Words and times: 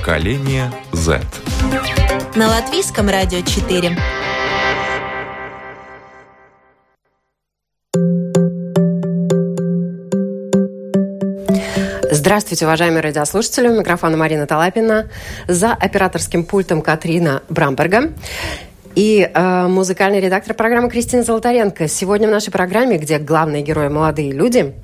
Поколение 0.00 0.72
Z. 0.92 1.20
На 2.34 2.48
латвийском 2.48 3.10
радио 3.10 3.42
4. 3.42 3.98
Здравствуйте, 12.10 12.64
уважаемые 12.64 13.02
радиослушатели. 13.02 13.68
У 13.68 13.78
микрофона 13.78 14.16
Марина 14.16 14.46
Талапина. 14.46 15.10
За 15.48 15.72
операторским 15.72 16.44
пультом 16.44 16.80
Катрина 16.80 17.42
Брамберга. 17.50 18.10
И 18.94 19.30
э, 19.32 19.66
музыкальный 19.68 20.20
редактор 20.20 20.54
программы 20.54 20.90
Кристина 20.90 21.22
Золотаренко. 21.22 21.86
Сегодня 21.86 22.26
в 22.26 22.30
нашей 22.30 22.50
программе, 22.50 22.98
где 22.98 23.18
главные 23.18 23.62
герои 23.62 23.88
молодые 23.88 24.32
люди, 24.32 24.74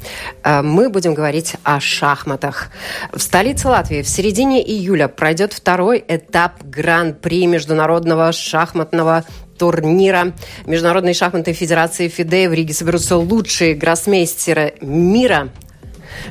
э, 0.45 0.63
мы 0.63 0.89
будем 0.89 1.15
говорить 1.15 1.55
о 1.65 1.81
шахматах. 1.81 2.69
В 3.13 3.21
столице 3.21 3.67
Латвии 3.67 4.03
в 4.03 4.09
середине 4.09 4.63
июля 4.63 5.09
пройдет 5.09 5.53
второй 5.53 6.05
этап 6.07 6.63
Гран-при 6.63 7.47
Международного 7.47 8.31
шахматного 8.33 9.25
турнира 9.59 10.35
Международной 10.67 11.15
шахматной 11.15 11.55
федерации 11.55 12.09
ФИДЕ. 12.09 12.49
В 12.49 12.53
Риге 12.53 12.75
соберутся 12.75 13.17
лучшие 13.17 13.75
гроссмейстеры 13.75 14.75
мира 14.81 15.49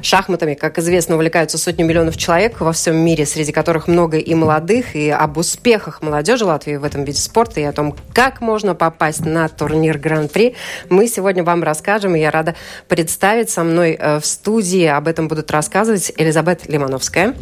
Шахматами, 0.01 0.53
как 0.53 0.77
известно, 0.79 1.15
увлекаются 1.15 1.57
сотни 1.57 1.83
миллионов 1.83 2.17
человек 2.17 2.59
во 2.61 2.71
всем 2.71 2.97
мире, 2.97 3.25
среди 3.25 3.51
которых 3.51 3.87
много 3.87 4.17
и 4.17 4.33
молодых, 4.33 4.95
и 4.95 5.09
об 5.09 5.37
успехах 5.37 6.01
молодежи 6.01 6.45
Латвии 6.45 6.75
в 6.75 6.83
этом 6.83 7.03
виде 7.03 7.19
спорта, 7.19 7.59
и 7.59 7.63
о 7.63 7.71
том, 7.71 7.95
как 8.13 8.41
можно 8.41 8.75
попасть 8.75 9.25
на 9.25 9.47
турнир 9.47 9.97
Гран-при, 9.97 10.55
мы 10.89 11.07
сегодня 11.07 11.43
вам 11.43 11.63
расскажем, 11.63 12.15
и 12.15 12.19
я 12.19 12.31
рада 12.31 12.55
представить 12.87 13.49
со 13.49 13.63
мной 13.63 13.97
э, 13.99 14.19
в 14.19 14.25
студии, 14.25 14.85
об 14.85 15.07
этом 15.07 15.27
будут 15.27 15.51
рассказывать 15.51 16.11
Элизабет 16.17 16.67
Лимановская. 16.67 17.35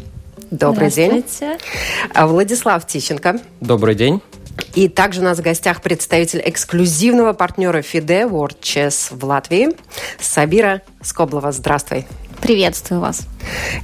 Добрый 0.52 0.92
день. 0.92 1.26
А, 2.14 2.28
Владислав 2.28 2.86
Тищенко. 2.86 3.40
Добрый 3.60 3.96
день. 3.96 4.22
И 4.76 4.88
также 4.88 5.22
у 5.22 5.24
нас 5.24 5.40
в 5.40 5.42
гостях 5.42 5.82
представитель 5.82 6.42
эксклюзивного 6.46 7.34
партнера 7.34 7.82
ФИДЕ 7.82 8.24
World 8.24 8.60
Chess 8.62 9.08
в 9.10 9.24
Латвии 9.24 9.70
Сабира 10.20 10.82
Скоблова. 11.02 11.52
Здравствуй. 11.52 12.06
Приветствую 12.44 13.00
вас. 13.00 13.22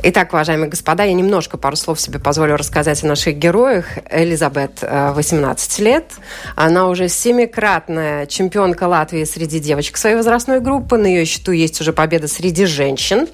Итак, 0.04 0.34
уважаемые 0.34 0.70
господа, 0.70 1.06
я 1.06 1.14
немножко 1.14 1.58
пару 1.58 1.78
слов 1.78 1.98
себе 2.02 2.20
позволю 2.20 2.58
рассказать 2.58 3.02
о 3.06 3.08
наших 3.08 3.38
героях. 3.38 3.86
Элизабет, 4.12 4.82
18 4.82 5.80
э, 5.80 5.84
лет. 5.84 6.12
Она 6.58 6.90
уже 6.90 7.08
семикратная 7.08 8.26
чемпионка 8.26 8.84
Латвии 8.84 9.24
среди 9.24 9.62
девочек 9.62 9.96
своей 9.96 10.18
возрастной 10.18 10.60
группы. 10.60 10.98
На 10.98 11.08
ее 11.08 11.24
счету 11.24 11.54
есть 11.54 11.80
уже 11.80 11.94
победа 11.94 12.28
среди 12.28 12.66
женщин. 12.66 13.30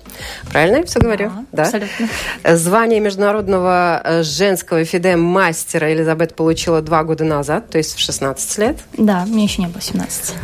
Правильно 0.51 0.77
я 0.77 0.83
все 0.83 0.99
говорю? 0.99 1.31
Да, 1.51 1.63
да? 1.63 1.63
абсолютно. 1.63 2.07
Звание 2.43 2.99
международного 2.99 4.01
э, 4.03 4.21
женского 4.21 4.85
фиде 4.85 5.15
мастера 5.15 5.91
Элизабет 5.91 6.35
получила 6.35 6.83
два 6.83 7.03
года 7.03 7.23
назад, 7.23 7.71
то 7.71 7.79
есть 7.79 7.95
в 7.95 7.99
16 7.99 8.57
лет. 8.59 8.77
Да, 8.95 9.25
мне 9.25 9.45
еще 9.45 9.63
не 9.63 9.69
было 9.69 9.81
17. 9.81 10.35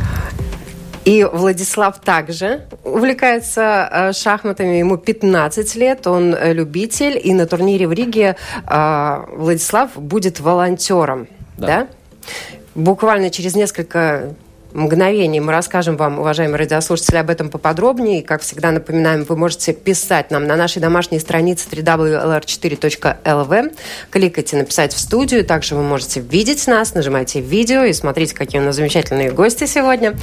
И 1.06 1.24
Владислав 1.24 2.00
также 2.00 2.68
увлекается 2.84 3.90
э, 3.92 4.14
шахматами. 4.14 4.76
Ему 4.76 4.98
15 4.98 5.76
лет, 5.76 6.06
он 6.06 6.36
э, 6.36 6.54
любитель. 6.54 7.20
И 7.22 7.34
на 7.34 7.48
турнире 7.48 7.88
в 7.88 7.92
Риге 7.92 8.36
э, 8.68 9.26
Владислав 9.36 9.92
будет 9.96 10.40
волонтером. 10.40 11.28
Да. 11.58 11.68
да? 11.68 11.88
Буквально 12.76 13.30
через 13.32 13.56
несколько 13.56 14.36
мгновений 14.74 15.40
мы 15.40 15.52
расскажем 15.52 15.98
вам, 15.98 16.20
уважаемые 16.20 16.58
радиослушатели, 16.58 17.18
об 17.18 17.30
этом 17.30 17.50
поподробнее. 17.50 18.20
И, 18.20 18.24
как 18.24 18.42
всегда, 18.42 18.72
напоминаем, 18.72 19.24
вы 19.24 19.36
можете 19.36 19.74
писать 19.74 20.32
нам 20.32 20.46
на 20.46 20.56
нашей 20.56 20.80
домашней 20.80 21.20
странице 21.20 21.68
www.lr4.lv. 21.70 23.76
Кликайте 24.10 24.58
«Написать 24.58 24.94
в 24.94 25.00
студию». 25.00 25.46
Также 25.46 25.76
вы 25.76 25.84
можете 25.84 26.20
видеть 26.20 26.68
нас, 26.68 26.94
нажимайте 26.94 27.42
видео 27.42 27.84
и 27.84 27.94
смотрите, 27.94 28.36
какие 28.36 28.62
у 28.62 28.64
нас 28.64 28.76
замечательные 28.76 29.32
гости 29.32 29.66
сегодня. 29.66 30.16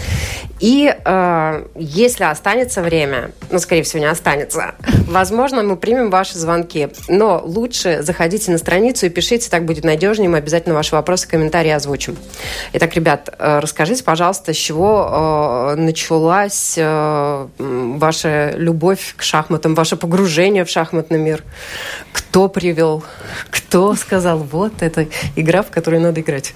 И 0.61 0.95
э, 1.05 1.67
если 1.77 2.25
останется 2.25 2.83
время, 2.83 3.31
ну, 3.51 3.59
скорее 3.59 3.83
всего, 3.83 4.01
не 4.01 4.07
останется, 4.07 4.75
возможно, 5.07 5.63
мы 5.63 5.77
примем 5.77 6.11
ваши 6.11 6.39
звонки. 6.39 6.89
Но 7.09 7.41
лучше 7.45 8.03
заходите 8.03 8.51
на 8.51 8.59
страницу 8.59 9.07
и 9.07 9.09
пишите, 9.09 9.51
так 9.51 9.65
будет 9.65 9.85
надежнее. 9.85 10.29
Мы 10.29 10.39
обязательно 10.39 10.75
ваши 10.75 10.95
вопросы, 10.95 11.29
комментарии 11.29 11.71
озвучим. 11.71 12.17
Итак, 12.73 12.95
ребят, 12.95 13.29
э, 13.39 13.61
расскажите, 13.61 14.03
пожалуйста, 14.03 14.38
пожалуйста, 14.39 14.53
с 14.53 14.57
чего 14.57 15.73
э, 15.73 15.75
началась 15.77 16.75
э, 16.77 17.47
ваша 17.59 18.53
любовь 18.57 19.15
к 19.17 19.23
шахматам, 19.23 19.75
ваше 19.75 19.97
погружение 19.97 20.65
в 20.65 20.71
шахматный 20.71 21.19
мир? 21.19 21.43
Кто 22.13 22.49
привел? 22.49 23.03
Кто 23.51 23.95
сказал, 23.95 24.39
вот 24.39 24.83
это 24.83 25.07
игра, 25.37 25.63
в 25.63 25.71
которой 25.71 26.01
надо 26.01 26.21
играть? 26.21 26.55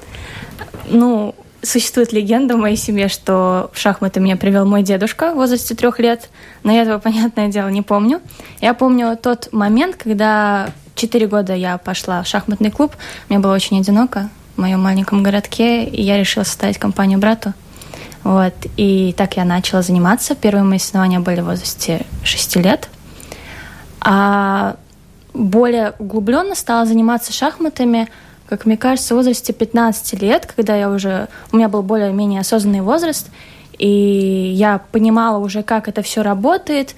Ну, 0.87 1.35
существует 1.63 2.13
легенда 2.13 2.57
в 2.57 2.59
моей 2.59 2.77
семье, 2.77 3.09
что 3.09 3.71
в 3.73 3.79
шахматы 3.79 4.21
меня 4.21 4.37
привел 4.37 4.65
мой 4.65 4.83
дедушка 4.83 5.33
в 5.33 5.37
возрасте 5.37 5.75
трех 5.75 5.99
лет, 5.99 6.31
но 6.63 6.73
я 6.73 6.83
этого, 6.83 6.99
понятное 7.03 7.49
дело, 7.49 7.69
не 7.69 7.83
помню. 7.83 8.21
Я 8.61 8.75
помню 8.75 9.17
тот 9.17 9.53
момент, 9.53 9.97
когда 9.97 10.71
четыре 10.95 11.27
года 11.27 11.55
я 11.55 11.79
пошла 11.79 12.23
в 12.23 12.27
шахматный 12.27 12.71
клуб, 12.71 12.93
мне 13.29 13.39
было 13.39 13.55
очень 13.55 13.81
одиноко 13.81 14.29
в 14.57 14.61
моем 14.61 14.81
маленьком 14.83 15.23
городке, 15.23 15.85
и 15.85 16.03
я 16.03 16.19
решила 16.19 16.45
составить 16.45 16.79
компанию 16.79 17.19
брату. 17.19 17.55
Вот. 18.25 18.55
И 18.77 19.15
так 19.17 19.37
я 19.37 19.45
начала 19.45 19.83
заниматься. 19.83 20.35
Первые 20.35 20.65
мои 20.65 20.79
соревнования 20.79 21.21
были 21.21 21.41
в 21.41 21.47
возрасте 21.47 22.07
6 22.25 22.57
лет. 22.57 22.89
А 24.01 24.77
более 25.35 25.95
углубленно 25.99 26.55
стала 26.55 26.87
заниматься 26.87 27.33
шахматами, 27.33 28.09
как 28.49 28.67
мне 28.67 28.77
кажется, 28.77 29.15
в 29.15 29.17
возрасте 29.17 29.53
15 29.53 30.21
лет, 30.21 30.53
когда 30.55 30.77
я 30.77 30.91
уже... 30.91 31.29
У 31.53 31.57
меня 31.57 31.69
был 31.69 31.83
более-менее 31.83 32.41
осознанный 32.41 32.83
возраст, 32.83 33.29
и 33.79 33.89
я 33.89 34.81
понимала 34.93 35.39
уже, 35.39 35.63
как 35.63 35.89
это 35.89 36.03
все 36.03 36.23
работает, 36.23 36.95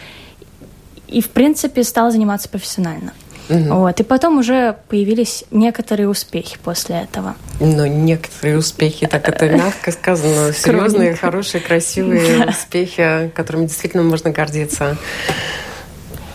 и, 1.06 1.20
в 1.20 1.30
принципе, 1.30 1.84
стала 1.84 2.10
заниматься 2.10 2.48
профессионально. 2.48 3.12
Угу. 3.48 3.74
Вот. 3.74 4.00
И 4.00 4.02
потом 4.02 4.38
уже 4.38 4.76
появились 4.88 5.44
некоторые 5.50 6.08
успехи 6.08 6.56
после 6.62 7.02
этого. 7.02 7.34
Но 7.60 7.86
некоторые 7.86 8.58
успехи, 8.58 9.06
так 9.06 9.28
это 9.28 9.48
мягко 9.48 9.92
сказано, 9.92 10.52
серьезные, 10.52 11.14
хорошие, 11.14 11.60
красивые 11.60 12.46
успехи, 12.48 13.30
которыми 13.34 13.66
действительно 13.66 14.02
можно 14.02 14.30
гордиться. 14.30 14.96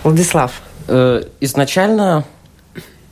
Владислав. 0.04 0.62
Э, 0.88 1.24
изначально 1.40 2.26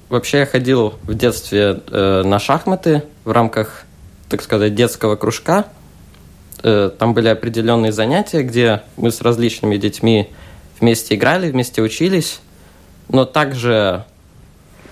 вообще 0.09 0.39
я 0.39 0.45
ходил 0.45 0.95
в 1.03 1.13
детстве 1.13 1.79
э, 1.87 2.23
на 2.23 2.39
шахматы 2.39 3.03
в 3.23 3.31
рамках, 3.31 3.83
так 4.29 4.41
сказать, 4.41 4.75
детского 4.75 5.15
кружка. 5.15 5.65
Э, 6.63 6.89
там 6.97 7.13
были 7.13 7.27
определенные 7.27 7.91
занятия, 7.91 8.43
где 8.43 8.83
мы 8.95 9.11
с 9.11 9.21
различными 9.21 9.77
детьми 9.77 10.29
вместе 10.79 11.15
играли, 11.15 11.51
вместе 11.51 11.81
учились. 11.81 12.39
Но 13.09 13.25
также 13.25 14.05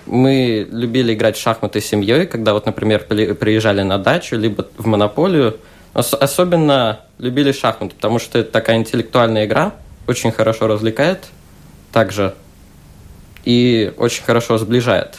мы 0.06 0.66
любили 0.70 1.14
играть 1.14 1.36
в 1.36 1.40
шахматы 1.40 1.80
с 1.80 1.86
семьей, 1.86 2.26
когда 2.26 2.54
вот, 2.54 2.66
например, 2.66 3.04
приезжали 3.04 3.82
на 3.82 3.98
дачу, 3.98 4.36
либо 4.36 4.66
в 4.78 4.86
монополию. 4.86 5.58
Особенно 5.92 7.00
любили 7.18 7.52
шахматы, 7.52 7.94
потому 7.94 8.18
что 8.18 8.38
это 8.38 8.50
такая 8.50 8.76
интеллектуальная 8.76 9.46
игра, 9.46 9.72
очень 10.06 10.30
хорошо 10.30 10.66
развлекает 10.66 11.24
также 11.92 12.34
и 13.44 13.92
очень 13.96 14.22
хорошо 14.22 14.58
сближает 14.58 15.16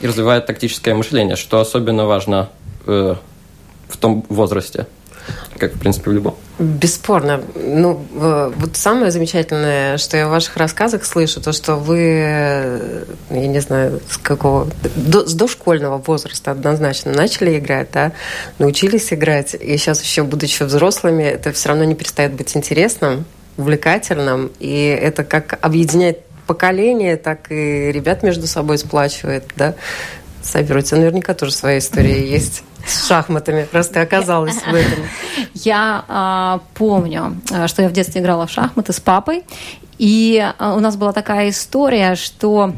и 0.00 0.06
развивает 0.06 0.46
тактическое 0.46 0.94
мышление, 0.94 1.36
что 1.36 1.60
особенно 1.60 2.06
важно 2.06 2.48
э, 2.86 3.14
в 3.88 3.96
том 3.96 4.24
возрасте 4.28 4.86
как, 5.58 5.74
в 5.74 5.78
принципе, 5.78 6.10
в 6.10 6.12
любом. 6.12 6.36
Бесспорно. 6.58 7.42
Ну, 7.54 8.00
вот 8.12 8.76
самое 8.76 9.10
замечательное, 9.10 9.98
что 9.98 10.16
я 10.16 10.26
в 10.26 10.30
ваших 10.30 10.56
рассказах 10.56 11.04
слышу, 11.04 11.40
то, 11.40 11.52
что 11.52 11.76
вы, 11.76 13.06
я 13.30 13.46
не 13.46 13.60
знаю, 13.60 14.00
с 14.08 14.16
какого, 14.16 14.68
до, 14.96 15.26
с 15.26 15.34
дошкольного 15.34 15.98
возраста 15.98 16.52
однозначно 16.52 17.12
начали 17.12 17.58
играть, 17.58 17.88
да, 17.92 18.12
научились 18.58 19.12
играть, 19.12 19.54
и 19.54 19.76
сейчас 19.76 20.02
еще, 20.02 20.22
будучи 20.22 20.62
взрослыми, 20.62 21.24
это 21.24 21.52
все 21.52 21.68
равно 21.70 21.84
не 21.84 21.94
перестает 21.94 22.32
быть 22.32 22.56
интересным, 22.56 23.26
увлекательным, 23.56 24.50
и 24.58 24.98
это 25.00 25.24
как 25.24 25.58
объединяет 25.60 26.20
поколение, 26.46 27.16
так 27.16 27.50
и 27.50 27.90
ребят 27.92 28.22
между 28.22 28.46
собой 28.46 28.78
сплачивает, 28.78 29.44
да? 29.56 29.74
Сабир, 30.42 30.76
у 30.76 30.80
тебя 30.80 30.98
наверняка 30.98 31.34
тоже 31.34 31.52
своя 31.52 31.78
история 31.78 32.26
есть 32.26 32.62
с 32.86 33.06
шахматами, 33.08 33.66
раз 33.72 33.88
ты 33.88 34.00
оказалась 34.00 34.56
в 34.56 34.74
этом. 34.74 35.04
Я 35.54 36.04
а, 36.08 36.60
помню, 36.74 37.36
а, 37.50 37.68
что 37.68 37.82
я 37.82 37.88
в 37.88 37.92
детстве 37.92 38.20
играла 38.20 38.46
в 38.46 38.50
шахматы 38.50 38.92
с 38.92 39.00
папой, 39.00 39.44
и 39.98 40.52
а, 40.58 40.74
у 40.74 40.80
нас 40.80 40.96
была 40.96 41.12
такая 41.12 41.50
история, 41.50 42.14
что 42.14 42.72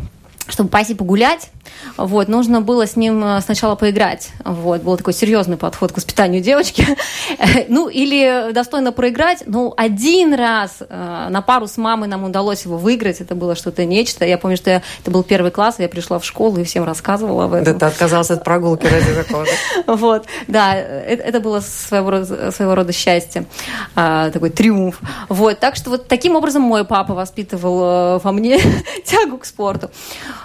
чтобы 0.49 0.71
пойти 0.71 0.95
погулять, 0.95 1.51
вот, 1.97 2.29
нужно 2.29 2.61
было 2.61 2.87
с 2.87 2.97
ним 2.97 3.25
э, 3.25 3.41
сначала 3.41 3.75
поиграть. 3.75 4.31
Вот, 4.45 4.83
был 4.83 4.97
такой 4.97 5.13
серьезный 5.13 5.57
подход 5.57 5.93
к 5.93 5.97
воспитанию 5.97 6.41
девочки. 6.41 6.87
ну, 7.69 7.89
или 7.89 8.53
достойно 8.53 8.93
проиграть. 8.93 9.43
Ну, 9.47 9.75
один 9.77 10.35
раз 10.35 10.79
э, 10.81 11.27
на 11.31 11.43
пару 11.43 11.67
с 11.67 11.77
мамой 11.77 12.09
нам 12.09 12.25
удалось 12.25 12.65
его 12.65 12.77
выиграть. 12.77 13.21
Это 13.21 13.35
было 13.35 13.55
что-то 13.55 13.85
нечто. 13.85 14.25
Я 14.25 14.39
помню, 14.39 14.57
что 14.57 14.71
я, 14.71 14.83
это 15.01 15.11
был 15.11 15.23
первый 15.23 15.51
класс, 15.51 15.77
я 15.79 15.89
пришла 15.89 16.19
в 16.19 16.25
школу 16.25 16.59
и 16.59 16.65
всем 16.65 16.85
рассказывала 16.85 17.45
об 17.45 17.55
этом. 17.55 17.75
Да 17.75 17.79
ты 17.79 17.87
отказался 17.87 18.35
от 18.35 18.45
прогулки 18.45 18.87
ради 18.87 19.15
такого. 19.15 19.47
Вот, 19.87 20.27
да, 20.47 20.77
это, 20.77 21.23
это 21.23 21.41
было 21.41 21.61
своего 21.61 22.11
рода, 22.11 22.53
своего 22.53 22.75
рода 22.75 22.93
счастье, 22.93 23.47
а, 23.95 24.31
такой 24.31 24.51
триумф. 24.51 25.01
Вот, 25.29 25.59
так 25.59 25.77
что 25.77 25.91
вот 25.91 26.09
таким 26.09 26.37
образом 26.37 26.63
мой 26.63 26.85
папа 26.85 27.15
воспитывал 27.15 28.17
э, 28.17 28.21
во 28.23 28.33
мне 28.33 28.61
тягу 29.05 29.39
к 29.39 29.45
спорту. 29.45 29.91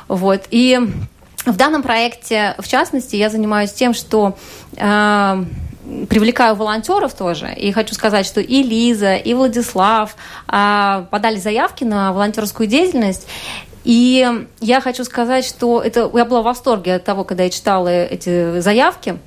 Вот, 0.08 0.44
и 0.50 0.80
в 1.46 1.58
данном 1.58 1.84
проекте, 1.84 2.56
в 2.60 2.68
частности, 2.68 3.16
я 3.16 3.30
занимаюсь 3.30 3.74
тем, 3.74 3.94
что 3.94 4.38
э, 4.78 5.46
привлекаю 6.10 6.56
волонтеров 6.56 7.14
тоже. 7.14 7.54
И 7.54 7.72
хочу 7.72 7.94
сказать, 7.94 8.26
что 8.26 8.40
и 8.40 8.64
Лиза, 8.64 9.16
и 9.16 9.34
Владислав 9.34 10.16
э, 10.48 11.06
подали 11.10 11.38
заявки 11.38 11.84
на 11.84 12.14
волонтерскую 12.14 12.68
деятельность. 12.68 13.28
И 13.84 14.46
я 14.62 14.80
хочу 14.80 15.04
сказать, 15.04 15.46
что 15.46 15.82
это 15.82 16.10
я 16.14 16.26
была 16.26 16.42
в 16.42 16.46
восторге 16.46 16.96
от 16.96 17.04
того, 17.04 17.26
когда 17.26 17.44
я 17.44 17.50
читала 17.50 17.90
эти 17.90 18.62
заявки, 18.62 19.18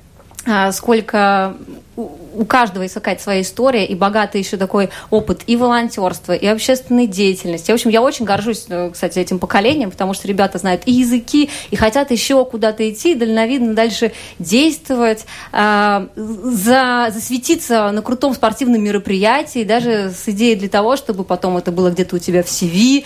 сколько 0.71 1.55
у 1.97 2.45
каждого 2.45 2.83
есть 2.83 2.93
какая-то 2.93 3.23
своя 3.23 3.41
история, 3.41 3.85
и 3.85 3.95
богатый 3.95 4.39
еще 4.39 4.57
такой 4.57 4.89
опыт 5.09 5.41
и 5.47 5.55
волонтерства, 5.55 6.33
и 6.33 6.45
общественной 6.45 7.07
деятельности. 7.07 7.71
В 7.71 7.73
общем, 7.73 7.89
я 7.89 8.03
очень 8.03 8.25
горжусь, 8.25 8.65
э, 8.69 8.91
кстати, 8.93 9.17
этим 9.17 9.39
поколением, 9.39 9.89
потому 9.89 10.13
что 10.13 10.27
ребята 10.27 10.59
знают 10.59 10.83
и 10.85 10.91
языки, 10.91 11.49
и 11.71 11.75
хотят 11.75 12.11
еще 12.11 12.45
куда-то 12.45 12.87
идти, 12.89 13.15
дальновидно 13.15 13.73
дальше 13.73 14.11
действовать, 14.37 15.25
э, 15.51 16.07
за, 16.15 17.07
засветиться 17.11 17.91
на 17.91 18.01
крутом 18.03 18.35
спортивном 18.35 18.83
мероприятии, 18.83 19.63
даже 19.63 20.11
с 20.11 20.27
идеей 20.29 20.55
для 20.55 20.69
того, 20.69 20.95
чтобы 20.97 21.23
потом 21.23 21.57
это 21.57 21.71
было 21.71 21.89
где-то 21.89 22.17
у 22.17 22.19
тебя 22.19 22.43
в 22.43 22.47
CV. 22.47 23.05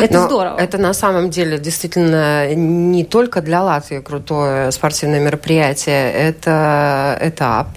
Это 0.00 0.20
Но 0.20 0.26
здорово. 0.26 0.58
Это 0.58 0.78
на 0.78 0.94
самом 0.94 1.30
деле 1.30 1.58
действительно 1.58 2.54
не 2.54 3.04
только 3.04 3.40
для 3.40 3.62
Латвии 3.62 3.98
крутое 3.98 4.70
спортивное 4.72 5.20
мероприятие. 5.20 6.12
Это 6.12 7.18
этап 7.20 7.68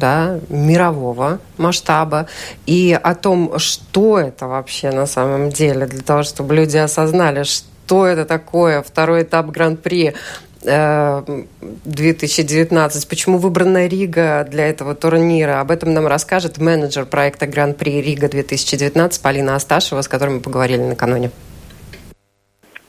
да, 0.00 0.40
мирового 0.48 1.38
масштаба, 1.58 2.26
и 2.64 2.98
о 3.00 3.14
том, 3.14 3.58
что 3.58 4.18
это 4.18 4.46
вообще 4.46 4.90
на 4.90 5.06
самом 5.06 5.50
деле, 5.50 5.86
для 5.86 6.02
того, 6.02 6.22
чтобы 6.22 6.54
люди 6.54 6.78
осознали, 6.78 7.44
что 7.44 8.06
это 8.06 8.24
такое, 8.24 8.82
второй 8.82 9.22
этап 9.22 9.46
Гран-при, 9.46 10.14
2019. 10.62 13.04
Э, 13.04 13.08
Почему 13.08 13.38
выбрана 13.38 13.86
Рига 13.86 14.46
для 14.48 14.68
этого 14.68 14.94
турнира? 14.94 15.60
Об 15.60 15.70
этом 15.70 15.94
нам 15.94 16.06
расскажет 16.06 16.58
менеджер 16.58 17.06
проекта 17.06 17.46
Гран-при 17.46 18.02
Рига 18.02 18.28
2019 18.28 19.22
Полина 19.22 19.56
Асташева, 19.56 20.02
с 20.02 20.08
которой 20.08 20.34
мы 20.36 20.40
поговорили 20.40 20.82
накануне. 20.82 21.30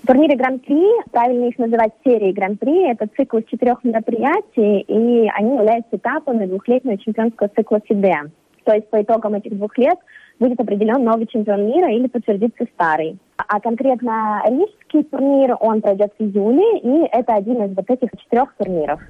Турниры 0.06 0.35
Гран-при, 0.35 0.83
правильно 1.12 1.45
их 1.45 1.57
называть 1.59 1.94
серией 2.03 2.33
Гран-при, 2.33 2.91
это 2.91 3.07
цикл 3.15 3.38
из 3.38 3.45
четырех 3.45 3.81
мероприятий, 3.83 4.81
и 4.81 5.29
они 5.29 5.56
являются 5.56 5.95
этапами 5.95 6.47
двухлетнего 6.47 6.97
чемпионского 6.97 7.50
цикла 7.56 7.79
ФИДЕ. 7.88 8.31
То 8.65 8.73
есть 8.73 8.89
по 8.89 9.01
итогам 9.01 9.35
этих 9.35 9.56
двух 9.57 9.77
лет 9.77 9.97
будет 10.39 10.59
определен 10.59 11.03
новый 11.03 11.27
чемпион 11.27 11.68
мира 11.68 11.94
или 11.94 12.07
подтвердится 12.07 12.65
старый. 12.73 13.18
А 13.38 13.59
конкретно 13.59 14.41
рижский 14.45 14.81
турнир, 14.91 15.55
он 15.59 15.81
пройдет 15.81 16.13
в 16.17 16.23
июле, 16.23 16.79
и 16.79 17.07
это 17.11 17.33
один 17.33 17.63
из 17.63 17.75
вот 17.75 17.89
этих 17.89 18.09
четырех 18.17 18.53
турниров. 18.55 19.01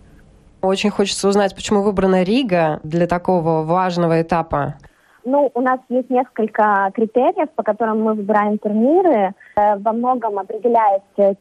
Очень 0.62 0.92
хочется 0.92 1.28
узнать, 1.28 1.56
почему 1.56 1.82
выбрана 1.82 2.24
Рига 2.24 2.80
для 2.84 3.08
такого 3.08 3.64
важного 3.64 4.22
этапа. 4.22 4.76
Ну, 5.24 5.52
у 5.54 5.62
нас 5.62 5.80
есть 5.90 6.10
несколько 6.10 6.92
критериев, 6.94 7.50
по 7.56 7.64
которым 7.64 8.02
мы 8.02 8.14
выбираем 8.14 8.58
турниры. 8.58 9.34
Э, 9.56 9.78
во 9.78 9.94
многом 9.94 10.40
определяется 10.40 11.36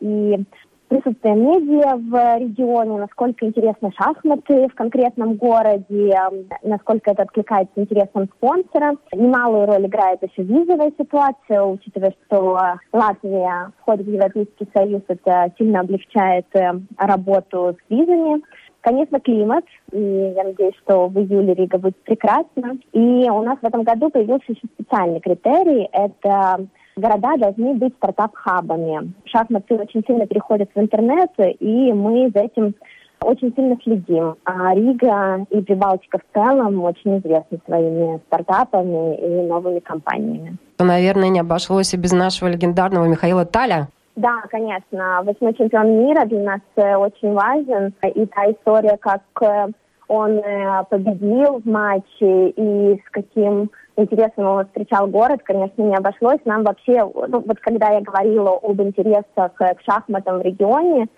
и 0.00 0.44
присутствие 0.88 1.34
медиа 1.34 1.96
в 1.96 2.38
регионе, 2.38 2.98
насколько 2.98 3.46
интересны 3.46 3.92
шахматы 3.96 4.68
в 4.68 4.74
конкретном 4.74 5.34
городе, 5.34 6.14
насколько 6.62 7.10
это 7.10 7.22
откликается 7.22 7.72
интересам 7.76 8.28
спонсора. 8.36 8.96
Немалую 9.12 9.66
роль 9.66 9.86
играет 9.86 10.22
еще 10.22 10.42
визовая 10.42 10.92
ситуация, 10.98 11.62
учитывая, 11.62 12.14
что 12.26 12.58
Латвия 12.92 13.72
входит 13.80 14.06
в 14.06 14.10
Европейский 14.10 14.68
Союз, 14.74 15.02
это 15.08 15.52
сильно 15.58 15.80
облегчает 15.80 16.46
э, 16.54 16.72
работу 16.96 17.76
с 17.76 17.90
визами. 17.90 18.42
Конечно, 18.80 19.20
климат, 19.20 19.64
и 19.92 20.00
я 20.00 20.44
надеюсь, 20.44 20.76
что 20.84 21.08
в 21.08 21.18
июле 21.18 21.52
Рига 21.52 21.78
будет 21.78 21.96
прекрасно. 22.04 22.78
И 22.92 23.28
у 23.28 23.42
нас 23.42 23.58
в 23.60 23.66
этом 23.66 23.82
году 23.82 24.08
появился 24.08 24.52
еще 24.52 24.66
специальный 24.74 25.20
критерий, 25.20 25.88
это 25.92 26.66
города 26.98 27.36
должны 27.36 27.74
быть 27.74 27.94
стартап-хабами. 27.96 29.12
Шахматы 29.24 29.74
очень 29.74 30.02
сильно 30.06 30.26
переходят 30.26 30.70
в 30.74 30.80
интернет, 30.80 31.30
и 31.38 31.92
мы 31.92 32.30
за 32.34 32.40
этим 32.40 32.74
очень 33.22 33.52
сильно 33.54 33.76
следим. 33.82 34.36
А 34.44 34.74
Рига 34.74 35.44
и 35.50 35.60
Прибалтика 35.60 36.18
в 36.18 36.34
целом 36.34 36.82
очень 36.82 37.18
известны 37.18 37.58
своими 37.66 38.20
стартапами 38.26 39.16
и 39.16 39.46
новыми 39.48 39.80
компаниями. 39.80 40.56
Наверное, 40.78 41.28
не 41.28 41.40
обошлось 41.40 41.94
и 41.94 41.96
без 41.96 42.12
нашего 42.12 42.48
легендарного 42.48 43.06
Михаила 43.06 43.44
Таля. 43.44 43.88
Да, 44.16 44.42
конечно. 44.50 45.22
Восьмой 45.24 45.54
чемпион 45.54 46.04
мира 46.04 46.24
для 46.26 46.42
нас 46.42 46.60
э, 46.76 46.96
очень 46.96 47.32
важен. 47.32 47.94
И 48.14 48.26
та 48.26 48.50
история, 48.50 48.96
как 48.96 49.22
э, 49.42 49.68
он 50.08 50.38
э, 50.38 50.84
победил 50.90 51.60
в 51.60 51.66
матче 51.66 52.48
и 52.48 52.96
с 52.96 53.10
каким 53.10 53.70
интересом 53.98 54.46
он 54.46 54.66
встречал 54.66 55.06
город, 55.08 55.40
конечно, 55.44 55.82
не 55.82 55.94
обошлось. 55.94 56.40
Нам 56.44 56.64
вообще, 56.64 57.00
ну, 57.02 57.40
вот 57.40 57.58
когда 57.60 57.90
я 57.90 58.00
говорила 58.00 58.50
об 58.50 58.80
интересах 58.80 59.54
к 59.54 59.76
шахматам 59.84 60.38
в 60.38 60.42
регионе, 60.42 61.08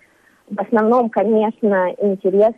в 0.49 0.59
основном, 0.59 1.09
конечно, 1.09 1.93
интерес 1.97 2.53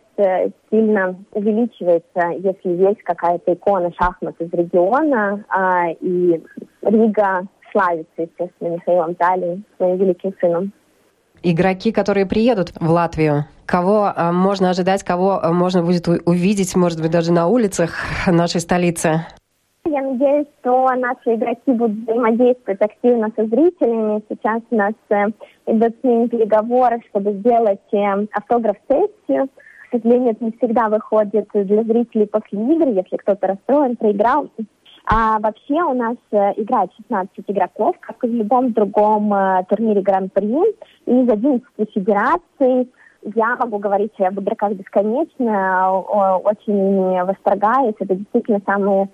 сильно 0.71 1.15
увеличивается, 1.31 2.29
если 2.39 2.69
есть 2.69 3.03
какая-то 3.03 3.53
икона 3.53 3.91
шахмат 3.99 4.35
из 4.39 4.51
региона, 4.51 5.43
а, 5.47 5.89
и 5.91 6.41
Рига 6.81 7.45
славится, 7.71 8.09
естественно, 8.17 8.75
Михаилом 8.75 9.15
Талием, 9.15 9.65
своим 9.77 9.97
великим 9.97 10.33
сыном. 10.39 10.73
Игроки, 11.43 11.91
которые 11.91 12.25
приедут 12.25 12.71
в 12.79 12.89
Латвию, 12.89 13.45
кого 13.65 14.11
э, 14.15 14.31
можно 14.31 14.69
ожидать, 14.69 15.03
кого 15.03 15.41
э, 15.43 15.51
можно 15.51 15.83
будет 15.83 16.07
увидеть, 16.07 16.73
может 16.75 17.01
быть, 17.01 17.11
даже 17.11 17.33
на 17.33 17.47
улицах 17.47 17.95
нашей 18.27 18.61
столицы? 18.61 19.25
Я 19.93 20.01
надеюсь, 20.01 20.47
что 20.59 20.87
наши 20.95 21.35
игроки 21.35 21.71
будут 21.71 21.99
взаимодействовать 21.99 22.81
активно 22.81 23.31
со 23.35 23.45
зрителями. 23.45 24.23
Сейчас 24.27 24.63
у 24.71 24.75
нас 24.75 24.93
э, 25.09 25.27
идут 25.67 25.93
с 26.01 26.03
ними 26.03 26.25
переговоры, 26.29 26.99
чтобы 27.09 27.33
сделать 27.33 27.79
автограф-сессию. 28.31 29.49
К 29.49 29.91
сожалению, 29.91 30.31
это 30.31 30.45
не 30.45 30.51
всегда 30.53 30.89
выходит 30.89 31.47
для 31.53 31.83
зрителей 31.83 32.25
после 32.25 32.59
игр, 32.59 32.87
если 32.87 33.17
кто-то 33.17 33.45
расстроен, 33.45 33.95
проиграл. 33.95 34.49
А 35.05 35.37
вообще 35.37 35.83
у 35.83 35.93
нас 35.93 36.17
э, 36.31 36.53
играет 36.57 36.89
16 36.97 37.29
игроков, 37.45 37.95
как 37.99 38.15
и 38.23 38.27
в 38.29 38.33
любом 38.33 38.73
другом 38.73 39.31
э, 39.31 39.63
турнире 39.69 40.01
Гран-при. 40.01 40.71
И 41.05 41.23
из 41.23 41.29
11 41.29 41.63
федераций 41.93 42.89
я 43.35 43.55
могу 43.57 43.77
говорить 43.77 44.19
о 44.19 44.31
Будраках 44.31 44.73
бесконечно, 44.73 45.91
очень 45.99 47.23
восторгаюсь. 47.23 47.95
Это 47.99 48.15
действительно 48.15 48.59
самые, 48.65 49.09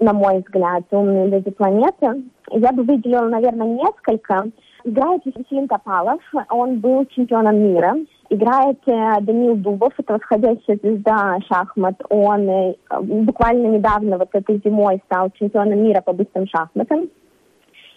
на 0.00 0.12
мой 0.12 0.40
взгляд, 0.40 0.84
умные 0.90 1.28
люди 1.28 1.50
планеты. 1.50 2.22
Я 2.50 2.72
бы 2.72 2.82
выделила, 2.82 3.28
наверное, 3.28 3.68
несколько. 3.68 4.50
Играет 4.84 5.22
Василий 5.24 5.66
Топалов, 5.66 6.20
он 6.50 6.80
был 6.80 7.06
чемпионом 7.06 7.58
мира 7.58 7.94
Играет 8.30 8.78
э, 8.86 9.20
Даниил 9.20 9.56
Дубов, 9.56 9.92
это 9.98 10.14
восходящая 10.14 10.78
звезда 10.82 11.36
шахмат. 11.46 12.00
Он 12.08 12.48
э, 12.48 12.74
буквально 13.00 13.66
недавно, 13.66 14.16
вот 14.16 14.30
этой 14.32 14.60
зимой, 14.64 15.02
стал 15.06 15.30
чемпионом 15.38 15.82
мира 15.82 16.00
по 16.00 16.12
быстрым 16.12 16.46
шахматам. 16.48 17.10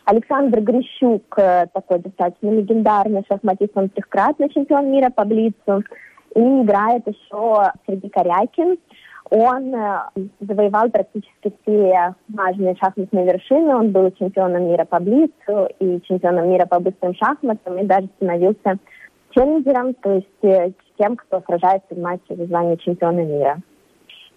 Александр 0.04 0.60
Грищук, 0.62 1.24
э, 1.38 1.68
такой 1.74 2.00
достаточно 2.00 2.50
легендарный 2.50 3.24
шахматист, 3.28 3.72
он 3.76 3.90
трехкратный 3.90 4.50
чемпион 4.50 4.92
мира 4.92 5.10
по 5.10 5.24
блицу. 5.24 5.84
И 6.36 6.40
играет 6.40 7.08
еще 7.08 7.72
Сергей 7.88 8.10
Корякин. 8.10 8.78
Он 9.30 9.76
э, 9.76 10.00
завоевал 10.40 10.90
практически 10.90 11.54
все 11.62 12.16
важные 12.30 12.76
шахматные 12.76 13.26
вершины. 13.26 13.76
Он 13.76 13.92
был 13.92 14.12
чемпионом 14.12 14.70
мира 14.70 14.86
по 14.86 15.00
блицу 15.00 15.68
и 15.80 16.02
чемпионом 16.02 16.50
мира 16.50 16.66
по 16.66 16.80
быстрым 16.80 17.14
шахматам 17.16 17.78
и 17.78 17.86
даже 17.86 18.08
становился 18.18 18.78
челленджером, 19.32 19.94
то 19.96 20.14
есть 20.14 20.44
э, 20.44 20.72
тем, 20.98 21.16
кто 21.16 21.42
сражается 21.42 21.94
в 21.94 22.00
матче 22.00 22.36
за 22.36 22.46
звание 22.46 22.78
чемпиона 22.78 23.20
мира. 23.20 23.58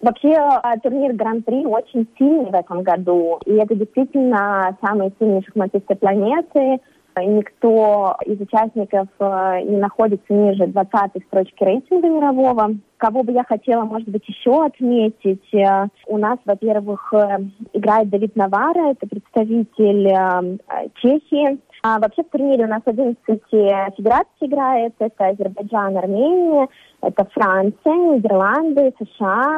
Вообще 0.01 0.29
э, 0.29 0.79
турнир 0.81 1.13
Гран-при 1.13 1.65
очень 1.65 2.07
сильный 2.17 2.49
в 2.49 2.55
этом 2.55 2.83
году, 2.83 3.39
и 3.45 3.53
это 3.53 3.75
действительно 3.75 4.77
самые 4.83 5.11
сильные 5.19 5.43
шахматисты 5.43 5.95
планеты. 5.95 6.79
Никто 7.17 8.17
из 8.25 8.39
участников 8.39 9.07
не 9.19 9.77
находится 9.77 10.33
ниже 10.33 10.67
20 10.67 11.23
строчки 11.27 11.63
рейтинга 11.63 12.07
мирового 12.07 12.75
кого 13.01 13.23
бы 13.23 13.31
я 13.31 13.43
хотела, 13.43 13.83
может 13.83 14.07
быть, 14.07 14.23
еще 14.27 14.63
отметить. 14.63 15.53
Э, 15.53 15.87
у 16.05 16.17
нас, 16.19 16.37
во-первых, 16.45 17.11
э, 17.13 17.39
играет 17.73 18.09
Давид 18.09 18.35
Навара, 18.35 18.91
это 18.91 19.07
представитель 19.07 20.07
э, 20.07 20.89
Чехии. 21.01 21.57
А 21.83 21.99
вообще 21.99 22.21
в 22.21 22.29
турнире 22.29 22.65
у 22.65 22.67
нас 22.67 22.83
11 22.85 23.17
федераций 23.25 24.41
играет. 24.41 24.93
Это 24.99 25.29
Азербайджан, 25.29 25.97
Армения, 25.97 26.67
это 27.01 27.27
Франция, 27.33 27.95
Нидерланды, 28.13 28.93
США, 28.99 29.57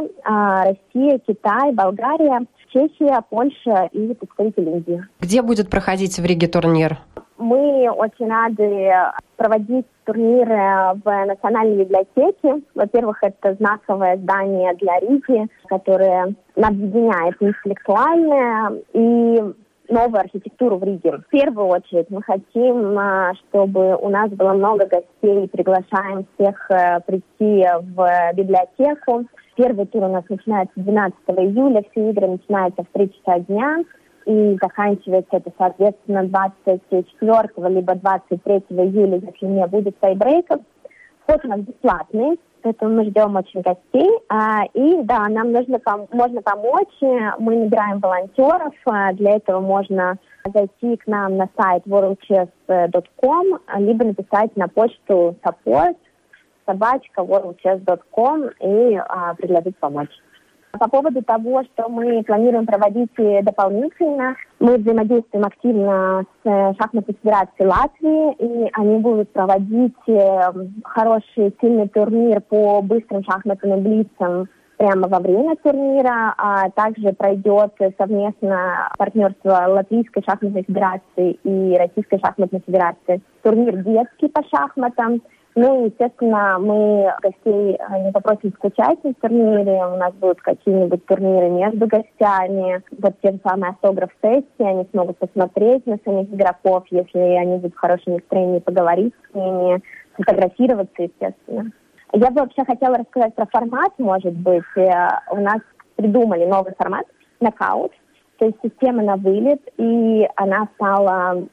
Россия, 0.63 1.19
Китай, 1.27 1.73
Болгария, 1.73 2.45
Чехия, 2.73 3.21
Польша 3.29 3.87
и 3.91 4.13
представитель 4.15 4.69
Индии. 4.69 5.03
Где 5.19 5.43
будет 5.43 5.69
проходить 5.69 6.17
в 6.17 6.25
Риге 6.25 6.47
турнир? 6.47 6.97
Мы 7.37 7.89
очень 7.89 8.27
рады 8.27 8.91
проводить 9.37 9.85
турниры 10.05 10.99
в 11.03 11.25
Национальной 11.25 11.83
библиотеке. 11.83 12.63
Во-первых, 12.73 13.19
это 13.21 13.53
знаковое 13.55 14.17
здание 14.17 14.73
для 14.75 14.99
Риги, 14.99 15.47
которое 15.67 16.33
объединяет 16.55 17.35
интеллектуальное 17.39 18.81
и 18.93 19.39
новую 19.89 20.19
архитектуру 20.21 20.77
в 20.77 20.83
Риге. 20.83 21.17
В 21.17 21.29
первую 21.29 21.67
очередь 21.67 22.09
мы 22.09 22.23
хотим, 22.23 22.97
а, 22.97 23.33
чтобы 23.35 23.95
у 23.97 24.09
нас 24.09 24.31
было 24.31 24.53
много 24.53 24.87
гостей, 24.87 25.47
приглашаем 25.49 26.25
всех 26.33 26.71
э, 26.71 26.99
прийти 27.05 27.67
в 27.95 28.33
библиотеку. 28.33 29.25
Первый 29.55 29.85
тур 29.85 30.03
у 30.03 30.07
нас 30.07 30.23
начинается 30.29 30.73
12 30.75 31.15
июля, 31.27 31.83
все 31.91 32.09
игры 32.09 32.27
начинаются 32.27 32.83
в 32.83 32.87
3 32.93 33.11
часа 33.13 33.39
дня 33.39 33.83
и 34.25 34.57
заканчивается 34.61 35.37
это, 35.37 35.51
соответственно, 35.57 36.23
24 36.23 37.69
либо 37.69 37.95
23 37.95 38.55
июля, 38.69 39.17
если 39.17 39.45
не 39.45 39.67
будет 39.67 39.99
тайбрейков. 39.99 40.61
Вход 41.23 41.45
у 41.45 41.47
нас 41.47 41.59
бесплатный, 41.61 42.39
поэтому 42.63 42.95
мы 42.95 43.05
ждем 43.05 43.35
очень 43.35 43.61
гостей. 43.61 44.09
А, 44.29 44.65
и 44.73 45.03
да, 45.03 45.27
нам 45.29 45.51
нужно 45.51 45.79
можно 46.11 46.41
помочь. 46.41 47.01
Мы 47.39 47.55
набираем 47.55 47.99
волонтеров. 47.99 48.73
А, 48.85 49.13
для 49.13 49.35
этого 49.35 49.59
можно 49.59 50.17
зайти 50.45 50.97
к 50.97 51.07
нам 51.07 51.37
на 51.37 51.47
сайт 51.57 51.85
worldchess.com, 51.85 53.59
либо 53.77 54.05
написать 54.05 54.55
на 54.57 54.67
почту 54.67 55.35
support 55.45 55.95
собачка 56.65 57.21
worldchess.com 57.21 58.49
и 58.59 58.95
а, 58.95 59.33
предложить 59.35 59.77
помочь. 59.77 60.11
По 60.79 60.89
поводу 60.89 61.21
того, 61.21 61.63
что 61.63 61.87
мы 61.87 62.23
планируем 62.23 62.65
проводить 62.65 63.13
дополнительно, 63.43 64.35
мы 64.59 64.77
взаимодействуем 64.77 65.45
активно 65.45 66.25
с 66.43 66.49
э, 66.49 66.73
шахматной 66.79 67.15
федерацией 67.21 67.67
Латвии, 67.67 68.33
и 68.39 68.69
они 68.73 68.97
будут 68.97 69.31
проводить 69.31 69.93
э, 70.07 70.51
хороший, 70.83 71.55
сильный 71.61 71.87
турнир 71.89 72.41
по 72.41 72.81
быстрым 72.81 73.23
шахматным 73.23 73.83
блицам 73.83 74.49
прямо 74.77 75.07
во 75.07 75.19
время 75.19 75.55
турнира, 75.57 76.33
а 76.37 76.69
также 76.71 77.13
пройдет 77.13 77.73
совместно 77.97 78.89
партнерство 78.97 79.65
Латвийской 79.67 80.23
шахматной 80.27 80.63
федерации 80.63 81.33
и 81.43 81.77
Российской 81.77 82.19
шахматной 82.19 82.61
федерации 82.65 83.21
турнир 83.43 83.77
детский 83.83 84.27
по 84.27 84.41
шахматам. 84.49 85.21
Ну, 85.55 85.85
естественно, 85.85 86.57
мы 86.59 87.13
гостей 87.21 87.77
э, 87.77 88.03
не 88.03 88.11
попросим 88.11 88.51
скучать 88.53 89.03
на 89.03 89.13
турнире. 89.13 89.85
У 89.85 89.97
нас 89.97 90.11
будут 90.15 90.41
какие-нибудь 90.41 91.05
турниры 91.05 91.49
между 91.49 91.85
гостями. 91.85 92.81
Вот 92.97 93.13
те 93.21 93.33
же 93.33 93.39
самые 93.45 93.71
автограф-сессии. 93.71 94.45
Они 94.59 94.87
смогут 94.91 95.19
посмотреть 95.19 95.85
на 95.85 95.99
самих 96.03 96.33
игроков, 96.33 96.85
если 96.89 97.19
они 97.19 97.57
будут 97.57 97.75
в 97.75 97.79
хорошем 97.79 98.13
настроении, 98.13 98.59
поговорить 98.59 99.13
с 99.31 99.35
ними, 99.35 99.83
фотографироваться, 100.13 101.03
естественно. 101.03 101.71
Я 102.13 102.31
бы 102.31 102.41
вообще 102.41 102.65
хотела 102.65 102.97
рассказать 102.97 103.35
про 103.35 103.45
формат, 103.45 103.91
может 103.99 104.33
быть. 104.33 104.63
Э, 104.75 105.19
у 105.29 105.37
нас 105.37 105.59
придумали 105.95 106.45
новый 106.45 106.73
формат, 106.75 107.05
нокаут. 107.39 107.91
То 108.39 108.45
есть 108.45 108.57
система 108.63 109.03
на 109.03 109.17
вылет, 109.17 109.61
и 109.77 110.27
она 110.35 110.67
стала 110.75 111.43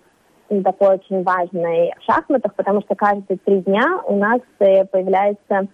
такой 0.63 0.97
очень 0.97 1.23
важной 1.23 1.93
в 1.99 2.05
шахматах, 2.05 2.55
потому 2.55 2.81
что 2.83 2.95
каждые 2.95 3.39
три 3.45 3.61
дня 3.61 4.01
у 4.07 4.17
нас 4.17 4.41
э, 4.59 4.85
появляются 4.85 5.69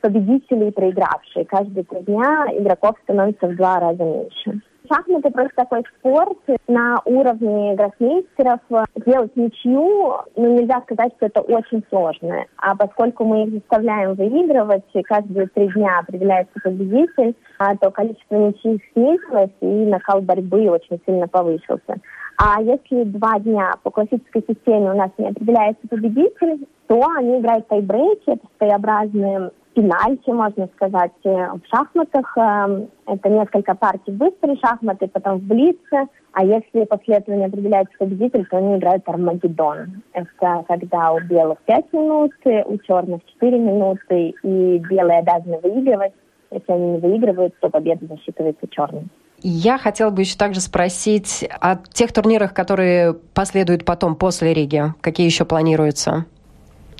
победители 0.00 0.66
и 0.68 0.72
проигравшие. 0.72 1.44
Каждые 1.44 1.84
три 1.84 2.00
дня 2.00 2.46
игроков 2.52 2.96
становится 3.04 3.46
в 3.46 3.56
два 3.56 3.78
раза 3.78 4.02
меньше. 4.02 4.60
Шахматы 4.90 5.30
просто 5.30 5.52
такой 5.56 5.84
спорт 5.98 6.38
на 6.66 7.00
уровне 7.04 7.74
гроссмейстеров. 7.76 8.60
Сделать 8.96 9.34
ничью, 9.36 10.16
ну, 10.36 10.58
нельзя 10.58 10.82
сказать, 10.82 11.12
что 11.16 11.26
это 11.26 11.40
очень 11.40 11.84
сложно. 11.88 12.44
А 12.56 12.76
поскольку 12.76 13.24
мы 13.24 13.44
их 13.44 13.52
заставляем 13.54 14.14
выигрывать, 14.14 14.84
и 14.92 15.02
каждые 15.02 15.46
три 15.48 15.68
дня 15.68 16.00
определяется 16.00 16.58
победитель, 16.62 17.36
а, 17.58 17.76
то 17.76 17.90
количество 17.90 18.34
ничьих 18.34 18.80
снизилось, 18.92 19.52
и 19.60 19.66
накал 19.66 20.20
борьбы 20.20 20.68
очень 20.68 21.00
сильно 21.06 21.28
повысился. 21.28 21.96
А 22.38 22.60
если 22.62 23.04
два 23.04 23.38
дня 23.38 23.74
по 23.82 23.90
классической 23.90 24.44
системе 24.48 24.92
у 24.92 24.96
нас 24.96 25.10
не 25.18 25.28
определяется 25.28 25.86
победитель, 25.88 26.66
то 26.86 27.00
они 27.16 27.38
играют 27.38 27.68
тайбрейки, 27.68 28.30
это 28.30 28.46
своеобразные 28.58 29.50
пенальти, 29.74 30.30
можно 30.30 30.68
сказать, 30.74 31.12
в 31.24 31.60
шахматах. 31.70 32.36
Эм, 32.36 32.88
это 33.06 33.28
несколько 33.28 33.74
партий 33.74 34.12
быстрые 34.12 34.56
шахматы, 34.56 35.08
потом 35.08 35.38
в 35.38 35.42
блице. 35.42 36.08
А 36.32 36.44
если 36.44 36.84
после 36.84 37.16
этого 37.16 37.36
не 37.36 37.46
определяется 37.46 37.94
победитель, 37.98 38.46
то 38.46 38.58
они 38.58 38.76
играют 38.76 39.08
Армагеддон. 39.08 40.02
Это 40.12 40.64
когда 40.68 41.12
у 41.12 41.20
белых 41.20 41.58
5 41.66 41.92
минут, 41.92 42.32
у 42.44 42.78
черных 42.78 43.24
4 43.34 43.58
минуты, 43.58 44.34
и 44.42 44.78
белые 44.78 45.20
обязаны 45.20 45.58
выигрывать. 45.62 46.12
Если 46.50 46.70
они 46.72 46.92
не 46.92 46.98
выигрывают, 46.98 47.54
то 47.60 47.70
победа 47.70 48.06
засчитывается 48.06 48.66
черным. 48.68 49.08
Я 49.42 49.76
хотела 49.78 50.10
бы 50.10 50.22
еще 50.22 50.36
также 50.36 50.60
спросить 50.60 51.48
о 51.60 51.76
тех 51.92 52.12
турнирах, 52.12 52.54
которые 52.54 53.14
последуют 53.34 53.84
потом, 53.84 54.14
после 54.14 54.54
Риги. 54.54 54.94
Какие 55.00 55.26
еще 55.26 55.44
планируются? 55.44 56.26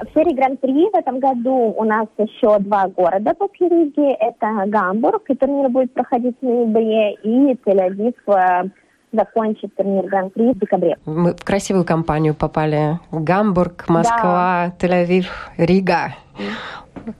В 0.01 0.13
серии 0.15 0.35
Гран-при 0.35 0.91
в 0.91 0.95
этом 0.97 1.21
году 1.21 1.75
у 1.77 1.85
нас 1.85 2.09
еще 2.19 2.59
два 2.59 2.89
города 2.89 3.35
после 3.35 3.69
Риги. 3.69 4.13
Это 4.15 4.65
Гамбург, 4.67 5.23
и 5.29 5.37
турнир 5.37 5.69
будет 5.69 5.93
проходить 5.93 6.35
в 6.41 6.45
ноябре, 6.45 7.13
и 7.23 7.55
Тель-Авив 7.65 8.15
э, 8.27 8.71
закончит 9.13 9.75
турнир 9.77 10.07
Гран-при 10.07 10.53
в 10.53 10.59
декабре. 10.59 10.97
Мы 11.05 11.35
в 11.35 11.45
красивую 11.45 11.85
компанию 11.85 12.35
попали. 12.35 12.99
Гамбург, 13.11 13.89
Москва, 13.89 14.73
да. 14.81 14.87
Тель-Авив, 14.87 15.27
Рига. 15.57 16.15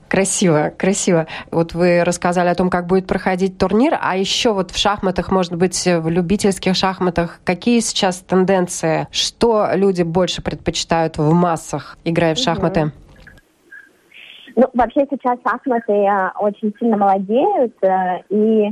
Красиво, 0.07 0.71
красиво. 0.77 1.27
Вот 1.51 1.73
вы 1.73 2.03
рассказали 2.03 2.47
о 2.47 2.55
том, 2.55 2.69
как 2.69 2.87
будет 2.87 3.07
проходить 3.07 3.57
турнир, 3.57 3.97
а 4.01 4.15
еще 4.15 4.53
вот 4.53 4.71
в 4.71 4.77
шахматах, 4.77 5.31
может 5.31 5.55
быть, 5.55 5.85
в 5.85 6.09
любительских 6.09 6.75
шахматах, 6.75 7.39
какие 7.43 7.79
сейчас 7.79 8.19
тенденции? 8.19 9.07
Что 9.11 9.69
люди 9.73 10.03
больше 10.03 10.41
предпочитают 10.41 11.17
в 11.17 11.33
массах, 11.33 11.97
играя 12.05 12.35
в 12.35 12.37
шахматы? 12.37 12.91
Ну, 14.55 14.69
вообще 14.73 15.05
сейчас 15.09 15.39
шахматы 15.43 15.93
э, 15.93 16.31
очень 16.39 16.73
сильно 16.79 16.95
молодеют, 16.95 17.73
э, 17.81 18.21
и 18.29 18.71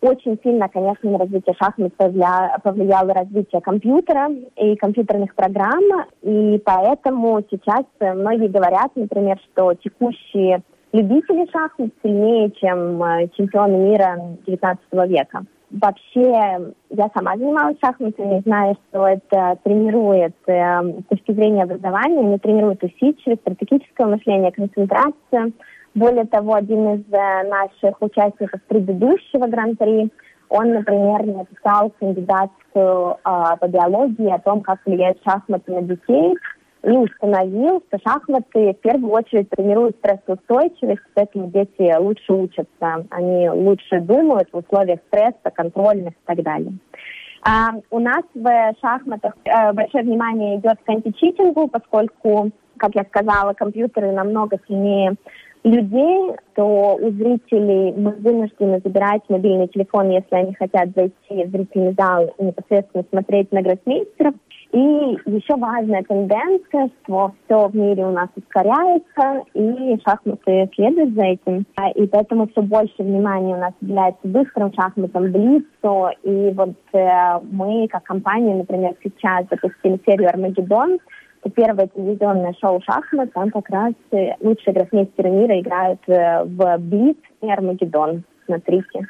очень 0.00 0.38
сильно, 0.42 0.68
конечно, 0.68 1.10
на 1.10 1.18
развитие 1.18 1.54
шахмат 1.60 1.94
повлияло 1.96 3.14
развитие 3.14 3.60
компьютера 3.60 4.28
и 4.56 4.76
компьютерных 4.76 5.34
программ, 5.34 5.84
и 6.22 6.60
поэтому 6.64 7.42
сейчас 7.50 7.84
многие 8.00 8.48
говорят, 8.48 8.90
например, 8.94 9.38
что 9.52 9.74
текущие 9.74 10.62
любители 10.92 11.46
шахмат 11.50 11.90
сильнее, 12.02 12.50
чем 12.52 13.02
э, 13.02 13.28
чемпионы 13.36 13.76
мира 13.76 14.20
XIX 14.46 14.78
века. 15.08 15.44
Вообще, 15.70 16.72
я 16.90 17.10
сама 17.14 17.36
занималась 17.36 17.76
шахматами, 17.84 18.40
знаю, 18.40 18.76
что 18.88 19.06
это 19.06 19.58
тренирует 19.64 20.34
э, 20.46 21.00
с 21.02 21.04
точки 21.10 21.32
зрения 21.32 21.64
образования, 21.64 22.22
не 22.22 22.38
тренирует 22.38 22.82
усидчивость, 22.82 23.42
стратегическое 23.42 24.06
мышление, 24.06 24.50
концентрацию, 24.50 25.52
более 25.98 26.24
того, 26.26 26.54
один 26.54 26.94
из 26.94 27.04
э, 27.12 27.48
наших 27.48 28.00
участников 28.00 28.60
предыдущего 28.68 29.46
гран-при, 29.46 30.10
он, 30.48 30.72
например, 30.72 31.26
написал 31.26 31.92
кандидатскую 31.98 33.12
э, 33.12 33.16
по 33.60 33.68
биологии 33.68 34.30
о 34.32 34.38
том, 34.38 34.62
как 34.62 34.80
влияют 34.86 35.18
шахматы 35.24 35.72
на 35.72 35.82
детей. 35.82 36.36
и 36.84 36.90
установил, 36.90 37.82
что 37.88 37.98
шахматы 38.06 38.72
в 38.72 38.80
первую 38.80 39.12
очередь 39.12 39.50
тренируют 39.50 39.96
стрессоустойчивость, 39.96 41.02
поэтому 41.14 41.50
дети 41.50 41.94
лучше 41.98 42.32
учатся, 42.32 43.04
они 43.10 43.50
лучше 43.50 44.00
думают 44.00 44.48
в 44.52 44.58
условиях 44.58 45.00
стресса, 45.08 45.50
контрольных 45.52 46.12
и 46.12 46.26
так 46.26 46.42
далее. 46.42 46.72
А, 47.42 47.70
у 47.90 47.98
нас 47.98 48.22
в 48.34 48.74
шахматах 48.80 49.34
а, 49.46 49.72
большое 49.72 50.04
внимание 50.04 50.58
идет 50.58 50.78
к 50.84 50.88
античитингу, 50.88 51.68
поскольку, 51.68 52.50
как 52.76 52.94
я 52.94 53.04
сказала, 53.04 53.52
компьютеры 53.54 54.12
намного 54.12 54.58
сильнее 54.66 55.16
людей, 55.68 56.36
то 56.54 56.96
у 56.96 57.10
зрителей 57.10 57.92
мы 57.92 58.12
вынуждены 58.12 58.80
забирать 58.82 59.22
мобильный 59.28 59.68
телефон, 59.68 60.10
если 60.10 60.34
они 60.34 60.54
хотят 60.54 60.88
зайти 60.94 61.44
в 61.44 61.50
зрительный 61.50 61.94
зал 61.96 62.34
и 62.38 62.44
непосредственно 62.44 63.04
смотреть 63.10 63.52
на 63.52 63.62
гроссмейстеров. 63.62 64.34
И 64.70 64.78
еще 64.78 65.56
важная 65.56 66.02
тенденция, 66.02 66.90
что 67.02 67.32
все 67.44 67.68
в 67.68 67.74
мире 67.74 68.04
у 68.04 68.10
нас 68.10 68.28
ускоряется, 68.36 69.44
и 69.54 69.98
шахматы 70.04 70.68
следуют 70.74 71.14
за 71.14 71.22
этим. 71.22 71.64
И 71.94 72.06
поэтому 72.06 72.48
все 72.48 72.60
больше 72.60 73.02
внимания 73.02 73.54
у 73.54 73.58
нас 73.58 73.72
уделяется 73.80 74.28
быстрым 74.28 74.72
шахматам, 74.74 75.32
блицу. 75.32 76.10
И 76.22 76.52
вот 76.54 76.74
э, 76.92 77.40
мы, 77.50 77.88
как 77.88 78.02
компания, 78.04 78.56
например, 78.56 78.94
сейчас 79.02 79.46
запустили 79.50 79.98
серию 80.04 80.28
«Армагеддон», 80.28 80.98
это 81.48 81.50
первое 81.50 81.88
телевизионное 81.88 82.54
шоу 82.60 82.80
«Шахмат», 82.82 83.32
там 83.32 83.50
как 83.50 83.68
раз 83.70 83.94
э, 84.12 84.32
лучшие 84.40 84.74
гроссмейстеры 84.74 85.30
мира 85.30 85.60
играют 85.60 86.00
э, 86.06 86.44
в 86.44 86.78
Блиц 86.78 87.16
и 87.42 87.50
Армагеддон. 87.50 88.24
Смотрите. 88.46 89.06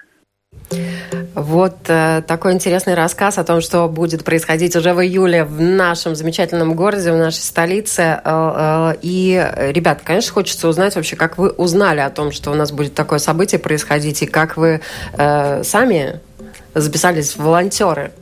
Вот 1.34 1.76
э, 1.88 2.22
такой 2.26 2.52
интересный 2.52 2.94
рассказ 2.94 3.38
о 3.38 3.44
том, 3.44 3.60
что 3.60 3.88
будет 3.88 4.24
происходить 4.24 4.74
уже 4.76 4.92
в 4.94 5.02
июле 5.02 5.44
в 5.44 5.60
нашем 5.60 6.14
замечательном 6.14 6.74
городе, 6.74 7.12
в 7.12 7.16
нашей 7.16 7.42
столице. 7.42 8.02
Э, 8.02 8.20
э, 8.24 8.94
и, 9.02 9.46
ребят, 9.70 10.00
конечно, 10.04 10.32
хочется 10.32 10.68
узнать 10.68 10.96
вообще, 10.96 11.16
как 11.16 11.38
вы 11.38 11.50
узнали 11.50 12.00
о 12.00 12.10
том, 12.10 12.32
что 12.32 12.50
у 12.50 12.54
нас 12.54 12.72
будет 12.72 12.94
такое 12.94 13.18
событие 13.18 13.58
происходить, 13.58 14.22
и 14.22 14.26
как 14.26 14.56
вы 14.56 14.80
э, 15.16 15.62
сами 15.62 16.20
записались 16.74 17.36
в 17.36 17.40
волонтеры. 17.40 18.12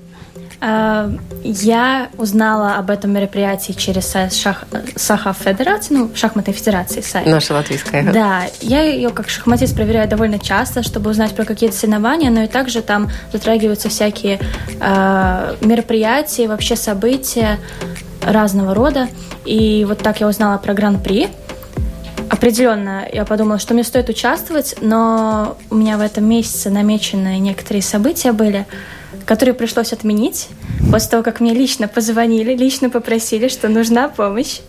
Э, 0.61 1.11
я 1.43 2.09
узнала 2.17 2.77
об 2.77 2.91
этом 2.91 3.13
мероприятии 3.13 3.73
через 3.73 4.07
сайт 4.07 4.33
шах... 4.33 4.65
Саха 4.95 5.33
Федерации, 5.33 5.95
ну, 5.95 6.11
шахматной 6.15 6.55
федерации 6.55 7.01
сайт. 7.01 7.27
Наша 7.27 7.55
латвийская. 7.55 8.13
Да, 8.13 8.45
я 8.61 8.83
ее 8.83 9.11
как 9.11 9.29
шахматист 9.29 9.75
проверяю 9.75 10.09
довольно 10.09 10.39
часто, 10.39 10.83
чтобы 10.83 11.11
узнать 11.11 11.35
про 11.35 11.45
какие-то 11.45 11.77
соревнования, 11.77 12.31
но 12.31 12.43
и 12.43 12.47
также 12.47 12.83
там 12.83 13.11
затрагиваются 13.33 13.89
всякие 13.89 14.41
э, 14.81 15.57
мероприятия, 15.61 16.49
вообще 16.49 16.77
события 16.77 17.59
разного 18.23 18.75
рода. 18.75 19.09
И 19.45 19.85
вот 19.87 19.99
так 19.99 20.21
я 20.21 20.27
узнала 20.27 20.59
про 20.59 20.75
Гран-при. 20.75 21.29
Определенно, 22.29 23.07
я 23.13 23.25
подумала, 23.25 23.59
что 23.59 23.73
мне 23.75 23.85
стоит 23.85 24.09
участвовать, 24.09 24.77
но 24.81 25.57
у 25.71 25.77
меня 25.77 25.97
в 25.97 26.01
этом 26.01 26.25
месяце 26.25 26.71
намечены 26.71 27.39
некоторые 27.39 27.83
события 27.83 28.33
были– 28.33 28.67
которую 29.27 29.55
пришлось 29.57 29.93
отменить 29.93 30.49
после 30.91 31.11
того, 31.11 31.23
как 31.23 31.41
мне 31.41 31.53
лично 31.53 31.89
позвонили, 31.89 32.55
лично 32.55 32.89
попросили, 32.89 33.49
что 33.49 33.69
нужна 33.69 34.09
помощь. 34.09 34.61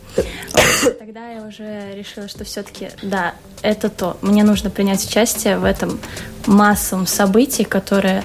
Тогда 1.00 1.30
я 1.30 1.44
уже 1.44 1.94
решила, 1.96 2.28
что 2.28 2.44
все-таки, 2.44 2.90
да, 3.02 3.36
это 3.62 3.90
то. 3.90 4.18
Мне 4.22 4.44
нужно 4.44 4.70
принять 4.70 5.06
участие 5.06 5.58
в 5.58 5.64
этом 5.64 6.00
массовом 6.48 7.08
событии, 7.08 7.64
которое 7.64 8.24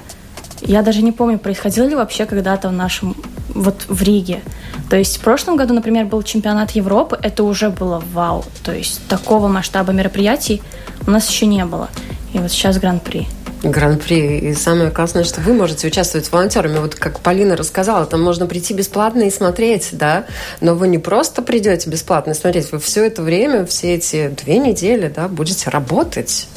я 0.63 0.83
даже 0.83 1.03
не 1.03 1.13
помню, 1.13 1.39
происходило 1.39 1.87
ли 1.87 1.95
вообще 1.95 2.25
когда-то 2.25 2.69
в 2.69 2.73
нашем, 2.73 3.17
вот 3.49 3.85
в 3.89 4.03
Риге. 4.03 4.41
То 4.89 4.97
есть 4.97 5.19
в 5.19 5.21
прошлом 5.21 5.57
году, 5.57 5.75
например, 5.75 6.07
был 6.07 6.23
чемпионат 6.23 6.71
Европы, 6.73 7.19
это 7.21 7.45
уже 7.45 7.71
было 7.71 8.03
вау. 8.13 8.45
То 8.63 8.73
есть 8.73 9.07
такого 9.09 9.49
масштаба 9.49 9.93
мероприятий 9.93 10.63
у 11.07 11.11
нас 11.11 11.29
еще 11.29 11.47
не 11.47 11.65
было. 11.65 11.91
И 12.33 12.39
вот 12.39 12.51
сейчас 12.51 12.79
Гран-при. 12.79 13.27
Гран-при. 13.63 14.39
И 14.39 14.55
самое 14.55 14.91
классное, 14.91 15.25
что 15.25 15.41
вы 15.41 15.55
можете 15.55 15.87
участвовать 15.87 16.27
с 16.27 16.33
волонтерами. 16.33 16.79
Вот 16.79 16.97
как 16.97 17.21
Полина 17.21 17.57
рассказала, 17.57 18.07
там 18.07 18.23
можно 18.23 18.47
прийти 18.47 18.75
бесплатно 18.75 19.23
и 19.23 19.31
смотреть, 19.31 19.91
да, 19.93 20.25
но 20.61 20.75
вы 20.75 20.89
не 20.89 20.99
просто 20.99 21.43
придете 21.43 21.89
бесплатно 21.89 22.35
смотреть, 22.35 22.73
вы 22.73 22.81
все 22.81 23.05
это 23.07 23.23
время, 23.23 23.65
все 23.65 23.95
эти 23.95 24.29
две 24.29 24.59
недели, 24.59 25.13
да, 25.15 25.29
будете 25.29 25.71
работать. 25.71 26.49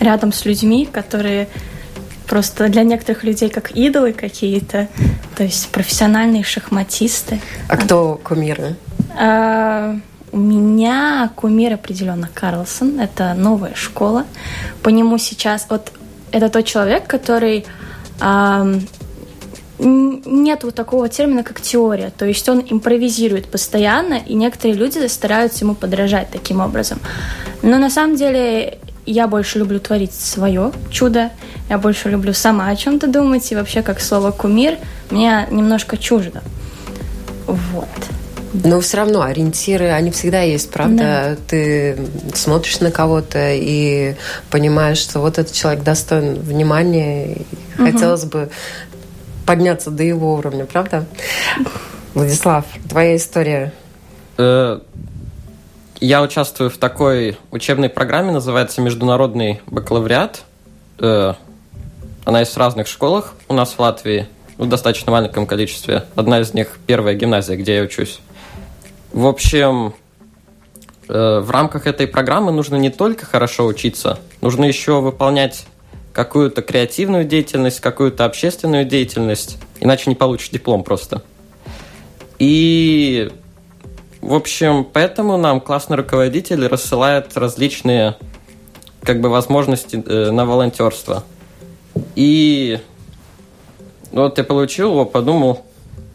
Рядом 0.00 0.32
с 0.32 0.44
людьми, 0.44 0.88
которые 0.90 1.48
просто 2.26 2.68
для 2.68 2.82
некоторых 2.82 3.22
людей 3.22 3.50
как 3.50 3.70
идолы 3.72 4.12
какие-то, 4.12 4.88
то 5.36 5.44
есть 5.44 5.68
профессиональные 5.68 6.44
шахматисты. 6.44 7.40
А 7.68 7.76
кто 7.76 8.20
кумиры? 8.22 8.76
А, 9.18 9.96
у 10.32 10.38
меня 10.38 11.30
кумир 11.36 11.74
определенно 11.74 12.28
Карлсон. 12.32 13.00
Это 13.00 13.34
новая 13.34 13.74
школа. 13.74 14.24
По 14.82 14.88
нему 14.88 15.18
сейчас... 15.18 15.66
Вот 15.68 15.92
это 16.36 16.50
тот 16.50 16.66
человек, 16.66 17.06
который 17.06 17.64
нет 19.78 20.64
вот 20.64 20.74
такого 20.74 21.08
термина, 21.08 21.42
как 21.42 21.60
теория. 21.60 22.10
То 22.16 22.26
есть 22.26 22.48
он 22.48 22.62
импровизирует 22.68 23.46
постоянно, 23.46 24.14
и 24.14 24.34
некоторые 24.34 24.76
люди 24.76 25.06
стараются 25.06 25.64
ему 25.64 25.74
подражать 25.74 26.28
таким 26.30 26.60
образом. 26.60 26.98
Но 27.62 27.78
на 27.78 27.90
самом 27.90 28.16
деле 28.16 28.78
я 29.06 29.26
больше 29.28 29.58
люблю 29.58 29.80
творить 29.80 30.14
свое 30.14 30.72
чудо, 30.90 31.30
я 31.68 31.78
больше 31.78 32.10
люблю 32.10 32.32
сама 32.32 32.68
о 32.68 32.76
чем-то 32.76 33.06
думать, 33.06 33.50
и 33.52 33.54
вообще 33.54 33.82
как 33.82 34.00
слово 34.00 34.30
«кумир» 34.30 34.78
мне 35.10 35.46
немножко 35.50 35.96
чуждо. 35.96 36.42
Вот. 37.46 37.88
Но 38.64 38.80
все 38.80 38.98
равно 38.98 39.22
ориентиры, 39.22 39.86
они 39.90 40.10
всегда 40.10 40.42
есть, 40.42 40.70
правда? 40.70 40.96
Да. 40.96 41.36
Ты 41.48 41.98
смотришь 42.34 42.80
на 42.80 42.90
кого-то 42.90 43.52
и 43.52 44.14
понимаешь, 44.50 44.98
что 44.98 45.20
вот 45.20 45.38
этот 45.38 45.52
человек 45.52 45.82
достоин 45.82 46.34
внимания, 46.34 47.34
и 47.34 47.46
угу. 47.76 47.90
хотелось 47.90 48.24
бы 48.24 48.50
подняться 49.44 49.90
до 49.90 50.02
его 50.02 50.34
уровня, 50.34 50.64
правда? 50.66 51.04
Владислав, 52.14 52.64
твоя 52.88 53.16
история. 53.16 53.72
Э, 54.38 54.80
я 56.00 56.22
участвую 56.22 56.70
в 56.70 56.78
такой 56.78 57.38
учебной 57.50 57.88
программе, 57.88 58.32
называется 58.32 58.80
Международный 58.80 59.60
бакалавриат. 59.66 60.42
Э, 60.98 61.34
она 62.24 62.40
есть 62.40 62.52
в 62.52 62.58
разных 62.58 62.86
школах 62.88 63.34
у 63.48 63.54
нас 63.54 63.72
в 63.72 63.78
Латвии, 63.78 64.26
в 64.58 64.66
достаточно 64.66 65.12
маленьком 65.12 65.46
количестве. 65.46 66.04
Одна 66.16 66.40
из 66.40 66.54
них 66.54 66.78
первая 66.86 67.14
гимназия, 67.14 67.56
где 67.56 67.76
я 67.76 67.82
учусь. 67.82 68.20
В 69.16 69.26
общем, 69.26 69.94
э, 71.08 71.40
в 71.40 71.50
рамках 71.50 71.86
этой 71.86 72.06
программы 72.06 72.52
нужно 72.52 72.76
не 72.76 72.90
только 72.90 73.24
хорошо 73.24 73.64
учиться, 73.64 74.18
нужно 74.42 74.66
еще 74.66 75.00
выполнять 75.00 75.64
какую-то 76.12 76.60
креативную 76.60 77.24
деятельность, 77.24 77.80
какую-то 77.80 78.26
общественную 78.26 78.84
деятельность, 78.84 79.56
иначе 79.80 80.10
не 80.10 80.16
получишь 80.16 80.50
диплом 80.50 80.84
просто. 80.84 81.22
И, 82.38 83.32
в 84.20 84.34
общем, 84.34 84.84
поэтому 84.84 85.38
нам 85.38 85.62
классный 85.62 85.96
руководитель 85.96 86.66
рассылает 86.66 87.38
различные 87.38 88.16
как 89.00 89.22
бы 89.22 89.30
возможности 89.30 89.96
э, 89.96 90.30
на 90.30 90.44
волонтерство. 90.44 91.24
И 92.16 92.80
вот 94.12 94.36
я 94.36 94.44
получил 94.44 94.90
его, 94.90 95.06
подумал, 95.06 95.64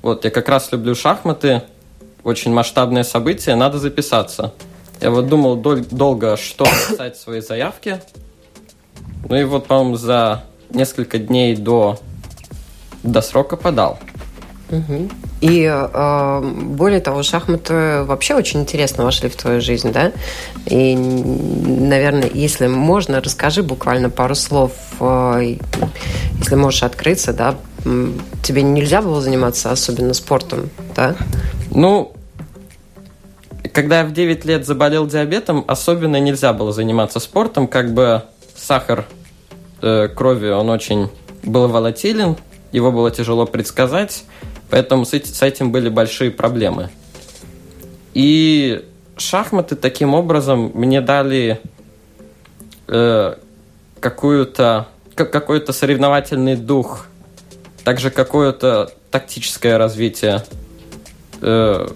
вот 0.04 0.24
я 0.24 0.30
как 0.30 0.48
раз 0.50 0.72
люблю 0.72 0.94
шахматы, 0.94 1.64
очень 2.24 2.52
масштабное 2.54 3.04
событие, 3.04 3.56
надо 3.56 3.80
записаться. 3.80 4.54
Я 5.00 5.10
вот 5.12 5.28
думал 5.28 5.56
дол- 5.56 5.86
долго, 5.90 6.38
что 6.38 6.66
писать 6.66 7.18
в 7.18 7.22
своей 7.22 7.42
заявке. 7.42 8.02
Ну 9.28 9.36
и 9.36 9.44
вот, 9.44 9.68
по-моему, 9.68 9.96
за 9.96 10.44
несколько 10.70 11.18
дней 11.18 11.56
до, 11.56 12.00
до 13.04 13.22
срока 13.22 13.58
подал. 13.58 14.00
Угу. 14.70 15.10
И 15.42 15.64
э, 15.64 16.42
более 16.42 17.02
того, 17.02 17.24
шахматы 17.24 18.04
вообще 18.04 18.36
очень 18.36 18.62
интересно 18.62 19.04
вошли 19.04 19.28
в 19.28 19.36
твою 19.36 19.60
жизнь, 19.60 19.92
да? 19.92 20.12
И, 20.66 20.96
наверное, 20.96 22.30
если 22.34 22.68
можно, 22.68 23.22
расскажи 23.22 23.64
буквально 23.64 24.10
пару 24.10 24.36
слов, 24.36 24.72
э, 25.00 25.58
если 26.38 26.56
можешь 26.56 26.84
открыться, 26.84 27.34
да? 27.34 27.56
Тебе 28.44 28.62
нельзя 28.62 29.02
было 29.02 29.20
заниматься 29.20 29.72
особенно 29.72 30.14
спортом, 30.14 30.70
да? 30.96 31.16
Ну, 31.74 32.14
когда 33.74 34.00
я 34.00 34.06
в 34.06 34.12
9 34.12 34.46
лет 34.46 34.66
заболел 34.66 35.08
диабетом, 35.08 35.64
особенно 35.68 36.20
нельзя 36.20 36.54
было 36.54 36.74
заниматься 36.74 37.20
спортом, 37.20 37.68
как 37.68 37.94
бы 37.94 38.24
сахар 38.56 39.06
э, 39.82 40.10
крови, 40.10 40.50
он 40.50 40.70
очень 40.70 41.10
был 41.44 41.68
волатилен, 41.68 42.36
его 42.72 42.92
было 42.92 43.10
тяжело 43.10 43.46
предсказать, 43.46 44.26
поэтому 44.70 45.06
с, 45.06 45.14
с 45.14 45.42
этим 45.42 45.72
были 45.72 45.90
большие 45.90 46.30
проблемы. 46.30 46.90
И 48.14 48.86
шахматы 49.16 49.76
таким 49.76 50.14
образом 50.14 50.72
мне 50.74 51.00
дали 51.00 51.62
э, 52.88 53.36
какую-то 54.00 54.88
какой-то 55.16 55.72
соревновательный 55.72 56.56
дух, 56.56 57.06
также 57.84 58.10
какое-то 58.10 58.92
тактическое 59.12 59.78
развитие. 59.78 60.44
Э, 61.42 61.88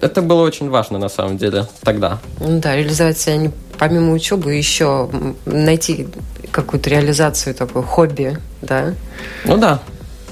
это 0.00 0.22
было 0.22 0.42
очень 0.42 0.68
важно 0.68 0.98
на 0.98 1.08
самом 1.08 1.38
деле 1.38 1.66
тогда. 1.82 2.18
Ну 2.40 2.60
да, 2.60 2.76
реализовать 2.76 3.18
себя 3.18 3.36
не 3.36 3.50
помимо 3.78 4.12
учебы 4.12 4.54
еще 4.54 5.08
найти 5.44 6.08
какую-то 6.50 6.90
реализацию 6.90 7.54
такой 7.54 7.82
хобби, 7.82 8.38
да? 8.62 8.94
Ну 9.44 9.56
да. 9.56 9.80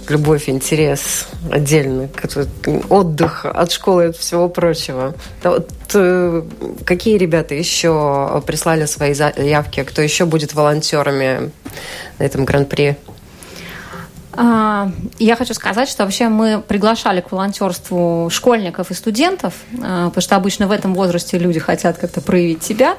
Любовь, 0.08 0.50
интерес 0.50 1.28
отдельно, 1.50 2.10
отдых 2.90 3.46
от 3.46 3.72
школы 3.72 4.04
и 4.04 4.06
от 4.08 4.16
всего 4.16 4.50
прочего. 4.50 5.14
Вот, 5.42 5.70
э, 5.94 6.42
какие 6.84 7.16
ребята 7.16 7.54
еще 7.54 8.42
прислали 8.46 8.84
свои 8.84 9.14
заявки? 9.14 9.82
Кто 9.82 10.02
еще 10.02 10.26
будет 10.26 10.52
волонтерами 10.52 11.50
на 12.18 12.22
этом 12.22 12.44
гран-при? 12.44 12.98
А, 14.36 14.90
я 15.18 15.36
хочу 15.36 15.54
сказать, 15.54 15.88
что 15.88 16.04
вообще 16.04 16.28
мы 16.28 16.60
приглашали 16.60 17.20
к 17.20 17.32
волонтерству 17.32 18.28
школьников 18.30 18.90
и 18.90 18.94
студентов, 18.94 19.54
а, 19.82 20.08
потому 20.08 20.22
что 20.22 20.36
обычно 20.36 20.66
в 20.66 20.72
этом 20.72 20.94
возрасте 20.94 21.38
люди 21.38 21.60
хотят 21.60 21.98
как-то 21.98 22.20
проявить 22.20 22.62
себя. 22.62 22.96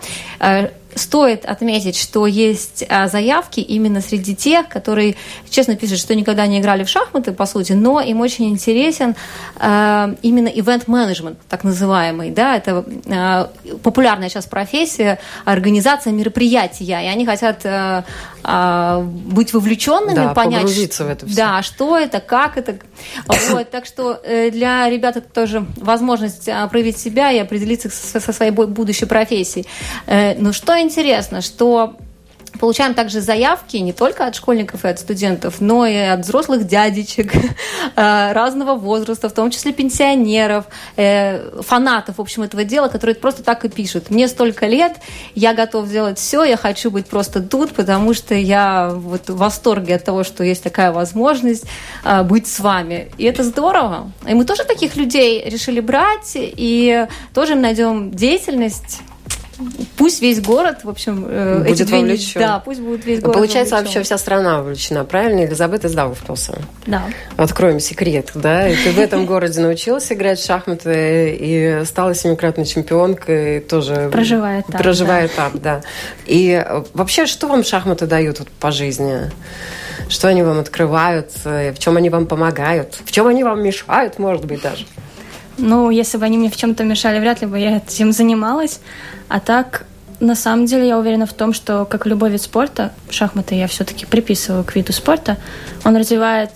Стоит 0.96 1.46
отметить, 1.46 1.98
что 1.98 2.26
есть 2.26 2.86
а, 2.88 3.08
заявки 3.08 3.60
именно 3.60 4.00
среди 4.00 4.36
тех, 4.36 4.70
которые 4.70 5.16
честно 5.50 5.76
пишут, 5.76 6.00
что 6.00 6.16
никогда 6.16 6.48
не 6.48 6.60
играли 6.60 6.84
в 6.84 6.90
шахматы, 6.90 7.34
по 7.34 7.46
сути, 7.46 7.74
но 7.74 8.00
им 8.00 8.22
очень 8.22 8.50
интересен 8.50 9.16
э, 9.60 10.16
именно 10.22 10.48
ивент-менеджмент, 10.48 11.38
так 11.50 11.64
называемый. 11.64 12.32
Да, 12.32 12.56
это 12.56 12.86
э, 13.06 13.76
популярная 13.84 14.30
сейчас 14.30 14.46
профессия, 14.46 15.20
организация 15.44 16.14
мероприятия, 16.14 16.86
и 16.86 17.08
они 17.08 17.26
хотят 17.26 17.66
э, 17.66 18.04
э, 18.44 19.02
быть 19.02 19.54
вовлеченными, 19.54 20.16
да, 20.16 20.34
понять, 20.34 20.64
в 20.70 21.02
это 21.02 21.26
все. 21.26 21.36
Да, 21.36 21.62
что 21.62 21.98
это, 21.98 22.20
как 22.22 22.58
это. 22.58 22.78
Вот, 23.52 23.70
так 23.70 23.86
что 23.86 24.20
э, 24.24 24.50
для 24.52 24.90
ребят 24.90 25.18
это 25.18 25.28
тоже 25.28 25.66
возможность 25.78 26.50
проявить 26.72 26.98
себя 26.98 27.32
и 27.32 27.40
определиться 27.40 27.90
со, 27.90 28.20
со 28.20 28.32
своей 28.32 28.52
будущей 28.52 29.06
профессией. 29.06 29.66
Э, 30.08 30.36
но 30.40 30.54
что 30.54 30.74
интересно, 30.86 31.42
что 31.42 31.96
Получаем 32.60 32.94
также 32.94 33.22
заявки 33.22 33.78
не 33.78 33.94
только 33.94 34.26
от 34.26 34.36
школьников 34.36 34.86
и 34.86 34.88
от 34.88 35.00
студентов, 35.00 35.56
но 35.60 35.86
и 35.86 35.96
от 35.96 36.22
взрослых 36.22 36.66
дядечек 36.66 37.34
э, 37.96 38.32
разного 38.34 38.76
возраста, 38.76 39.30
в 39.30 39.34
том 39.34 39.52
числе 39.52 39.74
пенсионеров, 39.74 40.66
э, 40.96 41.62
фанатов, 41.62 42.18
в 42.18 42.22
общем, 42.22 42.44
этого 42.44 42.64
дела, 42.64 42.88
которые 42.88 43.16
просто 43.16 43.44
так 43.44 43.66
и 43.66 43.70
пишут. 43.70 44.10
Мне 44.10 44.28
столько 44.28 44.68
лет, 44.68 44.94
я 45.34 45.54
готов 45.54 45.88
сделать 45.88 46.18
все, 46.18 46.44
я 46.44 46.58
хочу 46.58 46.92
быть 46.92 47.08
просто 47.08 47.42
тут, 47.42 47.74
потому 47.74 48.14
что 48.14 48.36
я 48.36 48.92
вот 48.94 49.30
в 49.30 49.38
восторге 49.38 49.96
от 49.96 50.04
того, 50.04 50.24
что 50.24 50.44
есть 50.44 50.64
такая 50.64 50.92
возможность 50.92 51.66
э, 52.04 52.24
быть 52.24 52.48
с 52.48 52.60
вами. 52.60 53.12
И 53.18 53.26
это 53.26 53.44
здорово. 53.44 54.12
И 54.28 54.34
мы 54.34 54.46
тоже 54.46 54.64
таких 54.64 54.96
людей 54.96 55.44
решили 55.50 55.82
брать, 55.82 56.32
и 56.36 57.08
тоже 57.34 57.54
им 57.54 57.62
найдем 57.62 58.12
деятельность 58.12 59.02
Пусть 59.98 60.22
весь 60.22 60.42
город, 60.42 60.80
в 60.84 60.90
общем, 60.90 61.26
э, 61.28 61.60
будет 61.60 61.82
эти 61.82 61.92
вовлечен. 61.92 62.42
Да, 62.42 62.60
пусть 62.60 62.82
будет 62.82 63.06
весь 63.06 63.22
город 63.22 63.36
Получается, 63.36 63.76
вовлечен. 63.76 64.00
вообще 64.00 64.04
вся 64.04 64.18
страна 64.18 64.58
вовлечена, 64.60 65.06
правильно? 65.06 65.42
Елизабет 65.42 65.86
из 65.86 65.94
Даугавпилса. 65.94 66.60
Да. 66.86 67.04
Откроем 67.38 67.80
секрет, 67.80 68.32
да? 68.36 68.68
И 68.68 68.76
ты 68.76 68.92
в 68.92 69.00
этом 69.00 69.26
городе 69.26 69.62
научилась 69.62 70.12
играть 70.12 70.40
в 70.40 70.46
шахматы 70.46 71.38
и 71.40 71.82
стала 71.86 72.14
семикратной 72.14 72.66
чемпионкой 72.66 73.62
тоже. 73.62 74.10
Проживая 74.12 74.62
этап. 74.62 74.82
Проживая 74.82 75.28
этап, 75.28 75.54
да. 75.56 75.82
И 76.26 76.64
вообще, 76.94 77.26
что 77.26 77.48
вам 77.48 77.64
шахматы 77.64 78.08
дают 78.08 78.40
вот 78.40 78.50
по 78.50 78.72
жизни? 78.72 79.32
Что 80.10 80.28
они 80.28 80.44
вам 80.44 80.60
открывают? 80.60 81.32
В 81.44 81.78
чем 81.80 81.98
они 81.98 82.10
вам 82.10 82.28
помогают? 82.28 83.00
В 83.06 83.12
чем 83.12 83.28
они 83.28 83.44
вам 83.44 83.64
мешают, 83.64 84.20
может 84.20 84.46
быть, 84.46 84.62
даже? 84.62 84.86
Ну, 85.58 85.90
если 85.90 86.18
бы 86.18 86.26
они 86.26 86.38
мне 86.38 86.50
в 86.50 86.58
чем-то 86.58 86.84
мешали, 86.84 87.20
вряд 87.20 87.42
ли 87.42 87.48
бы 87.48 87.58
я 87.58 87.78
этим 87.78 88.12
занималась. 88.12 88.80
А 89.30 89.40
так, 89.40 89.86
на 90.20 90.36
самом 90.36 90.66
деле, 90.66 90.88
я 90.88 90.98
уверена 90.98 91.26
в 91.26 91.34
том, 91.34 91.54
что, 91.54 91.86
как 91.86 92.06
любой 92.06 92.30
вид 92.30 92.42
спорта, 92.42 92.94
шахматы 93.10 93.56
я 93.56 93.68
все-таки 93.68 94.06
приписываю 94.06 94.64
к 94.64 94.76
виду 94.76 94.92
спорта, 94.92 95.38
он 95.84 95.96
развивает 95.96 96.52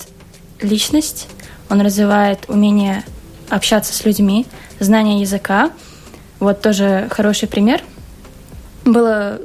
личность, 0.62 1.28
он 1.70 1.82
развивает 1.82 2.40
умение 2.48 3.04
общаться 3.50 3.94
с 3.94 4.06
людьми, 4.06 4.46
знание 4.80 5.22
языка. 5.22 5.72
Вот 6.40 6.62
тоже 6.62 7.08
хороший 7.10 7.48
пример. 7.48 7.82
Было... 8.86 9.40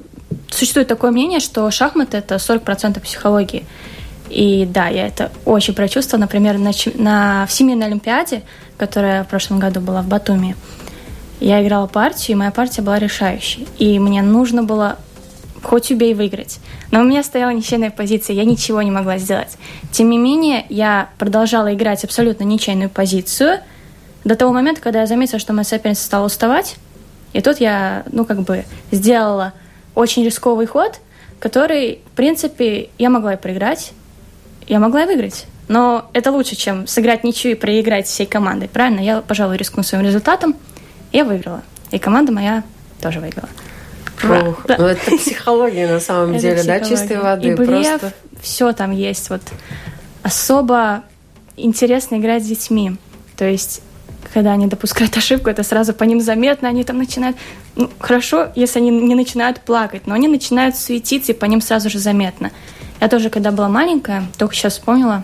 Существует 0.51 0.89
такое 0.89 1.11
мнение, 1.11 1.41
что 1.41 1.69
шахматы— 1.71 2.17
это 2.19 2.37
40% 2.37 3.01
психологии. 3.01 3.65
И 4.31 4.67
да, 4.67 4.89
я 4.89 5.07
это 5.07 5.31
очень 5.45 5.75
прочувствовала. 5.75 6.23
Например, 6.23 6.59
на, 6.59 6.73
на 6.95 7.47
Всемирной 7.47 7.87
Олимпиаде, 7.87 8.43
которая 8.77 9.25
в 9.25 9.29
прошлом 9.29 9.59
году 9.59 9.81
была 9.81 10.03
в 10.03 10.09
Батуми, 10.09 10.57
я 11.41 11.63
играла 11.63 11.87
партию, 11.87 12.37
и 12.37 12.39
моя 12.39 12.51
партия 12.51 12.83
была 12.83 12.99
решающей. 12.99 13.67
И 13.79 13.99
мне 13.99 14.23
нужно 14.23 14.63
было 14.63 14.99
хоть 15.63 15.91
убей 15.91 16.15
выиграть. 16.15 16.59
Но 16.91 17.01
у 17.01 17.05
меня 17.05 17.23
стояла 17.23 17.51
ничейная 17.51 17.91
позиция, 17.91 18.37
я 18.37 18.45
ничего 18.45 18.83
не 18.83 18.91
могла 18.91 19.19
сделать. 19.19 19.57
Тем 19.91 20.11
не 20.11 20.19
менее, 20.19 20.67
я 20.69 21.09
продолжала 21.19 21.75
играть 21.75 22.05
абсолютно 22.05 22.45
ничейную 22.45 22.91
позицию 22.91 23.61
до 24.25 24.37
того 24.37 24.53
момента, 24.53 24.81
когда 24.81 25.01
я 25.01 25.07
заметила, 25.07 25.39
что 25.39 25.53
моя 25.53 25.65
соперница 25.65 26.05
стала 26.05 26.27
уставать. 26.27 26.77
И 27.33 27.41
тут 27.41 27.59
я, 27.59 28.05
ну, 28.13 28.25
как 28.25 28.43
бы 28.43 28.65
сделала 28.93 29.53
очень 29.95 30.25
рисковый 30.25 30.67
ход, 30.67 31.01
который, 31.41 32.01
в 32.07 32.17
принципе, 32.17 32.91
я 32.99 33.11
могла 33.11 33.35
и 33.35 33.37
проиграть, 33.37 33.93
я 34.67 34.79
могла 34.79 35.03
и 35.03 35.07
выиграть. 35.07 35.47
Но 35.69 36.11
это 36.13 36.31
лучше, 36.31 36.57
чем 36.57 36.87
сыграть 36.87 37.25
ничью 37.25 37.53
и 37.53 37.55
проиграть 37.55 38.07
всей 38.07 38.27
командой, 38.27 38.69
правильно? 38.69 39.01
Я, 39.01 39.23
пожалуй, 39.23 39.57
рискну 39.57 39.83
своим 39.83 40.05
результатом. 40.05 40.55
Я 41.13 41.25
выиграла. 41.25 41.63
И 41.91 41.99
команда 41.99 42.33
моя 42.33 42.65
тоже 43.01 43.21
выиграла. 43.21 43.49
Ух, 44.23 44.65
да. 44.67 44.77
ну 44.79 44.87
это 44.87 45.17
психология 45.17 45.89
на 45.89 46.01
самом 46.01 46.37
деле, 46.39 46.63
да, 46.63 46.81
чистой 46.81 47.19
воды. 47.19 47.49
И 47.49 47.55
блеф, 47.55 48.01
просто... 48.01 48.13
все 48.41 48.73
там 48.73 48.91
есть. 48.91 49.31
Вот 49.31 49.43
особо 50.23 51.03
интересно 51.57 52.17
играть 52.17 52.43
с 52.43 52.47
детьми. 52.47 52.97
То 53.37 53.45
есть 53.45 53.83
когда 54.33 54.53
они 54.53 54.67
допускают 54.67 55.17
ошибку, 55.17 55.49
это 55.49 55.63
сразу 55.63 55.95
по 55.95 56.03
ним 56.03 56.21
заметно, 56.21 56.69
они 56.69 56.83
там 56.83 56.99
начинают... 56.99 57.37
Ну, 57.77 57.89
хорошо, 58.01 58.49
если 58.57 58.81
они 58.81 58.91
не 58.91 59.15
начинают 59.15 59.61
плакать, 59.61 60.07
но 60.07 60.15
они 60.15 60.27
начинают 60.27 60.77
светиться, 60.77 61.33
и 61.33 61.35
по 61.35 61.45
ним 61.45 61.61
сразу 61.61 61.89
же 61.89 62.01
заметно. 62.01 62.51
Я 63.01 63.09
тоже, 63.09 63.31
когда 63.31 63.53
была 63.53 63.69
маленькая, 63.69 64.25
только 64.37 64.55
сейчас 64.55 64.75
вспомнила, 64.75 65.23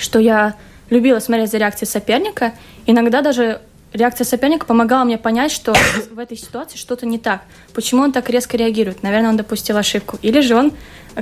что 0.00 0.18
я 0.18 0.54
любила 0.90 1.18
смотреть 1.20 1.50
за 1.50 1.58
реакцией 1.58 1.88
соперника. 1.88 2.52
Иногда 2.86 3.22
даже 3.22 3.60
реакция 3.92 4.24
соперника 4.24 4.66
помогала 4.66 5.04
мне 5.04 5.18
понять, 5.18 5.52
что 5.52 5.74
в 6.10 6.18
этой 6.18 6.36
ситуации 6.36 6.76
что-то 6.76 7.06
не 7.06 7.18
так. 7.18 7.42
Почему 7.74 8.02
он 8.02 8.12
так 8.12 8.28
резко 8.30 8.56
реагирует? 8.56 9.02
Наверное, 9.02 9.30
он 9.30 9.36
допустил 9.36 9.76
ошибку. 9.76 10.18
Или 10.22 10.40
же 10.40 10.56
он 10.56 10.72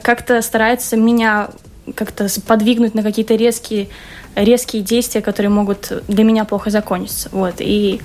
как-то 0.03 0.41
старается 0.43 0.97
меня 0.97 1.51
как-то 1.95 2.29
подвигнуть 2.47 2.95
на 2.95 3.03
какие-то 3.03 3.35
резкие, 3.35 3.88
резкие 4.35 4.83
действия, 4.83 5.23
которые 5.23 5.51
могут 5.51 5.93
для 6.09 6.25
меня 6.25 6.45
плохо 6.45 6.71
закончиться. 6.71 7.29
Вот. 7.33 7.57
И 7.59 8.01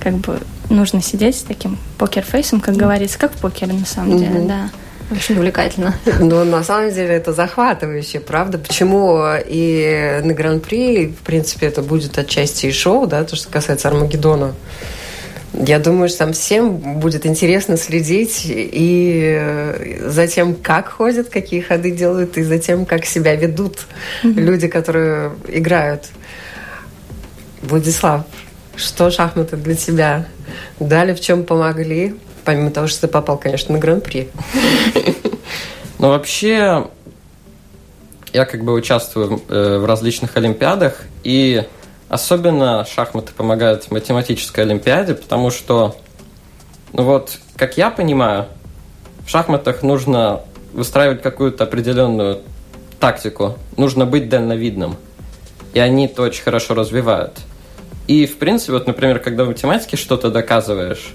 как 0.00 0.14
бы 0.14 0.40
нужно 0.70 1.02
сидеть 1.02 1.36
с 1.36 1.42
таким 1.42 1.78
покерфейсом, 1.98 2.60
как 2.60 2.76
говорится, 2.76 3.18
как 3.18 3.32
в 3.32 3.40
покере 3.40 3.72
на 3.72 3.86
самом 3.86 4.18
деле, 4.18 4.40
да. 4.40 4.70
Очень 5.10 5.36
увлекательно. 5.36 5.94
Но 6.18 6.44
на 6.44 6.64
самом 6.64 6.92
деле 6.92 7.14
это 7.14 7.32
захватывающе, 7.32 8.20
правда? 8.20 8.58
Почему 8.58 9.22
и 9.46 10.20
на 10.22 10.32
Гран-при, 10.32 11.08
в 11.08 11.22
принципе, 11.24 11.66
это 11.66 11.82
будет 11.82 12.18
отчасти 12.18 12.66
и 12.66 12.72
шоу, 12.72 13.06
да, 13.06 13.24
то, 13.24 13.36
что 13.36 13.48
касается 13.48 13.88
Армагеддона. 13.88 14.54
Я 15.52 15.78
думаю, 15.78 16.08
что 16.08 16.18
там 16.18 16.32
всем 16.32 16.78
будет 16.98 17.26
интересно 17.26 17.76
следить 17.76 18.42
и 18.46 20.00
за 20.04 20.26
тем, 20.26 20.56
как 20.56 20.88
ходят, 20.88 21.28
какие 21.28 21.60
ходы 21.60 21.92
делают, 21.92 22.36
и 22.36 22.42
за 22.42 22.58
тем, 22.58 22.84
как 22.84 23.04
себя 23.04 23.36
ведут 23.36 23.86
mm-hmm. 24.24 24.32
люди, 24.34 24.66
которые 24.66 25.32
играют. 25.46 26.06
Владислав, 27.62 28.24
что 28.74 29.10
шахматы 29.10 29.56
для 29.56 29.76
тебя 29.76 30.26
дали, 30.80 31.14
в 31.14 31.20
чем 31.20 31.44
помогли? 31.44 32.16
Помимо 32.44 32.70
того, 32.70 32.86
что 32.86 33.02
ты 33.02 33.08
попал, 33.08 33.38
конечно, 33.38 33.72
на 33.72 33.78
гран-при. 33.78 34.28
Ну, 35.98 36.08
вообще, 36.08 36.88
я 38.34 38.44
как 38.44 38.62
бы 38.64 38.74
участвую 38.74 39.40
э, 39.48 39.78
в 39.78 39.86
различных 39.86 40.36
олимпиадах, 40.36 41.04
и 41.22 41.62
особенно 42.08 42.84
шахматы 42.84 43.32
помогают 43.32 43.84
в 43.84 43.90
математической 43.90 44.60
олимпиаде, 44.60 45.14
потому 45.14 45.50
что, 45.50 45.96
ну 46.92 47.04
вот, 47.04 47.38
как 47.56 47.78
я 47.78 47.90
понимаю, 47.90 48.46
в 49.24 49.30
шахматах 49.30 49.82
нужно 49.82 50.42
выстраивать 50.72 51.22
какую-то 51.22 51.64
определенную 51.64 52.40
тактику, 53.00 53.56
нужно 53.76 54.04
быть 54.04 54.28
дальновидным. 54.28 54.96
И 55.72 55.78
они 55.78 56.06
это 56.06 56.22
очень 56.22 56.42
хорошо 56.42 56.74
развивают. 56.74 57.38
И, 58.06 58.26
в 58.26 58.36
принципе, 58.38 58.72
вот, 58.72 58.86
например, 58.86 59.20
когда 59.20 59.44
в 59.44 59.48
математике 59.48 59.96
что-то 59.96 60.30
доказываешь, 60.30 61.14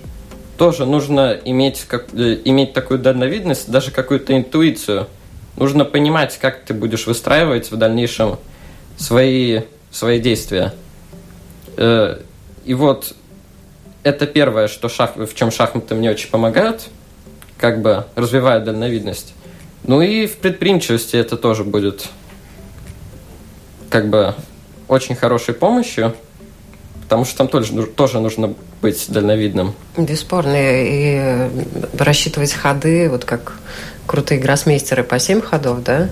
тоже 0.59 0.85
нужно 0.85 1.39
иметь, 1.45 1.85
как, 1.87 2.13
э, 2.13 2.37
иметь 2.43 2.73
такую 2.73 2.99
дальновидность, 2.99 3.71
даже 3.71 3.91
какую-то 3.91 4.35
интуицию. 4.35 5.07
Нужно 5.55 5.85
понимать, 5.85 6.37
как 6.37 6.63
ты 6.65 6.73
будешь 6.73 7.07
выстраивать 7.07 7.71
в 7.71 7.77
дальнейшем 7.77 8.37
свои, 8.97 9.61
свои 9.89 10.19
действия. 10.19 10.73
Э, 11.77 12.19
и 12.65 12.73
вот 12.73 13.15
это 14.03 14.27
первое, 14.27 14.67
что 14.67 14.89
шах... 14.89 15.15
в 15.15 15.33
чем 15.33 15.49
шахматы 15.49 15.95
мне 15.95 16.11
очень 16.11 16.29
помогают, 16.29 16.89
как 17.57 17.81
бы 17.81 18.05
развивают 18.15 18.65
дальновидность. 18.65 19.33
Ну 19.83 20.01
и 20.01 20.27
в 20.27 20.37
предприимчивости 20.39 21.15
это 21.15 21.37
тоже 21.37 21.63
будет 21.63 22.09
как 23.89 24.09
бы 24.09 24.35
очень 24.89 25.15
хорошей 25.15 25.53
помощью, 25.53 26.13
потому 27.09 27.25
что 27.25 27.39
там 27.39 27.47
тоже, 27.47 27.87
тоже 27.87 28.19
нужно 28.19 28.53
быть 28.83 29.05
дальновидным. 29.09 29.73
Бесспорно. 29.97 30.55
И 30.55 31.49
рассчитывать 31.97 32.53
ходы, 32.53 33.09
вот 33.09 33.25
как 33.25 33.53
крутые 34.05 34.39
гроссмейстеры 34.39 35.03
по 35.03 35.17
7 35.17 35.41
ходов, 35.41 35.83
да? 35.83 36.09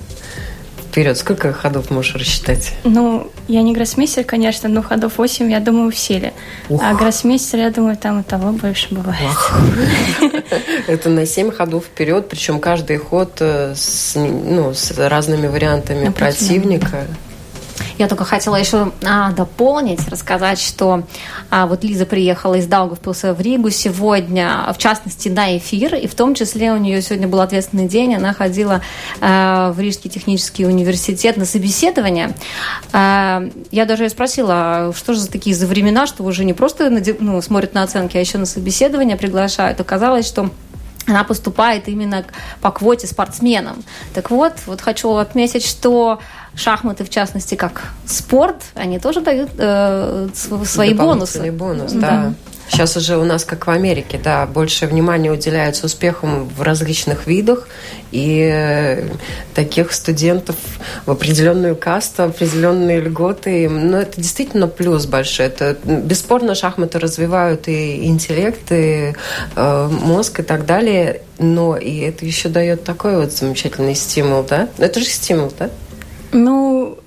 Вперед, 0.89 1.15
сколько 1.15 1.53
ходов 1.53 1.91
можешь 1.91 2.15
рассчитать? 2.15 2.73
Ну, 2.83 3.29
я 3.47 3.61
не 3.61 3.75
гроссмейстер, 3.75 4.23
конечно, 4.23 4.67
но 4.69 4.81
ходов 4.81 5.19
8, 5.19 5.51
я 5.51 5.59
думаю, 5.59 5.91
в 5.91 5.95
силе. 5.95 6.33
Ух. 6.67 6.81
А 6.83 6.95
гроссмейстер, 6.95 7.59
я 7.59 7.69
думаю, 7.69 7.95
там 7.95 8.21
и 8.21 8.23
того 8.23 8.51
больше 8.51 8.87
бывает. 8.95 9.37
Это 10.87 11.09
на 11.09 11.27
7 11.27 11.51
ходов 11.51 11.85
вперед, 11.85 12.27
причем 12.27 12.59
каждый 12.59 12.97
ход 12.97 13.33
э, 13.39 13.75
с, 13.75 14.15
ну, 14.15 14.73
с 14.73 14.97
разными 14.97 15.45
вариантами 15.45 16.09
противника. 16.09 17.05
Я 17.97 18.07
только 18.07 18.25
хотела 18.25 18.55
еще 18.55 18.91
а, 19.03 19.31
дополнить, 19.31 20.07
рассказать, 20.09 20.59
что 20.59 21.03
а, 21.49 21.65
вот 21.65 21.83
Лиза 21.83 22.05
приехала 22.05 22.55
из 22.55 22.67
Даугавпилса 22.67 23.33
в 23.33 23.41
Ригу 23.41 23.69
сегодня, 23.71 24.71
в 24.73 24.77
частности, 24.77 25.29
на 25.29 25.57
эфир, 25.57 25.95
и 25.95 26.07
в 26.07 26.13
том 26.13 26.35
числе 26.35 26.71
у 26.71 26.77
нее 26.77 27.01
сегодня 27.01 27.27
был 27.27 27.41
ответственный 27.41 27.87
день, 27.87 28.15
она 28.15 28.33
ходила 28.33 28.81
а, 29.19 29.71
в 29.71 29.79
Рижский 29.79 30.09
технический 30.09 30.65
университет 30.65 31.37
на 31.37 31.45
собеседование. 31.45 32.35
А, 32.93 33.43
я 33.71 33.85
даже 33.85 34.03
ее 34.03 34.09
спросила, 34.09 34.53
«А 34.53 34.91
что 34.95 35.13
же 35.13 35.19
за 35.19 35.31
такие 35.31 35.55
за 35.55 35.65
времена, 35.65 36.05
что 36.05 36.23
уже 36.23 36.45
не 36.45 36.53
просто 36.53 36.91
ну, 37.19 37.41
смотрят 37.41 37.73
на 37.73 37.83
оценки, 37.83 38.17
а 38.17 38.19
еще 38.19 38.37
на 38.37 38.45
собеседование 38.45 39.17
приглашают. 39.17 39.79
Оказалось, 39.79 40.27
что 40.27 40.49
она 41.07 41.23
поступает 41.23 41.87
именно 41.87 42.25
по 42.61 42.71
квоте 42.71 43.07
спортсменам. 43.07 43.83
Так 44.13 44.29
вот, 44.29 44.53
вот 44.65 44.81
хочу 44.81 45.15
отметить, 45.15 45.65
что 45.65 46.19
шахматы, 46.53 47.05
в 47.05 47.09
частности, 47.09 47.55
как 47.55 47.91
спорт, 48.05 48.63
они 48.75 48.99
тоже 48.99 49.21
дают 49.21 49.51
э, 49.57 50.27
свои 50.65 50.93
бонусы. 50.93 51.51
бонус, 51.51 51.93
да. 51.93 51.99
да. 51.99 52.33
Сейчас 52.69 52.97
уже 52.97 53.17
у 53.17 53.23
нас, 53.23 53.45
как 53.45 53.67
в 53.67 53.69
Америке, 53.69 54.19
да, 54.21 54.45
больше 54.45 54.87
внимания 54.87 55.31
уделяется 55.31 55.85
успехам 55.85 56.45
в 56.49 56.61
различных 56.61 57.25
видах, 57.25 57.67
и 58.11 58.49
э, 58.51 59.09
таких 59.53 59.93
студентов 59.93 60.55
в 61.05 61.11
определенную 61.11 61.75
касту, 61.75 62.23
определенные 62.23 62.99
льготы. 62.99 63.69
Но 63.69 63.79
ну, 63.79 63.97
это 63.97 64.19
действительно 64.19 64.67
плюс 64.67 65.05
большой. 65.05 65.47
Это 65.47 65.77
бесспорно 65.83 66.55
шахматы 66.55 66.99
развивают 66.99 67.67
и 67.67 68.05
интеллект, 68.05 68.71
и 68.71 69.13
э, 69.55 69.87
мозг 69.89 70.39
и 70.39 70.43
так 70.43 70.65
далее, 70.65 71.21
но 71.39 71.77
и 71.77 71.99
это 71.99 72.25
еще 72.25 72.49
дает 72.49 72.83
такой 72.83 73.17
вот 73.17 73.31
замечательный 73.31 73.95
стимул, 73.95 74.43
да? 74.43 74.69
Это 74.77 74.99
же 74.99 75.05
стимул, 75.05 75.51
да? 75.57 75.69
Ну, 76.31 76.97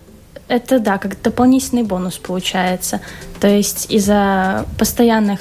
это 0.51 0.81
да, 0.81 0.99
как 0.99 1.23
дополнительный 1.23 1.85
бонус 1.85 2.19
получается. 2.19 3.01
То 3.41 3.49
есть 3.49 3.91
из-за 3.91 4.67
постоянных 4.79 5.41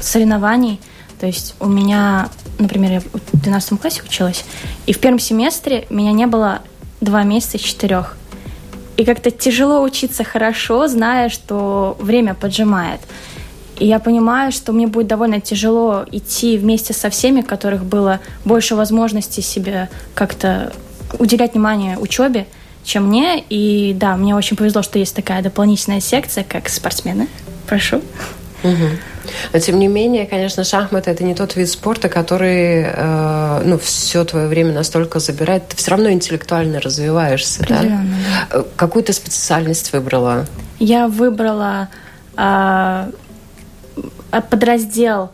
соревнований, 0.00 0.80
то 1.20 1.26
есть 1.26 1.54
у 1.60 1.66
меня, 1.66 2.28
например, 2.58 2.92
я 2.92 3.00
в 3.00 3.42
12 3.42 3.80
классе 3.80 4.02
училась, 4.04 4.44
и 4.86 4.92
в 4.92 4.98
первом 4.98 5.18
семестре 5.18 5.86
меня 5.90 6.12
не 6.12 6.26
было 6.26 6.62
два 7.00 7.22
месяца 7.22 7.58
из 7.58 7.62
четырех. 7.62 8.16
И 8.96 9.04
как-то 9.04 9.30
тяжело 9.30 9.82
учиться 9.82 10.24
хорошо, 10.24 10.88
зная, 10.88 11.28
что 11.28 11.96
время 12.00 12.32
поджимает. 12.34 13.00
И 13.78 13.86
я 13.86 13.98
понимаю, 13.98 14.52
что 14.52 14.72
мне 14.72 14.86
будет 14.86 15.06
довольно 15.06 15.38
тяжело 15.38 16.06
идти 16.10 16.56
вместе 16.56 16.94
со 16.94 17.10
всеми, 17.10 17.42
у 17.42 17.44
которых 17.44 17.84
было 17.84 18.20
больше 18.46 18.74
возможностей 18.74 19.42
себе 19.42 19.90
как-то 20.14 20.72
уделять 21.18 21.52
внимание 21.52 21.98
учебе, 21.98 22.46
чем 22.86 23.08
мне. 23.08 23.44
И 23.50 23.92
да, 23.94 24.16
мне 24.16 24.34
очень 24.34 24.56
повезло, 24.56 24.82
что 24.82 24.98
есть 24.98 25.14
такая 25.14 25.42
дополнительная 25.42 26.00
секция, 26.00 26.44
как 26.44 26.68
спортсмены. 26.68 27.28
Прошу. 27.66 27.96
Угу. 28.62 28.88
Но 29.52 29.58
тем 29.58 29.78
не 29.78 29.88
менее, 29.88 30.26
конечно, 30.26 30.64
шахматы 30.64 31.10
это 31.10 31.24
не 31.24 31.34
тот 31.34 31.56
вид 31.56 31.68
спорта, 31.68 32.08
который 32.08 32.84
э, 32.86 33.62
ну, 33.64 33.78
все 33.78 34.24
твое 34.24 34.46
время 34.46 34.72
настолько 34.72 35.18
забирает. 35.18 35.68
Ты 35.68 35.76
все 35.76 35.90
равно 35.90 36.10
интеллектуально 36.10 36.80
развиваешься. 36.80 37.66
Да? 37.68 37.82
да? 37.82 38.04
Э, 38.50 38.64
какую 38.76 39.02
ты 39.02 39.12
специальность 39.12 39.92
выбрала? 39.92 40.46
Я 40.78 41.08
выбрала 41.08 41.88
э, 42.36 43.10
подраздел 44.48 45.32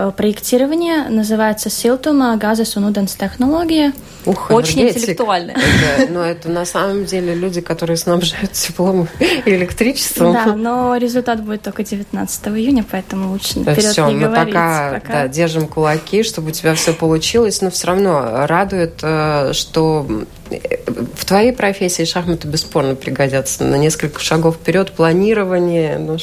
Э, 0.00 0.12
проектирование, 0.16 1.08
называется 1.08 1.70
Siltuma 1.70 2.36
Газес 2.36 2.76
un 2.76 2.88
ūdens 2.88 3.18
технология. 3.18 3.92
Ух, 4.26 4.50
Очень 4.52 4.82
интеллектуально. 4.82 5.54
Это, 5.98 6.12
но 6.12 6.22
это 6.22 6.48
на 6.48 6.64
самом 6.64 7.04
деле 7.04 7.34
люди, 7.34 7.60
которые 7.60 7.96
снабжают 7.96 8.52
теплом 8.52 9.08
и 9.18 9.50
электричеством. 9.50 10.34
Да, 10.34 10.54
но 10.54 10.96
результат 10.96 11.42
будет 11.42 11.62
только 11.62 11.82
19 11.82 12.48
июня, 12.48 12.84
поэтому 12.88 13.32
лучше 13.32 13.58
наперед 13.58 13.90
все, 13.90 14.06
не 14.06 14.14
мы 14.14 14.20
говорить. 14.20 14.54
Пока, 14.54 15.00
пока 15.00 15.12
да, 15.12 15.28
держим 15.28 15.66
кулаки, 15.66 16.22
чтобы 16.22 16.50
у 16.50 16.52
тебя 16.52 16.74
все 16.74 16.92
получилось, 16.92 17.60
но 17.60 17.70
все 17.70 17.88
равно 17.88 18.46
радует, 18.46 19.00
э, 19.02 19.52
что 19.52 20.06
в 20.50 21.24
твоей 21.24 21.52
профессии 21.52 22.04
шахматы 22.04 22.48
бесспорно 22.48 22.94
пригодятся 22.94 23.64
на 23.64 23.76
несколько 23.76 24.20
шагов 24.20 24.56
вперед, 24.56 24.92
планирование, 24.92 25.98
ну, 25.98 26.18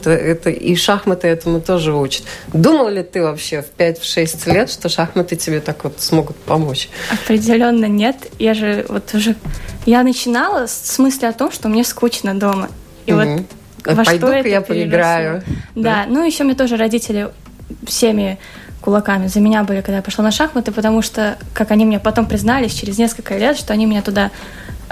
это, 0.00 0.10
это, 0.10 0.50
и 0.50 0.76
шахматы 0.76 1.28
этому 1.28 1.60
тоже 1.60 1.94
учат. 1.94 2.24
Думал 2.52 2.88
ли 2.88 3.02
ты 3.02 3.22
вообще 3.22 3.62
в 3.62 3.78
5-6 3.78 4.52
лет, 4.52 4.70
что 4.70 4.88
шахматы 4.88 5.36
тебе 5.36 5.60
так 5.60 5.82
вот 5.84 6.00
смогут 6.00 6.36
помочь? 6.36 6.88
Определенно 7.10 7.86
нет. 7.86 8.16
Я 8.38 8.54
же 8.54 8.84
вот 8.88 9.12
уже... 9.14 9.34
Я 9.86 10.02
начинала 10.02 10.66
с 10.66 10.98
мысли 10.98 11.26
о 11.26 11.32
том, 11.32 11.50
что 11.50 11.68
мне 11.68 11.84
скучно 11.84 12.38
дома. 12.38 12.68
И 13.06 13.12
угу. 13.12 13.22
вот 13.22 13.96
во 13.96 14.04
Пойду-ка 14.04 14.46
я 14.46 14.60
поиграю. 14.60 15.42
Да, 15.74 16.04
да, 16.04 16.06
ну 16.08 16.24
еще 16.24 16.44
мне 16.44 16.54
тоже 16.54 16.76
родители 16.76 17.30
всеми 17.86 18.38
кулаками 18.88 19.26
за 19.26 19.40
меня 19.40 19.64
были, 19.64 19.82
когда 19.82 19.96
я 19.96 20.02
пошла 20.02 20.24
на 20.24 20.30
шахматы, 20.30 20.72
потому 20.72 21.02
что, 21.02 21.36
как 21.52 21.72
они 21.72 21.84
мне 21.84 21.98
потом 21.98 22.24
признались 22.24 22.72
через 22.72 22.96
несколько 22.96 23.36
лет, 23.36 23.58
что 23.58 23.74
они 23.74 23.84
меня 23.84 24.00
туда 24.00 24.30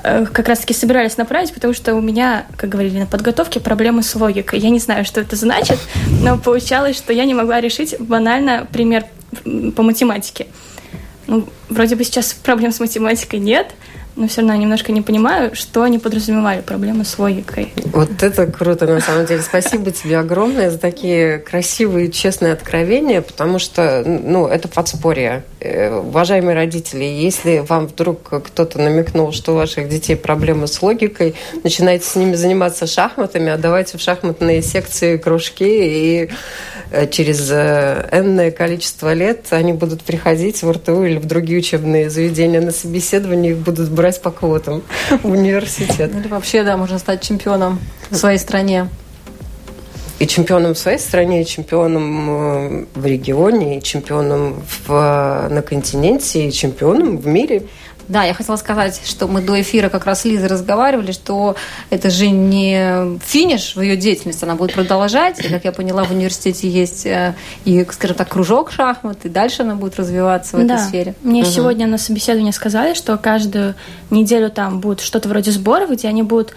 э, 0.04 0.26
как 0.30 0.48
раз-таки 0.48 0.74
собирались 0.74 1.16
направить, 1.16 1.54
потому 1.54 1.72
что 1.72 1.94
у 1.94 2.02
меня, 2.02 2.44
как 2.58 2.68
говорили 2.68 2.98
на 2.98 3.06
подготовке, 3.06 3.58
проблемы 3.58 4.02
с 4.02 4.14
логикой. 4.14 4.58
Я 4.58 4.68
не 4.68 4.80
знаю, 4.80 5.06
что 5.06 5.22
это 5.22 5.34
значит, 5.34 5.78
но 6.20 6.36
получалось, 6.36 6.94
что 6.94 7.14
я 7.14 7.24
не 7.24 7.32
могла 7.32 7.58
решить 7.62 7.96
банально 7.98 8.66
пример 8.70 9.06
по 9.74 9.82
математике. 9.82 10.46
Ну, 11.26 11.48
вроде 11.70 11.96
бы 11.96 12.04
сейчас 12.04 12.34
проблем 12.34 12.72
с 12.72 12.80
математикой 12.80 13.38
нет, 13.38 13.68
но 14.16 14.28
все 14.28 14.40
равно 14.40 14.54
я 14.54 14.58
немножко 14.58 14.92
не 14.92 15.02
понимаю, 15.02 15.54
что 15.54 15.82
они 15.82 15.98
подразумевали, 15.98 16.62
проблемы 16.62 17.04
с 17.04 17.18
логикой. 17.18 17.72
Вот 17.92 18.22
это 18.22 18.46
круто, 18.46 18.86
на 18.86 19.00
самом 19.00 19.26
деле. 19.26 19.42
Спасибо 19.42 19.90
тебе 19.90 20.18
огромное 20.18 20.70
за 20.70 20.78
такие 20.78 21.38
красивые, 21.38 22.10
честные 22.10 22.54
откровения, 22.54 23.20
потому 23.20 23.58
что, 23.58 24.02
ну, 24.06 24.46
это 24.46 24.68
подспорье. 24.68 25.44
Э, 25.60 25.98
уважаемые 25.98 26.54
родители, 26.54 27.04
если 27.04 27.58
вам 27.58 27.88
вдруг 27.88 28.22
кто-то 28.22 28.78
намекнул, 28.78 29.32
что 29.32 29.52
у 29.52 29.56
ваших 29.56 29.88
детей 29.88 30.16
проблемы 30.16 30.66
с 30.66 30.80
логикой, 30.80 31.34
начинайте 31.62 32.06
с 32.06 32.16
ними 32.16 32.34
заниматься 32.34 32.86
шахматами, 32.86 33.50
отдавайте 33.50 33.98
в 33.98 34.00
шахматные 34.00 34.62
секции 34.62 35.18
кружки, 35.18 35.64
и 35.66 36.30
э, 36.90 37.06
через 37.08 37.50
э, 37.50 38.08
энное 38.12 38.50
количество 38.50 39.12
лет 39.12 39.46
они 39.50 39.74
будут 39.74 40.02
приходить 40.02 40.62
в 40.62 40.70
РТУ 40.70 41.04
или 41.04 41.18
в 41.18 41.26
другие 41.26 41.58
учебные 41.58 42.08
заведения 42.08 42.62
на 42.62 42.72
собеседование, 42.72 43.52
их 43.52 43.58
будут 43.58 43.90
брать 43.90 44.05
брать 44.06 44.22
по 44.22 44.30
квотам 44.30 44.82
в 45.22 45.30
университет. 45.30 46.12
Или 46.14 46.28
вообще, 46.28 46.62
да, 46.62 46.76
можно 46.76 46.98
стать 46.98 47.22
чемпионом 47.22 47.80
в 48.08 48.14
своей 48.14 48.38
стране. 48.38 48.88
И 50.20 50.26
чемпионом 50.28 50.74
в 50.74 50.78
своей 50.78 50.98
стране, 50.98 51.42
и 51.42 51.44
чемпионом 51.44 52.30
э, 52.30 52.84
в 52.94 53.04
регионе, 53.04 53.78
и 53.78 53.82
чемпионом 53.82 54.62
в, 54.86 55.48
на 55.50 55.60
континенте, 55.60 56.46
и 56.46 56.52
чемпионом 56.52 57.18
в 57.18 57.26
мире. 57.26 57.64
Да, 58.08 58.24
я 58.24 58.34
хотела 58.34 58.56
сказать, 58.56 59.00
что 59.04 59.26
мы 59.26 59.40
до 59.40 59.60
эфира 59.60 59.88
как 59.88 60.06
раз 60.06 60.22
с 60.22 60.24
Лизой 60.24 60.48
разговаривали, 60.48 61.12
что 61.12 61.56
это 61.90 62.10
же 62.10 62.28
не 62.28 63.18
финиш 63.24 63.74
в 63.74 63.80
ее 63.80 63.96
деятельности, 63.96 64.44
она 64.44 64.54
будет 64.54 64.74
продолжать. 64.74 65.44
И, 65.44 65.48
как 65.48 65.64
я 65.64 65.72
поняла, 65.72 66.04
в 66.04 66.10
университете 66.10 66.68
есть 66.68 67.06
э, 67.06 67.34
и, 67.64 67.84
скажем 67.90 68.16
так, 68.16 68.28
кружок 68.28 68.70
шахмат, 68.70 69.24
и 69.24 69.28
дальше 69.28 69.62
она 69.62 69.74
будет 69.74 69.96
развиваться 69.96 70.56
в 70.56 70.66
да. 70.66 70.74
этой 70.74 70.86
сфере. 70.86 71.14
Мне 71.22 71.42
угу. 71.42 71.50
сегодня 71.50 71.86
на 71.86 71.98
собеседовании 71.98 72.52
сказали, 72.52 72.94
что 72.94 73.16
каждую 73.18 73.74
неделю 74.10 74.50
там 74.50 74.80
будет 74.80 75.00
что-то 75.00 75.28
вроде 75.28 75.50
сборов, 75.50 75.90
где 75.90 76.08
они 76.08 76.22
будут 76.22 76.54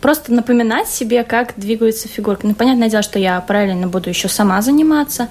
просто 0.00 0.32
напоминать 0.32 0.88
себе, 0.88 1.24
как 1.24 1.54
двигаются 1.56 2.08
фигурки. 2.08 2.44
Ну, 2.44 2.54
понятное 2.54 2.90
дело, 2.90 3.02
что 3.02 3.18
я 3.18 3.40
параллельно 3.40 3.86
буду 3.86 4.08
еще 4.08 4.28
сама 4.28 4.60
заниматься. 4.60 5.28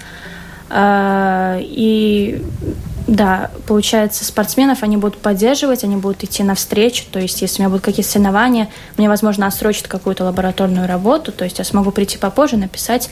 А, 0.69 1.59
и 1.59 2.41
да, 3.07 3.49
получается, 3.67 4.23
спортсменов 4.25 4.83
они 4.83 4.97
будут 4.97 5.17
поддерживать, 5.17 5.83
они 5.83 5.95
будут 5.95 6.23
идти 6.23 6.43
навстречу. 6.43 7.05
То 7.11 7.19
есть, 7.19 7.41
если 7.41 7.57
у 7.57 7.61
меня 7.63 7.69
будут 7.69 7.83
какие-то 7.83 8.09
соревнования, 8.09 8.69
мне, 8.97 9.09
возможно, 9.09 9.47
отсрочат 9.47 9.87
какую-то 9.87 10.23
лабораторную 10.23 10.87
работу. 10.87 11.31
То 11.31 11.43
есть, 11.43 11.59
я 11.59 11.65
смогу 11.65 11.91
прийти 11.91 12.17
попозже, 12.17 12.57
написать 12.57 13.09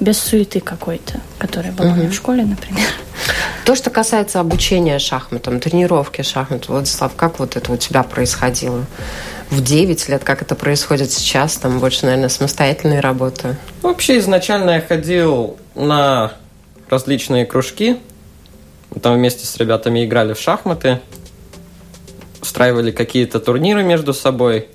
без 0.00 0.18
суеты 0.18 0.60
какой-то, 0.60 1.20
которая 1.38 1.72
была 1.72 1.88
угу. 1.88 1.96
у 1.96 1.98
меня 2.00 2.10
в 2.10 2.14
школе, 2.14 2.44
например. 2.44 2.84
То, 3.64 3.74
что 3.74 3.90
касается 3.90 4.40
обучения 4.40 4.98
шахматам, 4.98 5.60
тренировки 5.60 6.22
шахмат, 6.22 6.68
Владислав, 6.68 7.12
как 7.16 7.38
вот 7.38 7.56
это 7.56 7.72
у 7.72 7.76
тебя 7.76 8.02
происходило? 8.02 8.86
В 9.50 9.62
9 9.62 10.08
лет, 10.08 10.24
как 10.24 10.42
это 10.42 10.54
происходит 10.54 11.10
сейчас? 11.10 11.54
Там 11.56 11.78
больше, 11.78 12.04
наверное, 12.04 12.28
самостоятельной 12.28 13.00
работы. 13.00 13.56
Вообще, 13.82 14.18
изначально 14.18 14.72
я 14.72 14.80
ходил 14.80 15.56
на 15.74 16.32
различные 16.90 17.46
кружки, 17.46 17.98
там 19.02 19.14
вместе 19.14 19.46
с 19.46 19.56
ребятами 19.56 20.04
играли 20.04 20.32
в 20.32 20.40
шахматы, 20.40 21.00
устраивали 22.40 22.90
какие-то 22.90 23.40
турниры 23.40 23.82
между 23.84 24.14
собой. 24.14 24.68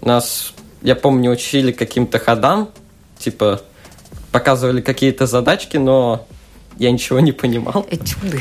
Нас, 0.00 0.52
я 0.82 0.94
помню, 0.94 1.30
учили 1.30 1.72
каким-то 1.72 2.18
ходам, 2.18 2.70
типа 3.18 3.62
показывали 4.30 4.82
какие-то 4.82 5.26
задачки, 5.26 5.78
но 5.78 6.26
я 6.78 6.90
ничего 6.90 7.20
не 7.20 7.32
понимал. 7.32 7.86
Этюды. 7.90 8.40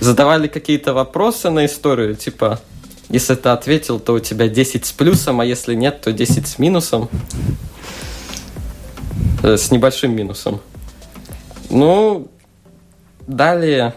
Задавали 0.00 0.46
какие-то 0.46 0.94
вопросы 0.94 1.50
на 1.50 1.66
историю, 1.66 2.14
типа, 2.14 2.60
если 3.08 3.34
ты 3.34 3.48
ответил, 3.48 3.98
то 3.98 4.14
у 4.14 4.20
тебя 4.20 4.48
10 4.48 4.86
с 4.86 4.92
плюсом, 4.92 5.40
а 5.40 5.44
если 5.44 5.74
нет, 5.74 6.00
то 6.00 6.12
10 6.12 6.46
с 6.46 6.58
минусом. 6.58 7.10
Э, 9.42 9.56
с 9.56 9.70
небольшим 9.70 10.14
минусом. 10.14 10.60
Ну, 11.68 12.28
Далее 13.26 13.94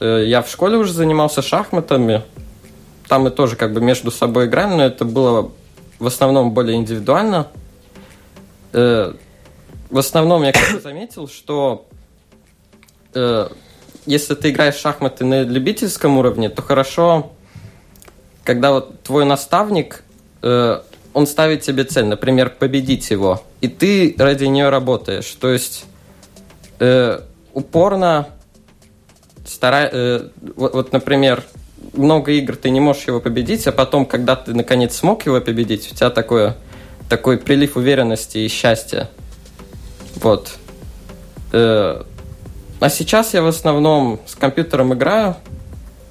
э, 0.00 0.24
я 0.26 0.42
в 0.42 0.48
школе 0.48 0.76
уже 0.76 0.92
занимался 0.92 1.40
шахматами. 1.40 2.22
Там 3.08 3.22
мы 3.22 3.30
тоже 3.30 3.56
как 3.56 3.72
бы 3.72 3.80
между 3.80 4.10
собой 4.10 4.46
играли, 4.46 4.74
но 4.74 4.84
это 4.84 5.04
было 5.04 5.52
в 5.98 6.06
основном 6.06 6.52
более 6.52 6.76
индивидуально. 6.76 7.48
Э, 8.72 9.14
в 9.90 9.98
основном 9.98 10.42
я 10.42 10.52
как 10.52 10.72
бы 10.72 10.80
заметил, 10.80 11.28
что 11.28 11.86
э, 13.14 13.48
если 14.06 14.34
ты 14.34 14.50
играешь 14.50 14.74
в 14.74 14.80
шахматы 14.80 15.24
на 15.24 15.42
любительском 15.42 16.18
уровне, 16.18 16.48
то 16.48 16.60
хорошо, 16.60 17.30
когда 18.42 18.72
вот 18.72 19.02
твой 19.02 19.24
наставник, 19.24 20.02
он 20.42 21.26
ставит 21.28 21.60
тебе 21.60 21.84
цель, 21.84 22.06
например, 22.06 22.50
победить 22.50 23.12
его, 23.12 23.44
и 23.60 23.68
ты 23.68 24.12
ради 24.18 24.46
нее 24.46 24.70
работаешь. 24.70 25.30
То 25.38 25.50
есть 25.50 25.84
упорно 27.52 28.28
старай, 29.44 29.88
э, 29.92 30.28
вот, 30.56 30.74
вот, 30.74 30.92
например, 30.92 31.42
много 31.92 32.32
игр 32.32 32.56
ты 32.56 32.70
не 32.70 32.80
можешь 32.80 33.06
его 33.06 33.20
победить, 33.20 33.66
а 33.66 33.72
потом, 33.72 34.06
когда 34.06 34.36
ты 34.36 34.54
наконец 34.54 34.96
смог 34.96 35.26
его 35.26 35.40
победить, 35.40 35.90
у 35.90 35.94
тебя 35.94 36.10
такое, 36.10 36.56
такой 37.08 37.38
прилив 37.38 37.76
уверенности 37.76 38.38
и 38.38 38.48
счастья. 38.48 39.10
Вот. 40.16 40.52
Э, 41.52 42.02
а 42.80 42.88
сейчас 42.88 43.34
я 43.34 43.42
в 43.42 43.46
основном 43.46 44.20
с 44.26 44.34
компьютером 44.34 44.94
играю 44.94 45.36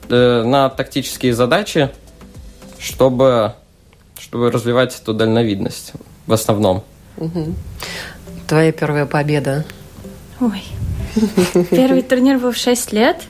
э, 0.09 0.43
на 0.43 0.69
тактические 0.69 1.33
задачи, 1.33 1.89
чтобы, 2.79 3.53
чтобы 4.19 4.51
развивать 4.51 4.99
эту 4.99 5.13
дальновидность 5.13 5.93
в 6.27 6.33
основном. 6.33 6.83
Угу. 7.17 7.53
Твоя 8.47 8.71
первая 8.71 9.05
победа? 9.05 9.65
Ой, 10.39 10.63
Первый 11.71 12.01
турнир 12.01 12.37
был 12.37 12.51
в 12.51 12.57
6 12.57 12.93
лет. 12.93 13.21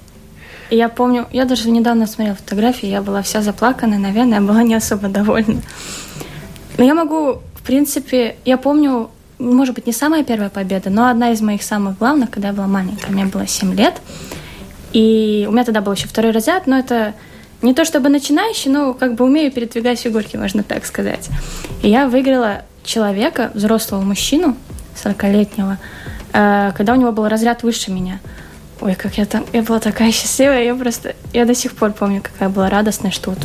И 0.69 0.77
я 0.77 0.87
помню, 0.87 1.27
я 1.31 1.45
даже 1.45 1.69
недавно 1.69 2.07
смотрела 2.07 2.35
фотографии, 2.35 2.87
я 2.87 3.01
была 3.01 3.21
вся 3.21 3.41
заплаканная, 3.41 3.97
наверное, 3.97 4.39
я 4.39 4.45
была 4.45 4.63
не 4.63 4.73
особо 4.73 5.09
довольна. 5.09 5.61
Но 6.77 6.85
я 6.85 6.93
могу, 6.93 7.41
в 7.55 7.61
принципе, 7.65 8.37
я 8.45 8.57
помню, 8.57 9.09
может 9.37 9.75
быть, 9.75 9.85
не 9.85 9.91
самая 9.91 10.23
первая 10.23 10.49
победа, 10.49 10.89
но 10.89 11.09
одна 11.09 11.31
из 11.31 11.41
моих 11.41 11.61
самых 11.61 11.97
главных, 11.97 12.29
когда 12.29 12.49
я 12.49 12.53
была 12.53 12.67
маленькая, 12.67 13.11
мне 13.11 13.25
было 13.25 13.45
7 13.45 13.75
лет. 13.75 13.95
И 14.93 15.45
у 15.49 15.51
меня 15.51 15.65
тогда 15.65 15.81
был 15.81 15.91
еще 15.91 16.07
второй 16.07 16.31
разряд, 16.31 16.67
но 16.67 16.79
это 16.79 17.15
не 17.61 17.73
то 17.73 17.83
чтобы 17.83 18.07
начинающий, 18.07 18.71
но 18.71 18.93
как 18.93 19.15
бы 19.15 19.25
умею 19.25 19.51
передвигать 19.51 19.99
фигурки, 19.99 20.37
можно 20.37 20.63
так 20.63 20.85
сказать. 20.85 21.29
И 21.83 21.89
я 21.89 22.07
выиграла 22.07 22.63
человека, 22.85 23.51
взрослого 23.53 24.01
мужчину, 24.01 24.55
40-летнего, 25.03 25.77
Э, 25.77 26.00
когда 26.31 26.93
у 26.93 26.95
него 26.95 27.11
был 27.11 27.27
разряд 27.27 27.63
выше 27.63 27.91
меня. 27.91 28.19
Ой, 28.79 28.95
как 28.95 29.17
я 29.17 29.25
там, 29.25 29.45
я 29.53 29.61
была 29.61 29.79
такая 29.79 30.11
счастливая, 30.11 30.63
я 30.63 30.75
просто, 30.75 31.15
я 31.33 31.45
до 31.45 31.53
сих 31.53 31.73
пор 31.73 31.91
помню, 31.91 32.21
какая 32.21 32.49
была 32.49 32.69
радостная, 32.69 33.11
что 33.11 33.31
вот 33.31 33.39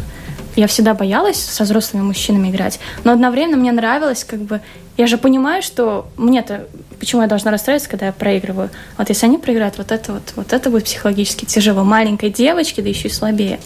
я 0.57 0.67
всегда 0.67 0.95
боялась 0.95 1.37
со 1.37 1.65
взрослыми 1.65 2.03
мужчинами 2.03 2.51
играть, 2.51 2.81
но 3.05 3.13
одновременно 3.13 3.59
мне 3.59 3.73
нравилось, 3.73 4.25
как 4.25 4.41
бы, 4.41 4.63
я 4.97 5.07
же 5.07 5.19
понимаю, 5.19 5.63
что 5.63 6.09
мне-то, 6.17 6.67
почему 6.99 7.21
я 7.21 7.29
должна 7.29 7.51
расстраиваться, 7.51 7.91
когда 7.91 8.07
я 8.07 8.13
проигрываю. 8.13 8.71
Вот 8.97 9.11
если 9.11 9.27
они 9.27 9.37
проиграют, 9.37 9.77
вот 9.77 9.93
это 9.93 10.15
вот, 10.15 10.33
вот 10.37 10.53
это 10.55 10.71
будет 10.71 10.85
психологически 10.85 11.45
тяжело. 11.45 11.85
Маленькой 11.85 12.31
девочке, 12.31 12.81
да 12.81 12.89
еще 12.89 13.09
и 13.09 13.13
слабее. 13.13 13.61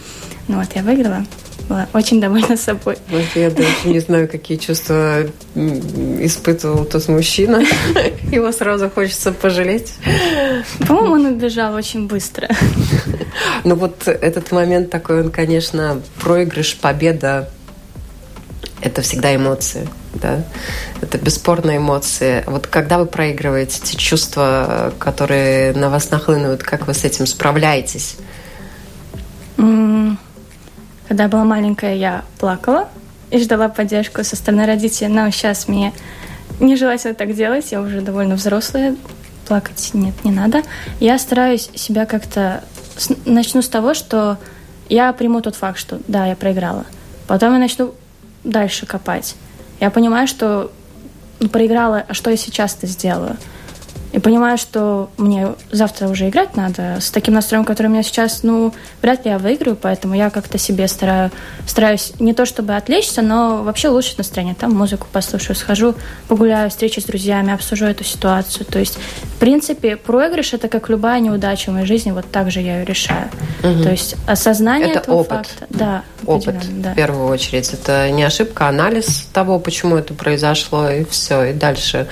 Ну 0.48 0.58
вот, 0.58 0.74
я 0.74 0.82
выиграла 0.82 1.24
была 1.70 1.86
очень 1.94 2.20
довольна 2.20 2.56
собой. 2.56 2.96
Вот 3.08 3.24
я 3.36 3.48
даже 3.48 3.68
не 3.84 4.00
знаю, 4.00 4.28
какие 4.28 4.58
чувства 4.58 5.22
испытывал 5.54 6.84
тот 6.84 7.08
мужчина. 7.08 7.62
Его 8.32 8.50
сразу 8.50 8.90
хочется 8.90 9.32
пожалеть. 9.32 9.94
По-моему, 10.86 11.14
он 11.14 11.26
убежал 11.26 11.74
очень 11.74 12.08
быстро. 12.08 12.48
Ну 13.62 13.76
вот 13.76 14.08
этот 14.08 14.50
момент 14.50 14.90
такой, 14.90 15.22
он, 15.22 15.30
конечно, 15.30 16.02
проигрыш, 16.20 16.76
победа, 16.76 17.48
это 18.80 19.02
всегда 19.02 19.34
эмоции, 19.36 19.86
да, 20.14 20.42
это 21.00 21.18
бесспорные 21.18 21.76
эмоции. 21.76 22.42
Вот 22.46 22.66
когда 22.66 22.98
вы 22.98 23.06
проигрываете, 23.06 23.80
те 23.80 23.96
чувства, 23.96 24.92
которые 24.98 25.72
на 25.74 25.88
вас 25.90 26.10
нахлынывают, 26.10 26.62
как 26.62 26.88
вы 26.88 26.94
с 26.94 27.04
этим 27.04 27.26
справляетесь? 27.26 28.16
Когда 31.10 31.24
я 31.24 31.28
была 31.28 31.42
маленькая, 31.42 31.96
я 31.96 32.24
плакала 32.38 32.88
и 33.32 33.38
ждала 33.42 33.68
поддержку 33.68 34.22
со 34.22 34.36
стороны 34.36 34.64
родителей, 34.64 35.08
но 35.08 35.28
сейчас 35.30 35.66
мне 35.66 35.92
не 36.60 36.76
желательно 36.76 37.14
так 37.14 37.34
делать, 37.34 37.72
я 37.72 37.82
уже 37.82 38.00
довольно 38.00 38.36
взрослая, 38.36 38.94
плакать 39.48 39.90
нет, 39.92 40.14
не 40.24 40.30
надо. 40.30 40.62
Я 41.00 41.18
стараюсь 41.18 41.68
себя 41.74 42.06
как-то... 42.06 42.62
Начну 43.24 43.60
с 43.60 43.68
того, 43.68 43.92
что 43.92 44.38
я 44.88 45.12
приму 45.12 45.40
тот 45.40 45.56
факт, 45.56 45.80
что 45.80 45.98
да, 46.06 46.26
я 46.26 46.36
проиграла. 46.36 46.86
Потом 47.26 47.54
я 47.54 47.58
начну 47.58 47.92
дальше 48.44 48.86
копать. 48.86 49.34
Я 49.80 49.90
понимаю, 49.90 50.28
что 50.28 50.70
ну, 51.40 51.48
проиграла, 51.48 52.04
а 52.06 52.14
что 52.14 52.30
я 52.30 52.36
сейчас-то 52.36 52.86
сделаю? 52.86 53.36
И 54.12 54.18
понимаю, 54.18 54.58
что 54.58 55.10
мне 55.16 55.48
завтра 55.70 56.08
уже 56.08 56.28
играть 56.28 56.56
надо 56.56 56.98
с 57.00 57.10
таким 57.10 57.34
настроем, 57.34 57.64
который 57.64 57.86
у 57.86 57.90
меня 57.90 58.02
сейчас, 58.02 58.42
ну, 58.42 58.74
вряд 59.02 59.24
ли 59.24 59.30
я 59.30 59.38
выиграю, 59.38 59.76
поэтому 59.76 60.14
я 60.14 60.30
как-то 60.30 60.58
себе 60.58 60.88
стараю, 60.88 61.30
стараюсь 61.66 62.12
не 62.18 62.34
то 62.34 62.44
чтобы 62.44 62.74
отвлечься, 62.74 63.22
но 63.22 63.62
вообще 63.62 63.88
улучшить 63.88 64.18
настроение. 64.18 64.56
Там 64.56 64.74
музыку 64.74 65.06
послушаю, 65.12 65.54
схожу, 65.54 65.94
погуляю, 66.26 66.70
встречи 66.70 66.98
с 66.98 67.04
друзьями, 67.04 67.52
обсужу 67.52 67.86
эту 67.86 68.02
ситуацию. 68.02 68.66
То 68.66 68.80
есть, 68.80 68.98
в 69.36 69.38
принципе, 69.38 69.96
проигрыш– 69.96 70.52
это 70.54 70.68
как 70.68 70.88
любая 70.88 71.20
неудача 71.20 71.70
в 71.70 71.74
моей 71.74 71.86
жизни, 71.86 72.10
вот 72.10 72.28
так 72.30 72.50
же 72.50 72.60
я 72.60 72.80
ее 72.80 72.84
решаю. 72.84 73.28
Угу. 73.62 73.82
То 73.84 73.90
есть, 73.90 74.16
осознание 74.26 74.90
это 74.90 75.00
этого 75.00 75.14
опыт. 75.16 75.46
факта. 75.46 75.66
Да, 75.70 76.02
опыт, 76.26 76.56
да. 76.82 76.92
в 76.92 76.96
первую 76.96 77.28
очередь. 77.28 77.72
Это 77.72 78.10
не 78.10 78.24
ошибка, 78.24 78.66
а 78.66 78.70
анализ 78.70 79.28
того, 79.32 79.60
почему 79.60 79.96
это 79.96 80.14
произошло, 80.14 80.90
и 80.90 81.04
все, 81.04 81.44
и 81.44 81.52
дальше 81.52 82.08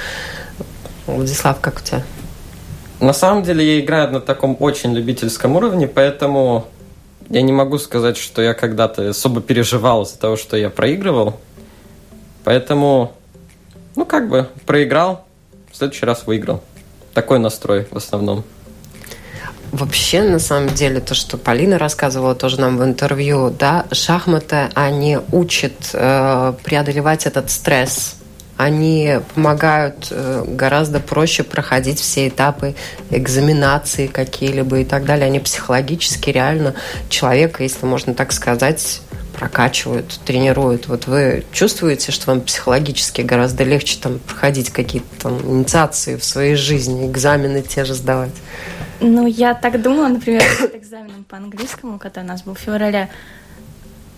Владислав, 1.12 1.60
как 1.60 1.78
у 1.78 1.80
тебя? 1.80 2.02
На 3.00 3.12
самом 3.12 3.42
деле 3.42 3.64
я 3.64 3.80
играю 3.80 4.10
на 4.10 4.20
таком 4.20 4.56
очень 4.58 4.92
любительском 4.92 5.56
уровне, 5.56 5.86
поэтому 5.86 6.66
я 7.28 7.42
не 7.42 7.52
могу 7.52 7.78
сказать, 7.78 8.16
что 8.16 8.42
я 8.42 8.54
когда-то 8.54 9.10
особо 9.10 9.40
переживал 9.40 10.02
из-за 10.02 10.18
того, 10.18 10.36
что 10.36 10.56
я 10.56 10.70
проигрывал. 10.70 11.38
Поэтому, 12.44 13.12
ну 13.94 14.04
как 14.04 14.28
бы, 14.28 14.48
проиграл, 14.66 15.26
в 15.70 15.76
следующий 15.76 16.06
раз 16.06 16.26
выиграл. 16.26 16.62
Такой 17.14 17.38
настрой 17.38 17.86
в 17.90 17.96
основном. 17.96 18.44
Вообще, 19.70 20.22
на 20.22 20.38
самом 20.38 20.70
деле, 20.70 21.00
то, 21.00 21.14
что 21.14 21.36
Полина 21.36 21.78
рассказывала 21.78 22.34
тоже 22.34 22.58
нам 22.58 22.78
в 22.78 22.84
интервью, 22.84 23.50
да, 23.50 23.84
шахматы, 23.92 24.70
они 24.74 25.18
учат 25.30 25.90
э, 25.92 26.54
преодолевать 26.64 27.26
этот 27.26 27.50
стресс, 27.50 28.16
они 28.58 29.20
помогают 29.34 30.08
э, 30.10 30.44
гораздо 30.46 30.98
проще 30.98 31.44
проходить 31.44 32.00
все 32.00 32.26
этапы 32.26 32.74
экзаменации 33.10 34.08
какие-либо 34.08 34.80
и 34.80 34.84
так 34.84 35.04
далее. 35.04 35.26
Они 35.26 35.38
психологически 35.38 36.30
реально 36.30 36.74
человека, 37.08 37.62
если 37.62 37.86
можно 37.86 38.14
так 38.14 38.32
сказать, 38.32 39.00
прокачивают, 39.32 40.18
тренируют. 40.24 40.88
Вот 40.88 41.06
вы 41.06 41.44
чувствуете, 41.52 42.10
что 42.10 42.26
вам 42.26 42.40
психологически 42.40 43.20
гораздо 43.20 43.62
легче 43.62 43.96
там 44.02 44.18
проходить 44.18 44.70
какие-то 44.70 45.08
там 45.22 45.40
инициации 45.40 46.16
в 46.16 46.24
своей 46.24 46.56
жизни, 46.56 47.08
экзамены 47.08 47.62
те 47.62 47.84
же 47.84 47.94
сдавать? 47.94 48.34
Ну, 49.00 49.26
я 49.28 49.54
так 49.54 49.80
думала, 49.80 50.08
например, 50.08 50.42
перед 50.58 50.74
экзаменом 50.74 51.22
по 51.22 51.36
английскому, 51.36 52.00
который 52.00 52.24
у 52.24 52.28
нас 52.28 52.42
был 52.42 52.54
в 52.54 52.58
феврале, 52.58 53.08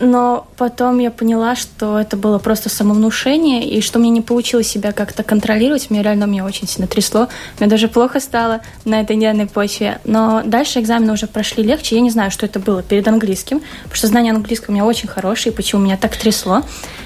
но 0.01 0.47
потом 0.57 0.99
я 0.99 1.11
поняла, 1.11 1.55
что 1.55 1.99
это 1.99 2.17
было 2.17 2.39
просто 2.39 2.69
самовнушение, 2.69 3.69
и 3.69 3.81
что 3.83 3.99
мне 3.99 4.11
не 4.11 4.23
получилось 4.23 4.67
себя 4.67 4.93
как-то 4.93 5.23
контролировать. 5.23 5.91
Мне 5.91 6.03
реально 6.03 6.25
меня 6.25 6.45
очень 6.45 6.67
сильно 6.67 6.87
трясло. 6.87 7.29
Мне 7.59 7.69
даже 7.69 7.87
плохо 7.87 8.19
стало 8.19 8.63
на 8.85 9.01
этой 9.01 9.17
нервной 9.17 9.47
почве. 9.47 10.01
Но 10.05 10.43
дальше 10.45 10.81
экзамены 10.81 11.13
уже 11.13 11.27
прошли 11.27 11.63
легче. 11.63 11.97
Я 11.97 12.01
не 12.01 12.11
знаю, 12.11 12.31
что 12.31 12.47
это 12.47 12.59
было 12.59 12.83
перед 12.83 13.07
английским, 13.07 13.61
потому 13.83 13.95
что 13.95 14.07
знание 14.07 14.33
английского 14.33 14.71
у 14.71 14.75
меня 14.75 14.87
очень 14.87 15.09
хорошее, 15.09 15.53
и 15.53 15.57
почему 15.57 15.83
меня 15.83 15.99
так 15.99 16.17
трясло. 16.17 16.63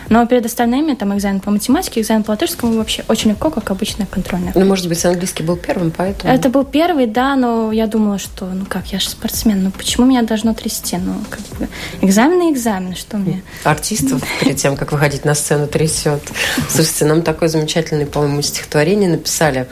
Но 0.09 0.27
перед 0.27 0.45
остальными, 0.47 0.95
там, 0.95 1.17
экзамен 1.17 1.41
по 1.41 1.51
математике, 1.51 2.01
экзамен 2.01 2.25
по 2.25 2.33
латышскому 2.33 2.75
вообще 2.75 3.05
очень 3.09 3.31
легко, 3.31 3.51
как 3.51 3.71
обычная 3.71 4.07
контрольная. 4.07 4.53
Ну, 4.55 4.65
может 4.65 4.89
быть, 4.89 5.05
английский 5.05 5.43
был 5.43 5.57
первым, 5.57 5.91
поэтому... 5.91 6.33
Это 6.33 6.49
был 6.49 6.65
первый, 6.65 7.07
да, 7.07 7.37
но 7.37 7.73
я 7.73 7.87
думала, 7.87 8.19
что, 8.19 8.47
ну 8.47 8.67
как, 8.67 8.89
я 8.89 8.99
же 8.99 9.09
спортсмен, 9.09 9.63
ну 9.63 9.71
почему 9.71 10.07
меня 10.07 10.23
должно 10.23 10.55
трясти? 10.55 10.97
Ну, 10.97 11.15
как 11.31 11.41
бы, 11.59 11.69
экзамен 12.03 12.49
и 12.49 12.53
экзамен 12.53 12.65
экзамен, 12.65 12.97
что 12.97 13.19
мне? 13.19 13.43
Артистов 13.65 14.23
перед 14.41 14.57
тем, 14.57 14.77
как 14.77 14.93
выходить 14.93 15.25
на 15.25 15.35
сцену, 15.35 15.67
трясет. 15.67 16.23
Слушайте, 16.69 17.05
нам 17.05 17.23
такое 17.23 17.49
замечательное, 17.49 18.07
по-моему, 18.07 18.43
стихотворение 18.43 19.09
написали. 19.11 19.67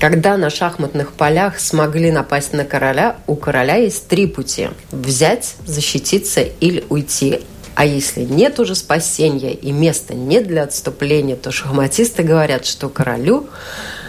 Когда 0.00 0.36
на 0.36 0.50
шахматных 0.50 1.12
полях 1.12 1.58
смогли 1.58 2.10
напасть 2.10 2.52
на 2.52 2.64
короля, 2.64 3.16
у 3.26 3.36
короля 3.36 3.76
есть 3.76 4.08
три 4.08 4.26
пути. 4.26 4.68
Взять, 4.90 5.54
защититься 5.64 6.40
или 6.40 6.84
уйти. 6.88 7.40
А 7.76 7.84
если 7.84 8.22
нет 8.22 8.58
уже 8.58 8.74
спасения 8.74 9.52
и 9.52 9.70
места 9.70 10.14
нет 10.14 10.46
для 10.46 10.62
отступления, 10.62 11.36
то 11.36 11.52
шахматисты 11.52 12.22
говорят, 12.22 12.64
что 12.64 12.88
королю 12.88 13.48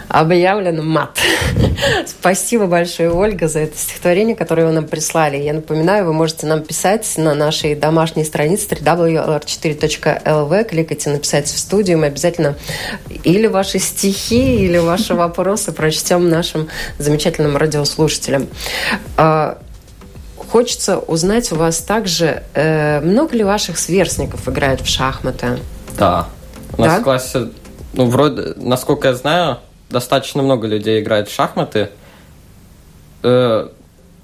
объявлен 0.08 0.82
мат. 0.86 1.18
Спасибо 2.06 2.66
большое, 2.66 3.12
Ольга, 3.12 3.46
за 3.46 3.60
это 3.60 3.76
стихотворение, 3.76 4.34
которое 4.34 4.66
вы 4.66 4.72
нам 4.72 4.86
прислали. 4.86 5.36
Я 5.36 5.52
напоминаю, 5.52 6.06
вы 6.06 6.14
можете 6.14 6.46
нам 6.46 6.62
писать 6.62 7.06
на 7.18 7.34
нашей 7.34 7.74
домашней 7.74 8.24
странице 8.24 8.68
www.lr4.lv, 8.70 10.64
кликайте 10.64 11.10
«Написать 11.10 11.48
в 11.48 11.58
студию», 11.58 11.98
мы 11.98 12.06
обязательно 12.06 12.56
или 13.22 13.46
ваши 13.48 13.78
стихи, 13.78 14.64
или 14.64 14.78
ваши 14.78 15.12
вопросы 15.12 15.72
прочтем 15.72 16.30
нашим 16.30 16.68
замечательным 16.98 17.58
радиослушателям. 17.58 18.48
Хочется 20.50 20.98
узнать 20.98 21.52
у 21.52 21.56
вас 21.56 21.78
также, 21.78 22.42
э, 22.54 23.00
много 23.00 23.36
ли 23.36 23.44
ваших 23.44 23.78
сверстников 23.78 24.48
играют 24.48 24.80
в 24.80 24.86
шахматы? 24.86 25.58
Да. 25.98 26.28
У 26.76 26.80
нас 26.80 26.94
да? 26.94 27.00
в 27.00 27.02
классе, 27.04 27.48
ну, 27.92 28.06
вроде, 28.06 28.54
насколько 28.56 29.08
я 29.08 29.14
знаю, 29.14 29.58
достаточно 29.90 30.42
много 30.42 30.66
людей 30.66 31.02
играет 31.02 31.28
в 31.28 31.34
шахматы. 31.34 31.90
Э, 33.22 33.68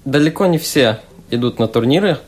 далеко 0.04 0.46
не 0.46 0.58
все 0.58 1.00
идут 1.30 1.58
на 1.58 1.68
турниры, 1.68 2.18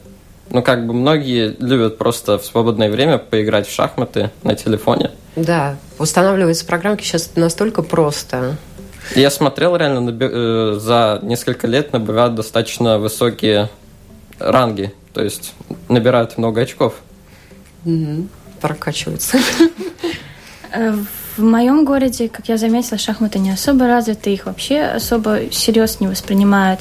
но 0.51 0.63
как 0.63 0.87
бы 0.87 0.93
многие 0.93 1.57
любят 1.59 1.97
просто 1.97 2.39
в 2.39 2.45
свободное 2.45 2.91
время 2.91 3.17
поиграть 3.19 3.67
в 3.67 3.73
шахматы 3.73 4.31
на 4.43 4.55
телефоне. 4.55 5.11
Да, 5.37 5.77
устанавливаются 5.99 6.67
программки 6.67 7.03
сейчас 7.03 7.31
настолько 7.37 7.83
просто. 7.83 8.57
Я 9.15 9.31
смотрел 9.31 9.77
реально 9.77 10.11
э, 10.11 10.79
за 10.79 11.21
несколько 11.23 11.67
лет 11.67 11.93
набирают 11.93 12.35
достаточно 12.35 12.99
высокие 12.99 13.71
ранги, 14.39 14.93
то 15.13 15.23
есть 15.23 15.55
набирают 15.89 16.39
много 16.39 16.63
очков. 16.63 16.95
Угу. 17.85 18.29
Прокачиваются. 18.61 19.39
Э, 20.73 20.95
в 21.37 21.43
моем 21.43 21.85
городе, 21.85 22.29
как 22.29 22.49
я 22.49 22.57
заметила, 22.57 22.99
шахматы 22.99 23.39
не 23.39 23.51
особо 23.51 23.87
развиты, 23.87 24.33
их 24.33 24.47
вообще 24.47 24.83
особо 24.83 25.53
серьезно 25.53 26.05
не 26.05 26.11
воспринимают. 26.11 26.81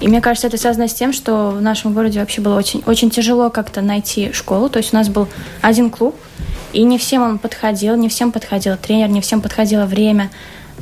И 0.00 0.08
мне 0.08 0.20
кажется, 0.20 0.46
это 0.46 0.58
связано 0.58 0.88
с 0.88 0.94
тем, 0.94 1.12
что 1.12 1.50
в 1.50 1.62
нашем 1.62 1.94
городе 1.94 2.20
вообще 2.20 2.42
было 2.42 2.56
очень, 2.56 2.82
очень 2.86 3.10
тяжело 3.10 3.48
как-то 3.48 3.80
найти 3.80 4.32
школу. 4.32 4.68
То 4.68 4.78
есть 4.78 4.92
у 4.92 4.96
нас 4.96 5.08
был 5.08 5.26
один 5.62 5.90
клуб, 5.90 6.14
и 6.74 6.82
не 6.82 6.98
всем 6.98 7.22
он 7.22 7.38
подходил, 7.38 7.96
не 7.96 8.08
всем 8.08 8.30
подходил 8.30 8.76
тренер, 8.76 9.08
не 9.08 9.20
всем 9.22 9.40
подходило 9.40 9.86
время. 9.86 10.30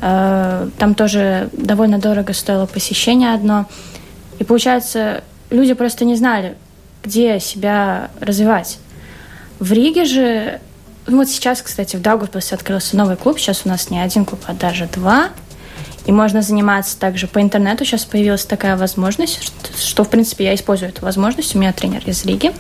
Э, 0.01 0.69
там 0.79 0.95
тоже 0.95 1.49
довольно 1.53 1.99
дорого 1.99 2.33
стоило 2.33 2.67
посещение 2.67 3.35
одно. 3.35 3.67
И 4.41 4.45
получается, 4.45 5.23
люди 5.53 5.75
просто 5.75 6.05
не 6.05 6.17
знали, 6.17 6.57
где 7.03 7.41
себя 7.41 8.11
развивать. 8.21 8.79
В 9.59 9.73
Риге 9.73 10.05
же 10.05 10.61
ну, 11.07 11.19
вот 11.19 11.29
сейчас, 11.29 11.63
кстати, 11.63 11.97
в 11.97 12.03
Даугавпилсе 12.03 12.55
открылся 12.55 12.97
новый 12.97 13.17
клуб. 13.17 13.39
Сейчас 13.39 13.63
у 13.65 13.69
нас 13.69 13.91
не 13.91 14.01
один 14.01 14.25
клуб, 14.25 14.41
а 14.47 14.55
даже 14.55 14.89
два. 14.93 15.31
И 16.07 16.13
можно 16.13 16.43
заниматься 16.43 16.99
также 16.99 17.27
по 17.27 17.41
интернету. 17.41 17.85
Сейчас 17.85 18.05
появилась 18.05 18.45
такая 18.45 18.77
возможность, 18.77 19.43
что, 19.43 19.79
что 19.79 20.05
в 20.05 20.11
принципе, 20.11 20.45
я 20.45 20.55
использую 20.55 20.91
эту 20.91 21.03
возможность. 21.03 21.55
У 21.55 21.59
меня 21.59 21.73
тренер 21.73 22.03
из 22.07 22.25
Риги. 22.25 22.53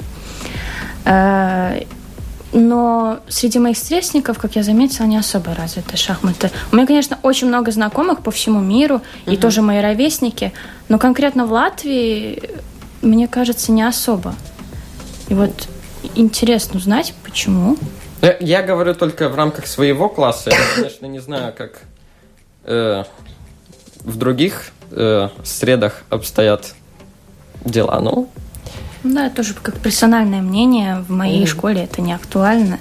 Э, 1.05 1.82
но 2.53 3.20
среди 3.28 3.59
моих 3.59 3.78
сверстников, 3.78 4.38
как 4.38 4.57
я 4.57 4.62
заметила, 4.62 5.07
не 5.07 5.16
особо 5.16 5.55
развиты 5.55 5.97
шахматы. 5.97 6.51
У 6.70 6.76
меня, 6.76 6.86
конечно, 6.86 7.18
очень 7.22 7.49
много 7.49 7.70
знакомых 7.70 8.22
по 8.22 8.30
всему 8.30 8.61
миру, 8.61 8.97
угу. 8.97 9.32
и 9.32 9.36
тоже 9.36 9.62
мои 9.62 9.80
ровесники, 9.80 10.53
но 10.88 10.99
конкретно 10.99 11.47
в 11.47 11.53
Латвии, 11.53 12.43
мне 13.03 13.28
кажется, 13.28 13.72
не 13.72 13.82
особо. 13.82 14.34
И 15.28 15.34
вот 15.34 15.68
интересно 16.14 16.78
узнать, 16.78 17.14
почему. 17.24 17.76
Я, 18.20 18.36
я 18.40 18.62
говорю 18.62 18.94
только 18.94 19.28
в 19.28 19.34
рамках 19.34 19.66
своего 19.66 20.09
класса. 20.09 20.50
Я, 20.50 20.57
конечно, 20.76 21.07
не 21.07 21.18
знаю, 21.18 21.53
как 21.57 21.82
э, 22.64 23.05
в 24.05 24.16
других 24.16 24.70
э, 24.90 25.28
средах 25.44 26.03
обстоят 26.09 26.74
дела. 27.64 28.00
Ну, 28.00 28.28
да, 29.05 29.30
тоже 29.30 29.55
как 29.55 29.78
персональное 29.78 30.42
мнение. 30.42 31.05
В 31.09 31.11
моей 31.11 31.42
mm. 31.42 31.46
школе 31.46 31.82
это 31.82 32.00
не 32.00 32.12
актуально. 32.12 32.78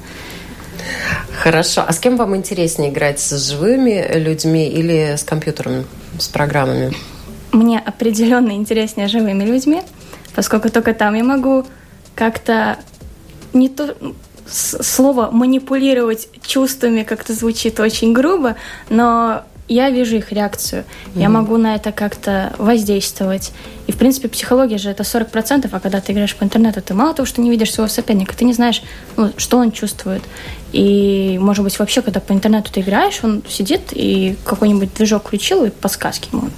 Хорошо. 1.41 1.83
А 1.87 1.91
с 1.91 1.99
кем 1.99 2.17
вам 2.17 2.35
интереснее 2.35 2.91
играть? 2.91 3.19
С 3.19 3.49
живыми 3.49 4.05
людьми 4.13 4.67
или 4.67 5.15
с 5.15 5.23
компьютерами, 5.23 5.85
с 6.19 6.27
программами? 6.27 6.93
Мне 7.51 7.79
определенно 7.79 8.51
интереснее 8.51 9.07
живыми 9.07 9.43
людьми, 9.43 9.81
поскольку 10.35 10.69
только 10.69 10.93
там 10.93 11.15
я 11.15 11.23
могу 11.23 11.65
как-то 12.15 12.77
не 13.53 13.69
то 13.69 13.95
слово 14.47 15.29
манипулировать 15.31 16.29
чувствами 16.41 17.03
как-то 17.03 17.33
звучит 17.33 17.79
очень 17.79 18.13
грубо, 18.13 18.55
но 18.89 19.43
я 19.73 19.89
вижу 19.89 20.17
их 20.17 20.31
реакцию. 20.31 20.83
Mm-hmm. 20.83 21.21
Я 21.21 21.29
могу 21.29 21.57
на 21.57 21.75
это 21.75 21.91
как-то 21.91 22.53
воздействовать. 22.57 23.51
И, 23.87 23.91
в 23.91 23.97
принципе, 23.97 24.27
психология 24.27 24.77
же 24.77 24.89
это 24.89 25.03
40%, 25.03 25.69
а 25.71 25.79
когда 25.79 26.01
ты 26.01 26.13
играешь 26.13 26.35
по 26.35 26.43
интернету, 26.43 26.81
ты 26.81 26.93
мало 26.93 27.13
того, 27.13 27.25
что 27.25 27.41
не 27.41 27.49
видишь 27.49 27.73
своего 27.73 27.89
соперника, 27.89 28.35
ты 28.35 28.45
не 28.45 28.53
знаешь, 28.53 28.83
ну, 29.17 29.31
что 29.37 29.57
он 29.57 29.71
чувствует. 29.71 30.23
И, 30.71 31.37
может 31.41 31.63
быть, 31.63 31.77
вообще, 31.79 32.01
когда 32.01 32.19
по 32.19 32.31
интернету 32.31 32.71
ты 32.71 32.81
играешь, 32.81 33.19
он 33.23 33.43
сидит 33.49 33.81
и 33.91 34.35
какой-нибудь 34.45 34.93
движок 34.93 35.27
включил 35.27 35.65
и 35.65 35.69
подсказки 35.69 36.29
ему 36.31 36.49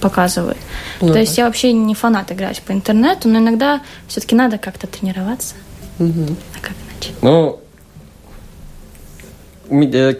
показывает. 0.00 0.58
Ну, 1.00 1.12
То 1.12 1.18
есть 1.18 1.36
я 1.36 1.46
вообще 1.46 1.72
не 1.72 1.94
фанат 1.94 2.32
играть 2.32 2.62
по 2.62 2.72
интернету, 2.72 3.28
но 3.28 3.38
иногда 3.38 3.80
все-таки 4.06 4.34
надо 4.34 4.58
как-то 4.58 4.86
тренироваться. 4.86 5.54
Mm-hmm. 5.98 6.36
А 6.56 6.66
как 6.66 6.74
ну, 7.22 7.60
э, 7.62 7.69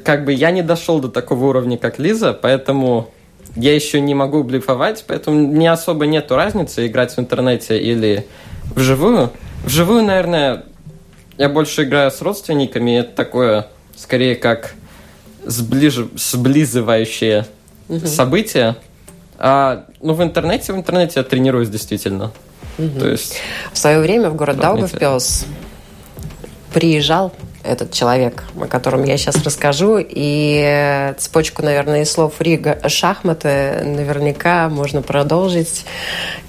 как 0.05 0.25
бы 0.25 0.33
я 0.33 0.51
не 0.51 0.63
дошел 0.63 1.01
до 1.01 1.09
такого 1.09 1.47
уровня, 1.47 1.77
как 1.77 1.99
Лиза, 1.99 2.33
поэтому 2.33 3.11
я 3.57 3.75
еще 3.75 4.01
не 4.01 4.15
могу 4.15 4.45
блефовать, 4.45 5.05
поэтому 5.07 5.41
не 5.41 5.67
особо 5.67 6.07
нету 6.07 6.37
разницы 6.37 6.87
играть 6.87 7.17
в 7.17 7.19
интернете 7.19 7.79
или 7.79 8.27
вживую. 8.75 9.31
Вживую, 9.65 10.05
наверное, 10.05 10.65
я 11.37 11.49
больше 11.49 11.83
играю 11.83 12.11
с 12.11 12.21
родственниками, 12.23 12.99
это 12.99 13.15
такое 13.15 13.67
скорее 13.97 14.37
как 14.37 14.75
сближ... 15.45 15.97
сблизывающее 16.15 17.47
угу. 17.89 18.07
событие. 18.07 18.77
А 19.39 19.87
ну, 20.01 20.15
в 20.15 20.23
интернете, 20.23 20.73
в 20.73 20.77
интернете 20.77 21.15
я 21.17 21.25
тренируюсь 21.25 21.69
действительно. 21.69 22.33
Угу. 22.79 23.01
То 23.01 23.09
есть, 23.09 23.37
в 23.73 23.79
свое 23.79 24.01
время 24.01 24.31
в 24.31 24.37
город 24.37 24.59
Даугавпилс 24.59 25.47
приезжал 26.73 27.33
этот 27.63 27.93
человек, 27.93 28.45
о 28.61 28.67
котором 28.67 29.05
я 29.05 29.17
сейчас 29.17 29.43
расскажу. 29.45 29.99
И 29.99 31.15
цепочку, 31.19 31.63
наверное, 31.63 32.03
из 32.03 32.11
слов 32.11 32.35
Рига 32.41 32.79
шахматы 32.89 33.83
наверняка 33.85 34.69
можно 34.69 35.03
продолжить 35.03 35.85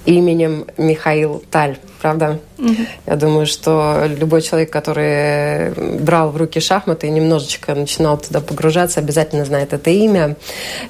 именем 0.04 0.66
Михаил 0.76 1.42
Таль. 1.50 1.78
Правда? 2.00 2.40
Угу. 2.58 2.76
Я 3.06 3.16
думаю, 3.16 3.46
что 3.46 4.06
любой 4.08 4.42
человек, 4.42 4.70
который 4.70 5.70
брал 6.00 6.30
в 6.30 6.36
руки 6.36 6.58
шахматы 6.58 7.06
и 7.06 7.10
немножечко 7.10 7.74
начинал 7.74 8.18
туда 8.18 8.40
погружаться, 8.40 9.00
обязательно 9.00 9.44
знает 9.44 9.72
это 9.72 9.90
имя. 9.90 10.36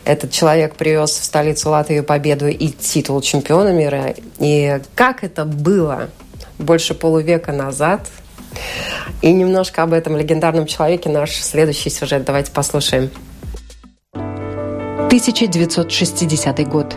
Этот 0.05 0.31
человек 0.31 0.75
привез 0.75 1.11
в 1.11 1.25
столицу 1.25 1.71
Латвии 1.71 2.01
победу 2.01 2.49
и 2.49 2.69
титул 2.69 3.21
чемпиона 3.21 3.73
мира. 3.73 4.15
И 4.39 4.81
как 4.95 5.25
это 5.25 5.45
было 5.45 6.09
больше 6.59 6.95
полувека 6.95 7.53
назад– 7.53 8.07
и 9.21 9.33
немножко 9.33 9.83
об 9.83 9.93
этом 9.93 10.17
легендарном 10.17 10.67
человеке 10.67 11.09
наш 11.09 11.33
следующий 11.33 11.91
сюжет. 11.91 12.25
Давайте 12.25 12.53
послушаем. 12.53 13.11
1960 14.15 16.69
год. 16.69 16.95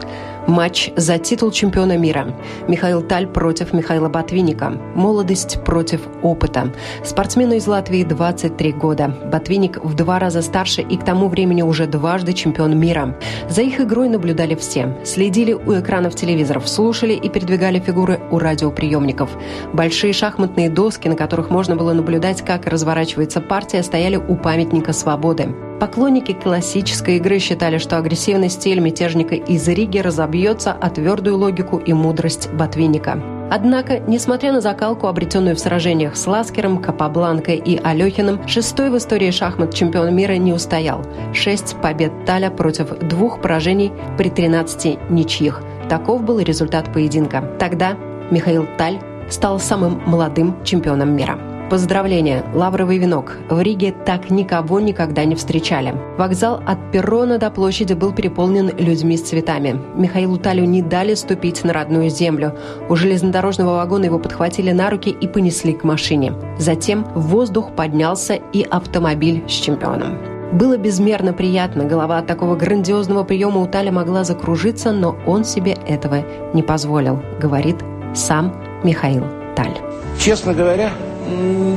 Матч 0.48 0.92
за 0.96 1.18
титул 1.18 1.52
чемпиона 1.52 1.98
мира. 1.98 2.28
Михаил 2.68 3.02
Таль 3.02 3.26
против 3.26 3.74
Михаила 3.74 4.10
Ботвинника. 4.10 4.74
Молодость 4.94 5.64
против 5.64 6.02
опыта. 6.22 6.72
Спортсмену 7.04 7.56
из 7.56 7.66
Латвии 7.66 8.04
23 8.04 8.74
года. 8.74 9.08
Ботвинник 9.32 9.84
в 9.84 9.96
два 9.96 10.20
раза 10.20 10.44
старше 10.44 10.84
и 10.84 10.98
к 10.98 11.04
тому 11.04 11.30
времени 11.30 11.64
уже 11.64 11.88
дважды 11.88 12.34
чемпион 12.34 12.78
мира. 12.80 13.18
За 13.50 13.64
их 13.64 13.82
игрой 13.82 14.08
наблюдали 14.08 14.54
все. 14.54 14.96
Следили 15.04 15.54
у 15.54 15.80
экранов 15.80 16.14
телевизоров, 16.14 16.70
слушали 16.70 17.14
и 17.14 17.28
передвигали 17.28 17.80
фигуры 17.80 18.20
у 18.30 18.38
радиоприемников. 18.38 19.32
Большие 19.74 20.14
шахматные 20.14 20.70
доски, 20.70 21.08
на 21.08 21.16
которых 21.16 21.50
можно 21.50 21.76
было 21.76 21.94
наблюдать, 21.94 22.44
как 22.44 22.68
разворачивается 22.68 23.42
партия, 23.42 23.82
стояли 23.82 24.18
у 24.18 24.36
памятника 24.36 24.94
свободы. 24.94 25.56
Поклонники 25.80 26.32
классической 26.32 27.18
игры 27.18 27.40
считали, 27.40 27.80
что 27.80 27.98
агрессивный 27.98 28.50
стиль 28.50 28.80
мятежника 28.80 29.36
из 29.36 29.68
Риги 29.68 30.00
разобьется 30.00 30.72
о 30.72 30.90
твердую 30.90 31.38
логику 31.38 31.78
и 31.78 31.92
мудрость 31.92 32.50
Ботвинника. 32.54 33.22
Однако, 33.52 34.00
несмотря 34.00 34.54
на 34.54 34.62
закалку, 34.62 35.08
обретенную 35.08 35.56
в 35.56 35.60
сражениях 35.60 36.16
с 36.16 36.26
Ласкером, 36.26 36.82
Капабланкой 36.82 37.58
и 37.58 37.80
Алехиным, 37.84 38.48
шестой 38.48 38.90
в 38.90 38.98
истории 38.98 39.30
шахмат 39.32 39.74
чемпион 39.74 40.16
мира 40.16 40.34
не 40.34 40.54
устоял. 40.54 41.06
Шесть 41.34 41.76
побед 41.82 42.12
Таля 42.26 42.50
против 42.50 42.98
двух 43.00 43.42
поражений 43.42 43.92
при 44.18 44.30
13 44.30 45.12
ничьих. 45.12 45.62
Таков 45.90 46.24
был 46.24 46.40
результат 46.40 46.92
поединка. 46.92 47.44
Тогда 47.60 47.98
Михаил 48.32 48.66
Таль 48.78 49.00
стал 49.30 49.60
самым 49.60 50.02
молодым 50.06 50.56
чемпионом 50.64 51.16
мира. 51.16 51.38
Поздравления! 51.70 52.44
Лавровый 52.54 53.00
венок. 53.00 53.38
В 53.50 53.60
Риге 53.60 53.92
так 54.06 54.30
никого 54.30 54.80
никогда 54.80 55.26
не 55.26 55.34
встречали. 55.34 55.96
Вокзал 56.16 56.62
от 56.64 56.78
перрона 56.92 57.40
до 57.40 57.50
площади 57.50 57.94
был 57.94 58.14
переполнен 58.14 58.70
людьми 58.78 59.18
с 59.18 59.24
цветами. 59.24 59.82
Михаилу 59.96 60.38
Талю 60.38 60.66
не 60.66 60.84
дали 60.84 61.16
ступить 61.16 61.64
на 61.64 61.74
родную 61.74 62.12
землю. 62.12 62.56
У 62.88 62.96
железнодорожного 62.96 63.78
вагона 63.78 64.06
его 64.06 64.20
подхватили 64.20 64.72
на 64.72 64.92
руки 64.92 65.10
и 65.10 65.28
понесли 65.28 65.74
к 65.74 65.84
машине. 65.84 66.34
Затем 66.60 67.04
воздух 67.16 67.72
поднялся 67.76 68.36
и 68.36 68.62
автомобиль 68.62 69.44
с 69.48 69.52
чемпионом. 69.52 70.20
Было 70.54 70.78
безмерно 70.78 71.34
приятно, 71.34 71.86
голова 71.86 72.20
от 72.20 72.28
такого 72.28 72.56
грандиозного 72.56 73.24
приема 73.24 73.62
у 73.62 73.66
Таля 73.66 73.92
могла 73.92 74.24
закружиться, 74.24 74.92
но 74.92 75.18
он 75.26 75.44
себе 75.44 75.76
этого 75.88 76.24
не 76.54 76.62
позволил, 76.62 77.20
говорит 77.42 77.78
сам 78.14 78.54
Михаил 78.84 79.24
Таль. 79.56 79.76
Честно 80.20 80.54
говоря, 80.54 80.92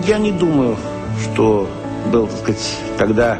я 0.07 0.19
не 0.19 0.33
думаю, 0.33 0.77
что 1.25 1.69
был, 2.11 2.27
так 2.27 2.39
сказать, 2.39 2.79
тогда 2.99 3.39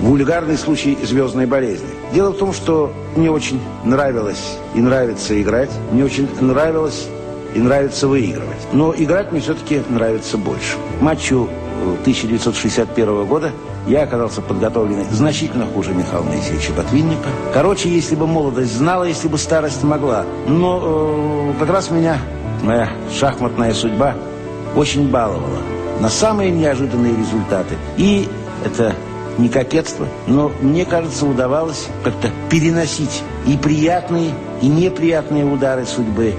вульгарный 0.00 0.56
случай 0.56 0.98
звездной 1.02 1.46
болезни. 1.46 1.88
Дело 2.12 2.30
в 2.30 2.38
том, 2.38 2.52
что 2.52 2.92
мне 3.16 3.30
очень 3.30 3.60
нравилось 3.84 4.56
и 4.74 4.80
нравится 4.80 5.40
играть, 5.40 5.70
мне 5.92 6.04
очень 6.04 6.28
нравилось 6.40 7.06
и 7.54 7.58
нравится 7.58 8.08
выигрывать. 8.08 8.66
Но 8.72 8.94
играть 8.96 9.32
мне 9.32 9.40
все-таки 9.40 9.82
нравится 9.88 10.36
больше. 10.36 10.76
Матчу 11.00 11.48
1961 12.02 13.26
года 13.26 13.50
я 13.86 14.02
оказался 14.02 14.42
подготовленный 14.42 15.04
значительно 15.10 15.66
хуже 15.66 15.92
Михаила 15.92 16.22
Моисеевича 16.22 16.72
Ботвинника. 16.72 17.28
Короче, 17.54 17.88
если 17.88 18.14
бы 18.14 18.26
молодость 18.26 18.76
знала, 18.76 19.04
если 19.04 19.28
бы 19.28 19.38
старость 19.38 19.82
могла. 19.82 20.24
Но 20.46 21.52
э, 21.56 21.60
как 21.60 21.70
раз 21.70 21.90
меня 21.90 22.18
моя 22.62 22.90
шахматная 23.18 23.72
судьба 23.72 24.14
очень 24.76 25.08
баловала 25.10 25.58
на 26.00 26.08
самые 26.08 26.50
неожиданные 26.50 27.16
результаты. 27.16 27.76
И 27.96 28.28
это 28.64 28.94
не 29.38 29.48
кокетство, 29.48 30.06
но 30.26 30.50
мне 30.60 30.84
кажется, 30.84 31.26
удавалось 31.26 31.88
как-то 32.04 32.30
переносить 32.50 33.22
и 33.46 33.56
приятные, 33.56 34.32
и 34.60 34.66
неприятные 34.66 35.44
удары 35.44 35.86
судьбы 35.86 36.34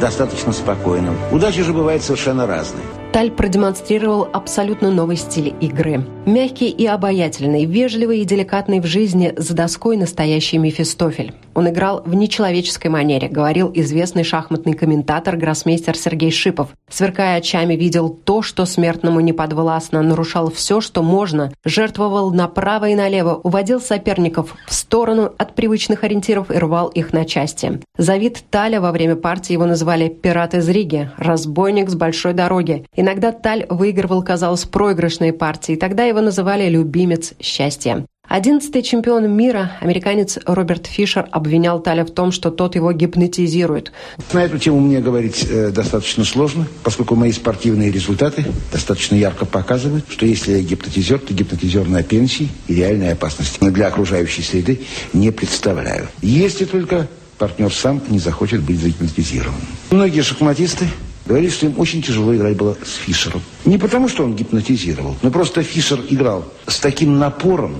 достаточно 0.00 0.52
спокойно. 0.52 1.12
Удачи 1.32 1.62
же 1.62 1.72
бывают 1.72 2.02
совершенно 2.02 2.46
разные. 2.46 2.84
Таль 3.12 3.30
продемонстрировал 3.30 4.28
абсолютно 4.32 4.90
новый 4.90 5.16
стиль 5.16 5.54
игры. 5.60 6.04
Мягкий 6.26 6.70
и 6.70 6.84
обаятельный, 6.86 7.66
вежливый 7.66 8.22
и 8.22 8.24
деликатный 8.24 8.80
в 8.80 8.84
жизни, 8.84 9.32
за 9.36 9.54
доской 9.54 9.96
настоящий 9.96 10.58
Мефистофель. 10.58 11.32
Он 11.54 11.68
играл 11.68 12.02
в 12.04 12.14
нечеловеческой 12.14 12.90
манере, 12.90 13.28
говорил 13.28 13.70
известный 13.72 14.24
шахматный 14.24 14.72
комментатор, 14.72 15.36
гроссмейстер 15.36 15.96
Сергей 15.96 16.32
Шипов. 16.32 16.70
Сверкая 16.90 17.38
очами, 17.38 17.74
видел 17.74 18.08
то, 18.08 18.42
что 18.42 18.66
смертному 18.66 19.20
не 19.20 19.32
подвластно, 19.32 20.02
нарушал 20.02 20.50
все, 20.50 20.80
что 20.80 21.04
можно, 21.04 21.52
жертвовал 21.64 22.32
направо 22.32 22.88
и 22.88 22.96
налево, 22.96 23.40
уводил 23.44 23.80
соперников 23.80 24.56
в 24.66 24.74
сторону 24.74 25.32
от 25.38 25.54
привычных 25.54 26.02
ориентиров 26.02 26.50
и 26.50 26.58
рвал 26.58 26.88
их 26.88 27.12
на 27.12 27.24
части. 27.24 27.80
За 27.96 28.16
вид 28.16 28.42
Таля 28.50 28.80
во 28.80 28.90
время 28.90 29.14
партии 29.14 29.52
его 29.52 29.64
называли 29.64 30.08
«пират 30.08 30.54
из 30.54 30.68
Риги», 30.68 31.08
«разбойник 31.18 31.88
с 31.88 31.94
большой 31.94 32.32
дороги». 32.32 32.84
Иногда 32.96 33.30
Таль 33.30 33.64
выигрывал, 33.70 34.24
казалось, 34.24 34.64
проигрышные 34.64 35.32
партии, 35.32 35.76
тогда 35.76 36.02
его 36.04 36.15
называли 36.20 36.68
«любимец 36.68 37.34
счастья». 37.40 38.06
Одиннадцатый 38.28 38.82
чемпион 38.82 39.30
мира, 39.30 39.72
американец 39.80 40.36
Роберт 40.46 40.88
Фишер, 40.88 41.28
обвинял 41.30 41.80
Таля 41.80 42.04
в 42.04 42.10
том, 42.10 42.32
что 42.32 42.50
тот 42.50 42.74
его 42.74 42.90
гипнотизирует. 42.90 43.92
На 44.32 44.44
эту 44.44 44.58
тему 44.58 44.80
мне 44.80 45.00
говорить 45.00 45.46
э, 45.48 45.70
достаточно 45.70 46.24
сложно, 46.24 46.66
поскольку 46.82 47.14
мои 47.14 47.30
спортивные 47.30 47.92
результаты 47.92 48.44
достаточно 48.72 49.14
ярко 49.14 49.46
показывают, 49.46 50.06
что 50.08 50.26
если 50.26 50.54
я 50.54 50.60
гипнотизер, 50.60 51.20
то 51.20 51.32
гипнотизер 51.32 51.86
на 51.86 52.02
пенсии 52.02 52.48
и 52.66 52.74
реальной 52.74 53.12
опасности 53.12 53.58
для 53.60 53.86
окружающей 53.86 54.42
среды 54.42 54.80
не 55.12 55.30
представляю. 55.30 56.08
Если 56.20 56.64
только 56.64 57.06
партнер 57.38 57.72
сам 57.72 58.02
не 58.08 58.18
захочет 58.18 58.62
быть 58.62 58.80
загипнотизирован. 58.80 59.54
Многие 59.90 60.22
шахматисты 60.22 60.86
говорили, 61.26 61.50
что 61.50 61.66
им 61.66 61.78
очень 61.78 62.02
тяжело 62.02 62.34
играть 62.34 62.56
было 62.56 62.76
с 62.84 62.94
Фишером. 62.94 63.42
Не 63.64 63.78
потому, 63.78 64.08
что 64.08 64.24
он 64.24 64.34
гипнотизировал, 64.34 65.16
но 65.22 65.30
просто 65.30 65.62
Фишер 65.62 66.00
играл 66.08 66.44
с 66.66 66.78
таким 66.78 67.18
напором, 67.18 67.76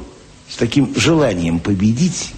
с 0.48 0.56
таким 0.56 0.92
желанием 0.96 1.58
победить, 1.60 2.32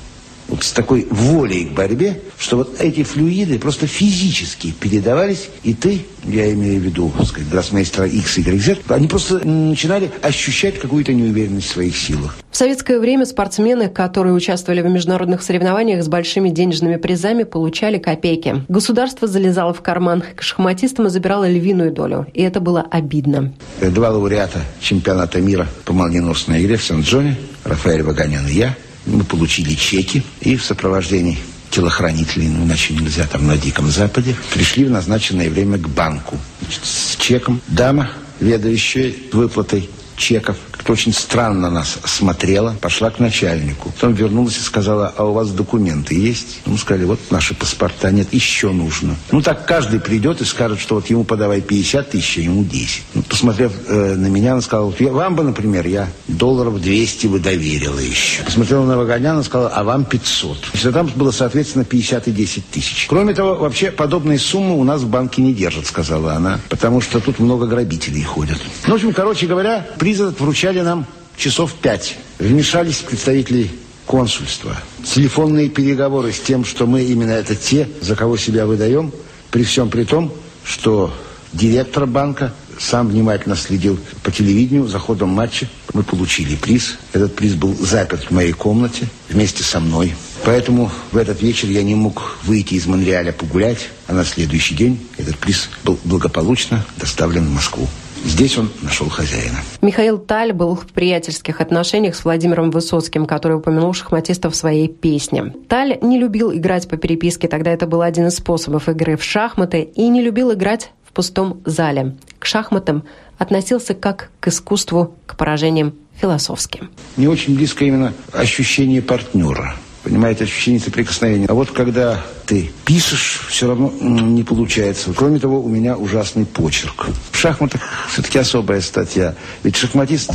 с 0.60 0.72
такой 0.72 1.06
волей 1.10 1.66
к 1.66 1.72
борьбе, 1.72 2.20
что 2.38 2.58
вот 2.58 2.80
эти 2.80 3.02
флюиды 3.02 3.58
просто 3.58 3.86
физически 3.86 4.72
передавались, 4.72 5.50
и 5.62 5.74
ты, 5.74 6.00
я 6.24 6.52
имею 6.52 6.80
в 6.80 6.84
виду, 6.84 7.12
так 7.16 7.26
сказать, 7.26 7.48
гроссмейстера 7.50 8.06
X, 8.06 8.38
Y, 8.38 8.58
Z, 8.60 8.78
они 8.88 9.08
просто 9.08 9.46
начинали 9.46 10.10
ощущать 10.22 10.78
какую-то 10.78 11.12
неуверенность 11.12 11.68
в 11.68 11.72
своих 11.72 11.96
силах. 11.96 12.36
В 12.50 12.56
советское 12.56 12.98
время 12.98 13.26
спортсмены, 13.26 13.88
которые 13.88 14.34
участвовали 14.34 14.80
в 14.80 14.86
международных 14.86 15.42
соревнованиях 15.42 16.02
с 16.02 16.08
большими 16.08 16.48
денежными 16.48 16.96
призами, 16.96 17.44
получали 17.44 17.98
копейки. 17.98 18.64
Государство 18.68 19.28
залезало 19.28 19.74
в 19.74 19.82
карман 19.82 20.22
к 20.34 20.42
шахматистам 20.42 21.06
и 21.06 21.10
забирало 21.10 21.48
львиную 21.48 21.92
долю. 21.92 22.26
И 22.34 22.42
это 22.42 22.60
было 22.60 22.84
обидно. 22.90 23.52
Два 23.80 24.10
лауреата 24.10 24.60
чемпионата 24.80 25.40
мира 25.40 25.68
по 25.84 25.92
молниеносной 25.92 26.64
игре 26.64 26.76
в 26.76 26.84
Сан-Джоне, 26.84 27.36
Рафаэль 27.64 28.02
Ваганян 28.02 28.46
и 28.48 28.52
я, 28.52 28.76
мы 29.08 29.24
получили 29.24 29.74
чеки 29.74 30.22
и 30.40 30.56
в 30.56 30.64
сопровождении 30.64 31.38
телохранителей, 31.70 32.48
ну, 32.48 32.64
иначе 32.64 32.94
нельзя, 32.94 33.26
там 33.26 33.46
на 33.46 33.56
Диком 33.56 33.90
Западе, 33.90 34.34
пришли 34.52 34.84
в 34.84 34.90
назначенное 34.90 35.50
время 35.50 35.78
к 35.78 35.88
банку 35.88 36.38
Значит, 36.60 36.84
с 36.84 37.16
чеком. 37.16 37.60
Дама, 37.68 38.10
ведающая 38.40 39.14
выплатой 39.32 39.88
чеков, 40.16 40.56
как-то 40.88 40.92
очень 40.92 41.12
странно 41.12 41.70
нас 41.70 41.98
смотрела, 42.04 42.74
пошла 42.80 43.10
к 43.10 43.18
начальнику. 43.18 43.90
Потом 43.90 44.14
вернулась 44.14 44.56
и 44.56 44.60
сказала, 44.60 45.12
а 45.16 45.24
у 45.24 45.32
вас 45.32 45.50
документы 45.50 46.14
есть? 46.14 46.60
Мы 46.64 46.78
сказали, 46.78 47.04
вот 47.04 47.20
наши 47.30 47.54
паспорта 47.54 48.10
нет, 48.10 48.32
еще 48.32 48.70
нужно. 48.70 49.14
Ну 49.30 49.42
так 49.42 49.66
каждый 49.66 50.00
придет 50.00 50.40
и 50.40 50.44
скажет, 50.44 50.80
что 50.80 50.94
вот 50.94 51.10
ему 51.10 51.24
подавай 51.24 51.60
50 51.60 52.10
тысяч, 52.10 52.38
а 52.38 52.40
ему 52.40 52.64
10. 52.64 53.02
Ну, 53.14 53.22
посмотрев 53.22 53.72
э, 53.86 54.14
на 54.14 54.28
меня, 54.28 54.52
она 54.52 54.62
сказала, 54.62 54.86
вот 54.86 55.00
я, 55.00 55.12
вам 55.12 55.36
бы, 55.36 55.42
например, 55.42 55.86
я 55.86 56.08
долларов 56.26 56.80
200 56.80 57.26
бы 57.26 57.38
доверила 57.38 57.98
еще. 57.98 58.42
Посмотрела 58.44 58.84
на 58.86 58.96
Вагоняна, 58.96 59.42
сказала, 59.42 59.68
а 59.68 59.84
вам 59.84 60.04
500. 60.04 60.58
Значит, 60.72 60.94
там 60.94 61.06
было, 61.14 61.32
соответственно, 61.32 61.84
50 61.84 62.28
и 62.28 62.32
10 62.32 62.70
тысяч. 62.70 63.06
Кроме 63.08 63.34
того, 63.34 63.56
вообще 63.56 63.90
подобные 63.90 64.38
суммы 64.38 64.78
у 64.78 64.84
нас 64.84 65.02
в 65.02 65.08
банке 65.08 65.42
не 65.42 65.52
держат, 65.52 65.86
сказала 65.86 66.34
она, 66.34 66.60
потому 66.70 67.00
что 67.00 67.20
тут 67.20 67.38
много 67.38 67.66
грабителей 67.66 68.22
ходят. 68.22 68.58
Ну, 68.86 68.92
в 68.92 68.96
общем, 68.96 69.12
короче 69.12 69.46
говоря, 69.46 69.86
приз 69.98 70.20
этот 70.20 70.40
вручали 70.40 70.77
нам 70.82 71.06
часов 71.36 71.74
пять. 71.74 72.16
Вмешались 72.38 72.98
представители 72.98 73.70
консульства. 74.06 74.76
Телефонные 75.04 75.68
переговоры 75.68 76.32
с 76.32 76.40
тем, 76.40 76.64
что 76.64 76.86
мы 76.86 77.02
именно 77.02 77.32
это 77.32 77.54
те, 77.54 77.88
за 78.00 78.16
кого 78.16 78.36
себя 78.36 78.66
выдаем, 78.66 79.12
при 79.50 79.64
всем 79.64 79.90
при 79.90 80.04
том, 80.04 80.32
что 80.64 81.12
директор 81.52 82.06
банка 82.06 82.52
сам 82.78 83.08
внимательно 83.08 83.56
следил 83.56 83.98
по 84.22 84.30
телевидению 84.30 84.86
за 84.86 84.98
ходом 84.98 85.30
матча. 85.30 85.68
Мы 85.94 86.02
получили 86.02 86.56
приз. 86.56 86.96
Этот 87.12 87.34
приз 87.34 87.54
был 87.54 87.74
заперт 87.74 88.24
в 88.24 88.30
моей 88.30 88.52
комнате 88.52 89.08
вместе 89.28 89.64
со 89.64 89.80
мной. 89.80 90.14
Поэтому 90.44 90.90
в 91.12 91.16
этот 91.16 91.42
вечер 91.42 91.68
я 91.68 91.82
не 91.82 91.94
мог 91.94 92.38
выйти 92.44 92.74
из 92.74 92.86
Монреаля 92.86 93.32
погулять, 93.32 93.88
а 94.06 94.12
на 94.12 94.24
следующий 94.24 94.74
день 94.74 95.06
этот 95.16 95.36
приз 95.38 95.68
был 95.84 95.98
благополучно 96.04 96.84
доставлен 96.96 97.46
в 97.46 97.50
Москву. 97.50 97.88
Здесь 98.24 98.58
он 98.58 98.70
нашел 98.82 99.08
хозяина. 99.08 99.58
Михаил 99.80 100.18
Таль 100.18 100.52
был 100.52 100.74
в 100.74 100.86
приятельских 100.86 101.60
отношениях 101.60 102.14
с 102.14 102.24
Владимиром 102.24 102.70
Высоцким, 102.70 103.26
который 103.26 103.56
упомянул 103.56 103.92
шахматиста 103.92 104.50
в 104.50 104.56
своей 104.56 104.88
песне. 104.88 105.54
Таль 105.68 105.98
не 106.02 106.18
любил 106.18 106.52
играть 106.52 106.88
по 106.88 106.96
переписке, 106.96 107.48
тогда 107.48 107.70
это 107.70 107.86
был 107.86 108.02
один 108.02 108.26
из 108.26 108.36
способов 108.36 108.88
игры 108.88 109.16
в 109.16 109.24
шахматы, 109.24 109.82
и 109.82 110.08
не 110.08 110.22
любил 110.22 110.52
играть 110.52 110.90
в 111.04 111.12
пустом 111.12 111.60
зале. 111.64 112.16
К 112.38 112.46
шахматам 112.46 113.04
относился 113.38 113.94
как 113.94 114.30
к 114.40 114.48
искусству, 114.48 115.14
к 115.26 115.36
поражениям 115.36 115.94
философским. 116.20 116.90
Мне 117.16 117.28
очень 117.28 117.54
близко 117.54 117.84
именно 117.84 118.12
ощущение 118.32 119.02
партнера– 119.02 119.76
понимаете, 120.08 120.44
ощущение 120.44 120.80
соприкосновения. 120.80 121.46
А 121.48 121.54
вот 121.54 121.70
когда 121.70 122.24
ты 122.46 122.70
пишешь, 122.86 123.42
все 123.48 123.68
равно 123.68 123.92
не 124.00 124.42
получается. 124.42 125.12
Кроме 125.14 125.38
того, 125.38 125.60
у 125.60 125.68
меня 125.68 125.96
ужасный 125.96 126.46
почерк. 126.46 127.08
В 127.30 127.36
шахматах 127.36 127.82
все-таки 128.10 128.38
особая 128.38 128.80
статья. 128.80 129.34
Ведь 129.62 129.76
шахматист 129.76 130.30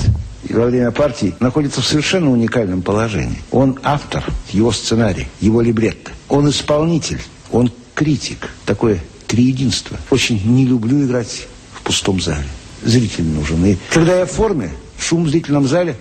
во 0.47 0.67
время 0.67 0.91
партии 0.91 1.33
находится 1.39 1.81
в 1.81 1.85
совершенно 1.85 2.29
уникальном 2.31 2.83
положении. 2.83 3.41
Он 3.49 3.79
автор, 3.81 4.23
его 4.51 4.71
сценарий, 4.71 5.27
его 5.41 5.61
либретто. 5.61 6.11
Он 6.29 6.49
исполнитель, 6.49 7.21
он 7.51 7.71
критик. 7.95 8.49
Такое 8.65 8.99
триединство. 9.25 9.97
Очень 10.11 10.39
не 10.45 10.65
люблю 10.67 11.03
играть 11.03 11.47
в 11.73 11.81
пустом 11.81 12.21
зале. 12.21 12.45
Зритель 12.83 13.25
нужен. 13.25 13.65
И 13.65 13.77
когда 13.89 14.19
я 14.19 14.25
в 14.27 14.31
форме, 14.31 14.69
шум 14.99 15.23
в 15.23 15.29
зрительном 15.29 15.67
зале 15.67 15.95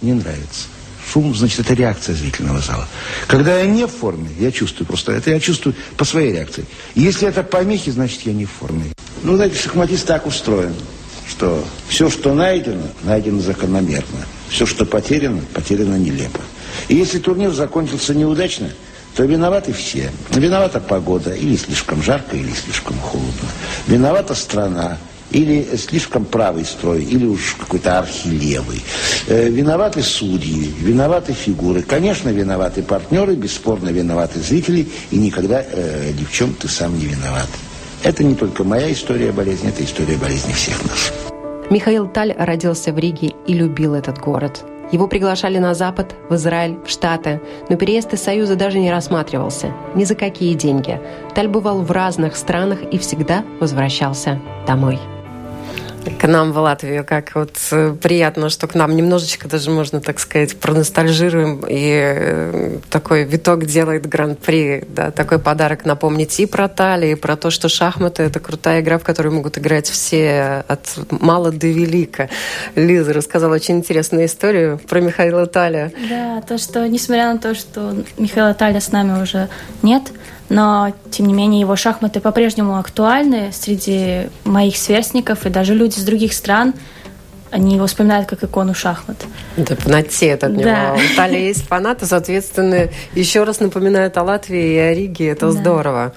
не 0.00 0.14
нравится. 0.14 0.68
Шум, 1.12 1.34
значит, 1.34 1.60
это 1.60 1.74
реакция 1.74 2.14
зрительного 2.14 2.60
зала. 2.60 2.86
Когда 3.26 3.58
я 3.58 3.66
не 3.66 3.86
в 3.86 3.90
форме, 3.90 4.28
я 4.38 4.52
чувствую 4.52 4.86
просто, 4.86 5.12
это 5.12 5.30
я 5.30 5.40
чувствую 5.40 5.74
по 5.96 6.04
своей 6.04 6.32
реакции. 6.32 6.66
Если 6.94 7.26
это 7.26 7.42
помехи, 7.42 7.90
значит, 7.90 8.22
я 8.22 8.32
не 8.32 8.44
в 8.44 8.50
форме. 8.50 8.92
Ну, 9.22 9.36
знаете, 9.36 9.56
шахматист 9.56 10.06
так 10.06 10.26
устроен, 10.26 10.74
что 11.28 11.64
все, 11.88 12.10
что 12.10 12.34
найдено, 12.34 12.82
найдено 13.04 13.40
закономерно. 13.40 14.26
Все, 14.50 14.66
что 14.66 14.84
потеряно, 14.84 15.40
потеряно 15.54 15.96
нелепо. 15.96 16.40
И 16.88 16.94
если 16.94 17.18
турнир 17.18 17.52
закончился 17.52 18.14
неудачно, 18.14 18.70
то 19.16 19.24
виноваты 19.24 19.72
все. 19.72 20.12
Виновата 20.30 20.78
погода, 20.78 21.32
или 21.32 21.56
слишком 21.56 22.02
жарко, 22.02 22.36
или 22.36 22.52
слишком 22.52 22.98
холодно. 22.98 23.48
Виновата 23.86 24.34
страна, 24.34 24.98
или 25.30 25.76
слишком 25.76 26.24
правый 26.24 26.64
строй, 26.64 27.02
или 27.02 27.26
уж 27.26 27.56
какой-то 27.58 27.98
архилевый. 27.98 28.82
Э, 29.26 29.48
виноваты 29.48 30.02
судьи, 30.02 30.72
виноваты 30.80 31.32
фигуры. 31.32 31.82
Конечно, 31.82 32.30
виноваты 32.30 32.82
партнеры, 32.82 33.34
бесспорно 33.34 33.90
виноваты 33.90 34.40
зрители, 34.40 34.88
и 35.10 35.16
никогда 35.16 35.62
э, 35.62 36.12
ни 36.18 36.24
в 36.24 36.32
чем 36.32 36.54
ты 36.54 36.68
сам 36.68 36.98
не 36.98 37.06
виноват. 37.06 37.48
Это 38.02 38.24
не 38.24 38.34
только 38.34 38.64
моя 38.64 38.92
история 38.92 39.32
болезни, 39.32 39.68
это 39.68 39.84
история 39.84 40.16
болезни 40.16 40.52
всех 40.52 40.82
нас. 40.84 41.12
Михаил 41.70 42.08
Таль 42.08 42.34
родился 42.38 42.92
в 42.92 42.98
Риге 42.98 43.34
и 43.46 43.52
любил 43.52 43.94
этот 43.94 44.18
город. 44.18 44.64
Его 44.90 45.06
приглашали 45.06 45.58
на 45.58 45.74
Запад, 45.74 46.14
в 46.30 46.34
Израиль, 46.36 46.78
в 46.86 46.88
Штаты, 46.88 47.42
но 47.68 47.76
переезд 47.76 48.14
из 48.14 48.22
Союза 48.22 48.56
даже 48.56 48.78
не 48.78 48.90
рассматривался. 48.90 49.74
Ни 49.94 50.04
за 50.04 50.14
какие 50.14 50.54
деньги. 50.54 50.98
Таль 51.34 51.48
бывал 51.48 51.82
в 51.82 51.90
разных 51.90 52.36
странах 52.36 52.78
и 52.90 52.96
всегда 52.96 53.44
возвращался 53.60 54.40
домой 54.66 54.98
к 56.18 56.26
нам 56.26 56.52
в 56.52 56.58
Латвию, 56.58 57.04
как 57.04 57.34
вот 57.34 57.52
э, 57.70 57.94
приятно, 58.00 58.48
что 58.50 58.66
к 58.66 58.74
нам 58.74 58.96
немножечко 58.96 59.48
даже 59.48 59.70
можно, 59.70 60.00
так 60.00 60.18
сказать, 60.18 60.56
проностальжируем, 60.56 61.64
и 61.68 61.90
э, 61.90 62.78
такой 62.90 63.24
виток 63.24 63.66
делает 63.66 64.06
гран-при, 64.06 64.84
да, 64.88 65.10
такой 65.10 65.38
подарок 65.38 65.84
напомнить 65.84 66.38
и 66.40 66.46
про 66.46 66.68
Тали, 66.68 67.12
и 67.12 67.14
про 67.14 67.36
то, 67.36 67.50
что 67.50 67.68
шахматы— 67.68 68.22
это 68.24 68.40
крутая 68.40 68.80
игра, 68.80 68.98
в 68.98 69.04
которой 69.04 69.28
могут 69.28 69.58
играть 69.58 69.88
все 69.88 70.64
от 70.66 70.98
мала 71.10 71.52
до 71.52 71.66
велика. 71.66 72.28
Лиза 72.74 73.12
рассказала 73.12 73.54
очень 73.54 73.76
интересную 73.76 74.26
историю 74.26 74.80
про 74.88 75.00
Михаила 75.00 75.46
Талия. 75.46 75.92
Да, 76.08 76.42
то, 76.42 76.58
что, 76.58 76.88
несмотря 76.88 77.32
на 77.32 77.38
то, 77.38 77.54
что 77.54 77.94
Михаила 78.16 78.54
Талия 78.54 78.80
с 78.80 78.92
нами 78.92 79.22
уже 79.22 79.48
нет, 79.82 80.04
но, 80.48 80.92
тем 81.10 81.26
не 81.26 81.34
менее, 81.34 81.60
его 81.60 81.76
шахматы 81.76 82.20
по-прежнему 82.20 82.78
актуальны 82.78 83.50
среди 83.52 84.28
моих 84.44 84.76
сверстников, 84.76 85.46
и 85.46 85.50
даже 85.50 85.74
люди 85.74 85.98
из 85.98 86.04
других 86.04 86.32
стран, 86.32 86.74
они 87.50 87.76
его 87.76 87.86
вспоминают 87.86 88.28
как 88.28 88.44
икону 88.44 88.74
шахмат. 88.74 89.16
Да, 89.56 89.76
фанатеют 89.76 90.44
от 90.44 90.52
него. 90.52 90.64
Да. 90.64 90.94
В 90.94 91.14
Италии 91.14 91.40
есть 91.40 91.66
фанаты, 91.66 92.06
соответственно, 92.06 92.88
еще 93.14 93.44
раз 93.44 93.60
напоминают 93.60 94.16
о 94.18 94.22
Латвии 94.22 94.74
и 94.74 94.78
о 94.78 94.94
Риге. 94.94 95.28
Это 95.28 95.46
да. 95.46 95.52
здорово. 95.52 96.14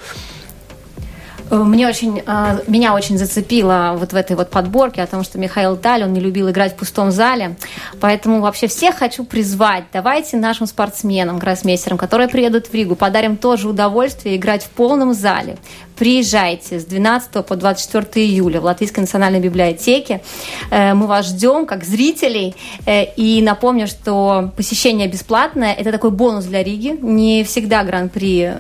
Э, 1.52 1.58
мне 1.58 1.88
очень, 1.88 2.24
а, 2.26 2.62
меня 2.68 2.96
очень 2.96 3.18
зацепило 3.18 3.96
вот 3.98 4.14
в 4.14 4.16
этой 4.16 4.38
вот 4.38 4.50
подборке 4.50 5.04
о 5.04 5.08
том, 5.08 5.24
что 5.24 5.38
Михаил 5.38 5.76
Таль, 5.76 6.04
он 6.04 6.14
не 6.14 6.22
любил 6.22 6.50
играть 6.50 6.74
в 6.74 6.76
пустом 6.78 7.12
зале. 7.12 7.58
Поэтому 8.00 8.40
вообще 8.40 8.68
всех 8.68 8.96
хочу 8.96 9.26
призвать. 9.26 9.84
Давайте 9.92 10.38
нашим 10.38 10.66
спортсменам, 10.66 11.40
гроссмейстерам, 11.40 11.98
которые 11.98 12.30
приедут 12.30 12.68
в 12.68 12.74
Ригу, 12.74 12.96
подарим 12.96 13.36
тоже 13.36 13.68
удовольствие 13.68 14.38
играть 14.38 14.64
в 14.64 14.70
полном 14.70 15.14
зале. 15.14 15.58
Приезжайте 16.02 16.80
с 16.80 16.86
12 16.86 17.46
по 17.46 17.56
24 17.56 18.26
июля 18.26 18.60
в 18.60 18.64
Латвийской 18.64 19.02
национальной 19.02 19.40
библиотеке. 19.40 20.24
Э, 20.72 20.96
мы 20.96 21.06
вас 21.06 21.28
ждем 21.28 21.68
как 21.68 21.84
зрителей. 21.84 22.56
Э, 22.88 23.04
и 23.16 23.40
напомню, 23.44 23.86
что 23.86 24.52
посещение 24.58 25.08
бесплатное. 25.08 25.74
Это 25.76 25.92
такой 25.92 26.10
бонус 26.10 26.46
для 26.46 26.64
Риги. 26.64 26.98
Не 27.00 27.44
всегда 27.44 27.84
гран-при 27.84 28.52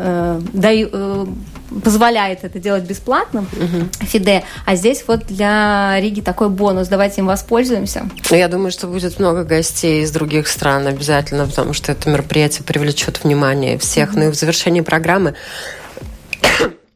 позволяет 1.83 2.43
это 2.43 2.59
делать 2.59 2.83
бесплатно, 2.83 3.39
угу. 3.53 4.05
Фиде, 4.05 4.43
а 4.65 4.75
здесь 4.75 5.03
вот 5.07 5.25
для 5.27 5.99
Риги 5.99 6.21
такой 6.21 6.49
бонус. 6.49 6.89
Давайте 6.89 7.21
им 7.21 7.27
воспользуемся. 7.27 8.07
Я 8.29 8.49
думаю, 8.49 8.71
что 8.71 8.85
будет 8.85 9.17
много 9.17 9.45
гостей 9.45 10.03
из 10.03 10.11
других 10.11 10.47
стран 10.47 10.85
обязательно, 10.85 11.47
потому 11.47 11.73
что 11.73 11.91
это 11.91 12.07
мероприятие 12.07 12.65
привлечет 12.65 13.23
внимание 13.23 13.79
всех. 13.79 14.11
Угу. 14.11 14.19
Ну 14.19 14.27
и 14.27 14.31
в 14.31 14.35
завершении 14.35 14.81
программы 14.81 15.33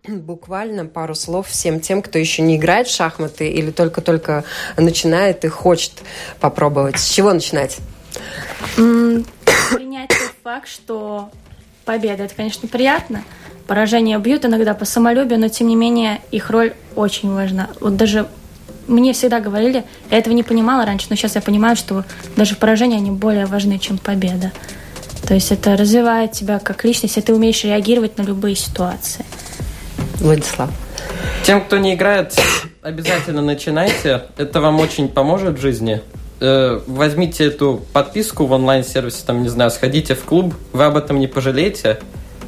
буквально 0.07 0.85
пару 0.85 1.15
слов 1.15 1.47
всем 1.47 1.79
тем, 1.79 2.01
кто 2.01 2.19
еще 2.19 2.41
не 2.41 2.57
играет 2.57 2.87
в 2.87 2.95
шахматы 2.95 3.49
или 3.49 3.71
только-только 3.71 4.43
начинает 4.77 5.45
и 5.45 5.47
хочет 5.47 5.91
попробовать. 6.39 6.99
С 6.99 7.09
чего 7.09 7.33
начинать? 7.33 7.77
Принять 8.75 10.09
тот 10.09 10.33
факт, 10.43 10.67
что 10.67 11.29
победа 11.85 12.23
это, 12.23 12.35
конечно, 12.35 12.67
приятно, 12.67 13.23
Поражения 13.67 14.19
бьют 14.19 14.45
иногда 14.45 14.75
по 14.75 14.85
самолюбию, 14.85 15.39
но 15.39 15.47
тем 15.47 15.67
не 15.67 15.75
менее 15.75 16.21
их 16.31 16.51
роль 16.51 16.73
очень 16.95 17.33
важна. 17.33 17.69
Вот 17.79 17.95
даже 17.97 18.27
мне 18.87 19.13
всегда 19.13 19.39
говорили, 19.39 19.83
я 20.11 20.19
этого 20.19 20.35
не 20.35 20.43
понимала 20.43 20.85
раньше, 20.85 21.07
но 21.09 21.15
сейчас 21.15 21.33
я 21.35 21.41
понимаю, 21.41 21.75
что 21.75 22.03
даже 22.35 22.55
поражения 22.55 22.97
они 22.97 23.09
более 23.09 23.47
важны, 23.47 23.79
чем 23.79 23.97
победа. 23.97 24.51
То 25.27 25.33
есть 25.33 25.51
это 25.51 25.75
развивает 25.75 26.33
тебя 26.33 26.59
как 26.59 26.85
личность, 26.85 27.17
и 27.17 27.21
ты 27.21 27.33
умеешь 27.33 27.63
реагировать 27.63 28.19
на 28.19 28.21
любые 28.21 28.55
ситуации. 28.55 29.25
Владислав. 30.19 30.69
Тем, 31.43 31.61
кто 31.61 31.77
не 31.77 31.93
играет, 31.93 32.35
обязательно 32.81 33.41
начинайте. 33.41 34.23
Это 34.37 34.61
вам 34.61 34.79
очень 34.79 35.09
поможет 35.09 35.57
в 35.57 35.61
жизни. 35.61 36.01
Э, 36.39 36.81
возьмите 36.87 37.45
эту 37.45 37.83
подписку 37.93 38.45
в 38.45 38.51
онлайн-сервисе, 38.51 39.23
там, 39.25 39.43
не 39.43 39.49
знаю, 39.49 39.71
сходите 39.71 40.15
в 40.15 40.23
клуб, 40.23 40.53
вы 40.73 40.83
об 40.83 40.97
этом 40.97 41.19
не 41.19 41.27
пожалеете. 41.27 41.99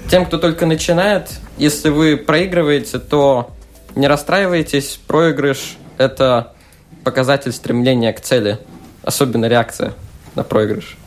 Тем, 0.10 0.26
кто 0.26 0.38
только 0.38 0.66
начинает, 0.66 1.30
если 1.58 1.90
вы 1.90 2.18
проигрываете, 2.18 3.00
то 3.00 3.52
не 3.96 4.08
расстраивайтесь. 4.08 5.00
Проигрыш– 5.08 5.78
это 5.98 6.54
показатель 7.04 7.52
стремления 7.52 8.14
к 8.14 8.22
цели, 8.22 8.60
особенно 9.04 9.46
реакция 9.46 9.94
на 10.36 10.44
проигрыш. 10.44 10.98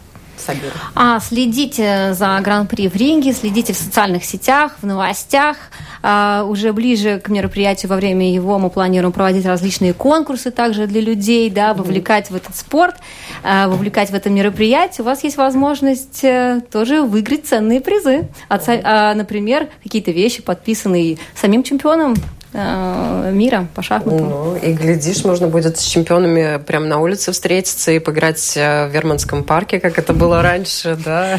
Сабира. 0.41 0.73
А 0.95 1.21
следите 1.21 2.15
за 2.15 2.41
Гран-при 2.41 2.89
в 2.89 2.97
ринге, 2.97 3.33
следите 3.33 3.73
в 3.73 3.77
социальных 3.77 4.25
сетях, 4.25 4.73
в 4.81 4.87
новостях. 4.87 5.57
А, 6.03 6.45
уже 6.49 6.73
ближе 6.73 7.21
к 7.21 7.29
мероприятию 7.29 7.91
во 7.91 7.97
время 7.97 8.33
его 8.33 8.59
мы 8.59 8.71
планируем 8.71 9.13
проводить 9.13 9.45
различные 9.45 9.93
конкурсы 9.93 10.51
также 10.51 10.87
для 10.87 11.01
людей, 11.01 11.51
да, 11.51 11.75
вовлекать 11.75 12.31
в 12.31 12.35
этот 12.35 12.57
спорт, 12.57 12.97
а, 13.43 13.69
вовлекать 13.69 14.11
в 14.11 14.15
это 14.15 14.31
мероприятие. 14.31 15.03
У 15.03 15.07
вас 15.07 15.23
есть 15.25 15.37
возможность 15.37 16.25
э, 16.25 16.63
тоже 16.71 17.03
выиграть 17.03 17.47
ценные 17.47 17.81
призы. 17.81 18.29
А, 18.49 19.15
например, 19.15 19.69
какие-то 19.83 20.11
вещи, 20.11 20.43
подписанные 20.43 21.19
самим 21.35 21.63
чемпионом 21.63 22.15
Э, 22.15 22.40
мира 22.53 23.69
по 23.75 23.83
шахматам. 23.83 24.29
Ну, 24.29 24.57
и 24.57 24.73
глядишь, 24.73 25.25
можно 25.25 25.47
будет 25.47 25.79
с 25.79 25.83
чемпионами 25.83 26.59
прямо 26.59 26.87
на 26.87 27.01
улице 27.01 27.33
встретиться 27.33 27.93
и 27.93 27.99
поиграть 27.99 28.57
э, 28.57 28.89
в 28.89 28.91
Верманском 28.91 29.45
парке, 29.45 29.79
как 29.79 29.99
это 29.99 30.13
было 30.13 30.43
раньше, 30.43 30.99
да. 31.05 31.39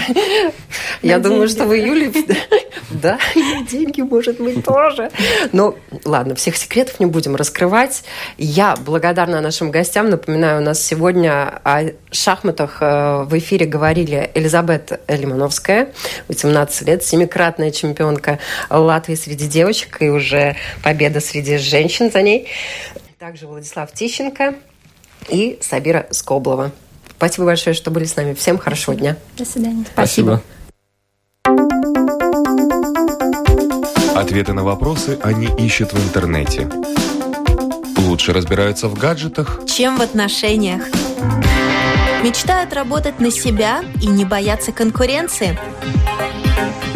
Я 1.02 1.20
думаю, 1.20 1.50
что 1.50 1.66
в 1.66 1.74
июле... 1.74 2.12
Да, 2.90 3.18
и 3.36 3.64
деньги, 3.64 4.02
может 4.02 4.42
быть, 4.42 4.66
тоже. 4.66 5.12
Ну, 5.54 5.78
ладно, 6.04 6.36
всех 6.36 6.58
секретов 6.58 7.00
не 7.00 7.06
будем 7.06 7.38
раскрывать. 7.38 8.04
Я 8.38 8.76
благодарна 8.76 9.40
нашим 9.40 9.72
гостям. 9.72 10.10
Напоминаю, 10.10 10.62
у 10.62 10.66
нас 10.66 10.84
сегодня 10.84 11.62
о 11.64 11.92
шахматах 12.12 12.80
э, 12.82 13.24
в 13.24 13.38
эфире 13.38 13.66
говорили 13.66 14.30
Элизабет 14.34 15.00
Лимановская, 15.08 15.90
18 16.28 16.88
лет, 16.88 17.04
семикратная 17.04 17.72
чемпионка 17.72 18.40
Латвии 18.70 19.16
среди 19.16 19.48
девочек 19.48 20.02
и 20.02 20.10
уже 20.10 20.58
победа 20.84 21.01
победа 21.02 21.20
среди 21.20 21.58
женщин 21.58 22.12
за 22.12 22.22
ней. 22.22 22.48
также 23.18 23.48
Владислав 23.48 23.92
Тищенко 23.92 24.54
и 25.30 25.58
Сабира 25.60 26.06
Скоблова. 26.12 26.72
Спасибо 27.18 27.48
большое, 27.48 27.74
что 27.74 27.90
были 27.90 28.06
с 28.06 28.16
нами. 28.16 28.36
Всем 28.36 28.60
хорошего 28.60 28.96
дня. 28.96 29.18
До 29.36 29.44
свидания. 29.44 29.84
Спасибо. 29.92 30.44
Ответы 34.14 34.54
на 34.54 34.64
вопросы 34.64 35.18
они 35.24 35.48
ищут 35.58 35.92
в 35.92 36.08
интернете. 36.08 36.70
Лучше 37.98 38.32
разбираются 38.32 38.88
в 38.88 38.94
гаджетах, 38.94 39.62
Чем 39.66 39.98
в 39.98 40.02
отношениях? 40.02 40.84
Мечтают 42.24 42.74
работать 42.74 43.20
на 43.20 43.32
себя 43.32 43.82
и 44.04 44.06
не 44.06 44.24
бояться 44.24 44.72
конкуренции? 44.72 45.58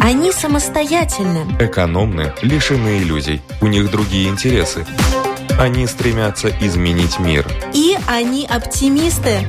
Они 0.06 0.30
самостоятельны. 0.30 1.56
экономны, 1.58 2.32
лишены 2.40 2.98
иллюзий. 2.98 3.42
У 3.60 3.66
них 3.66 3.90
другие 3.90 4.28
интересы. 4.28 4.86
Они 5.58 5.84
стремятся 5.88 6.48
изменить 6.60 7.18
мир. 7.18 7.44
И 7.74 7.98
они 8.06 8.46
оптимисты. 8.46 9.40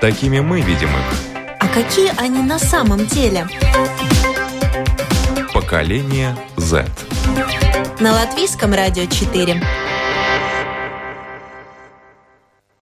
Такими 0.00 0.38
мы 0.38 0.60
видим 0.60 0.90
их. 0.90 1.36
А 1.58 1.66
какие 1.66 2.12
они 2.16 2.42
на 2.42 2.60
самом 2.60 3.06
деле? 3.06 3.48
Поколение 5.52 6.36
Z. 6.56 6.86
На 7.98 8.12
Латвийском 8.12 8.72
радио 8.72 9.06
4. 9.06 9.60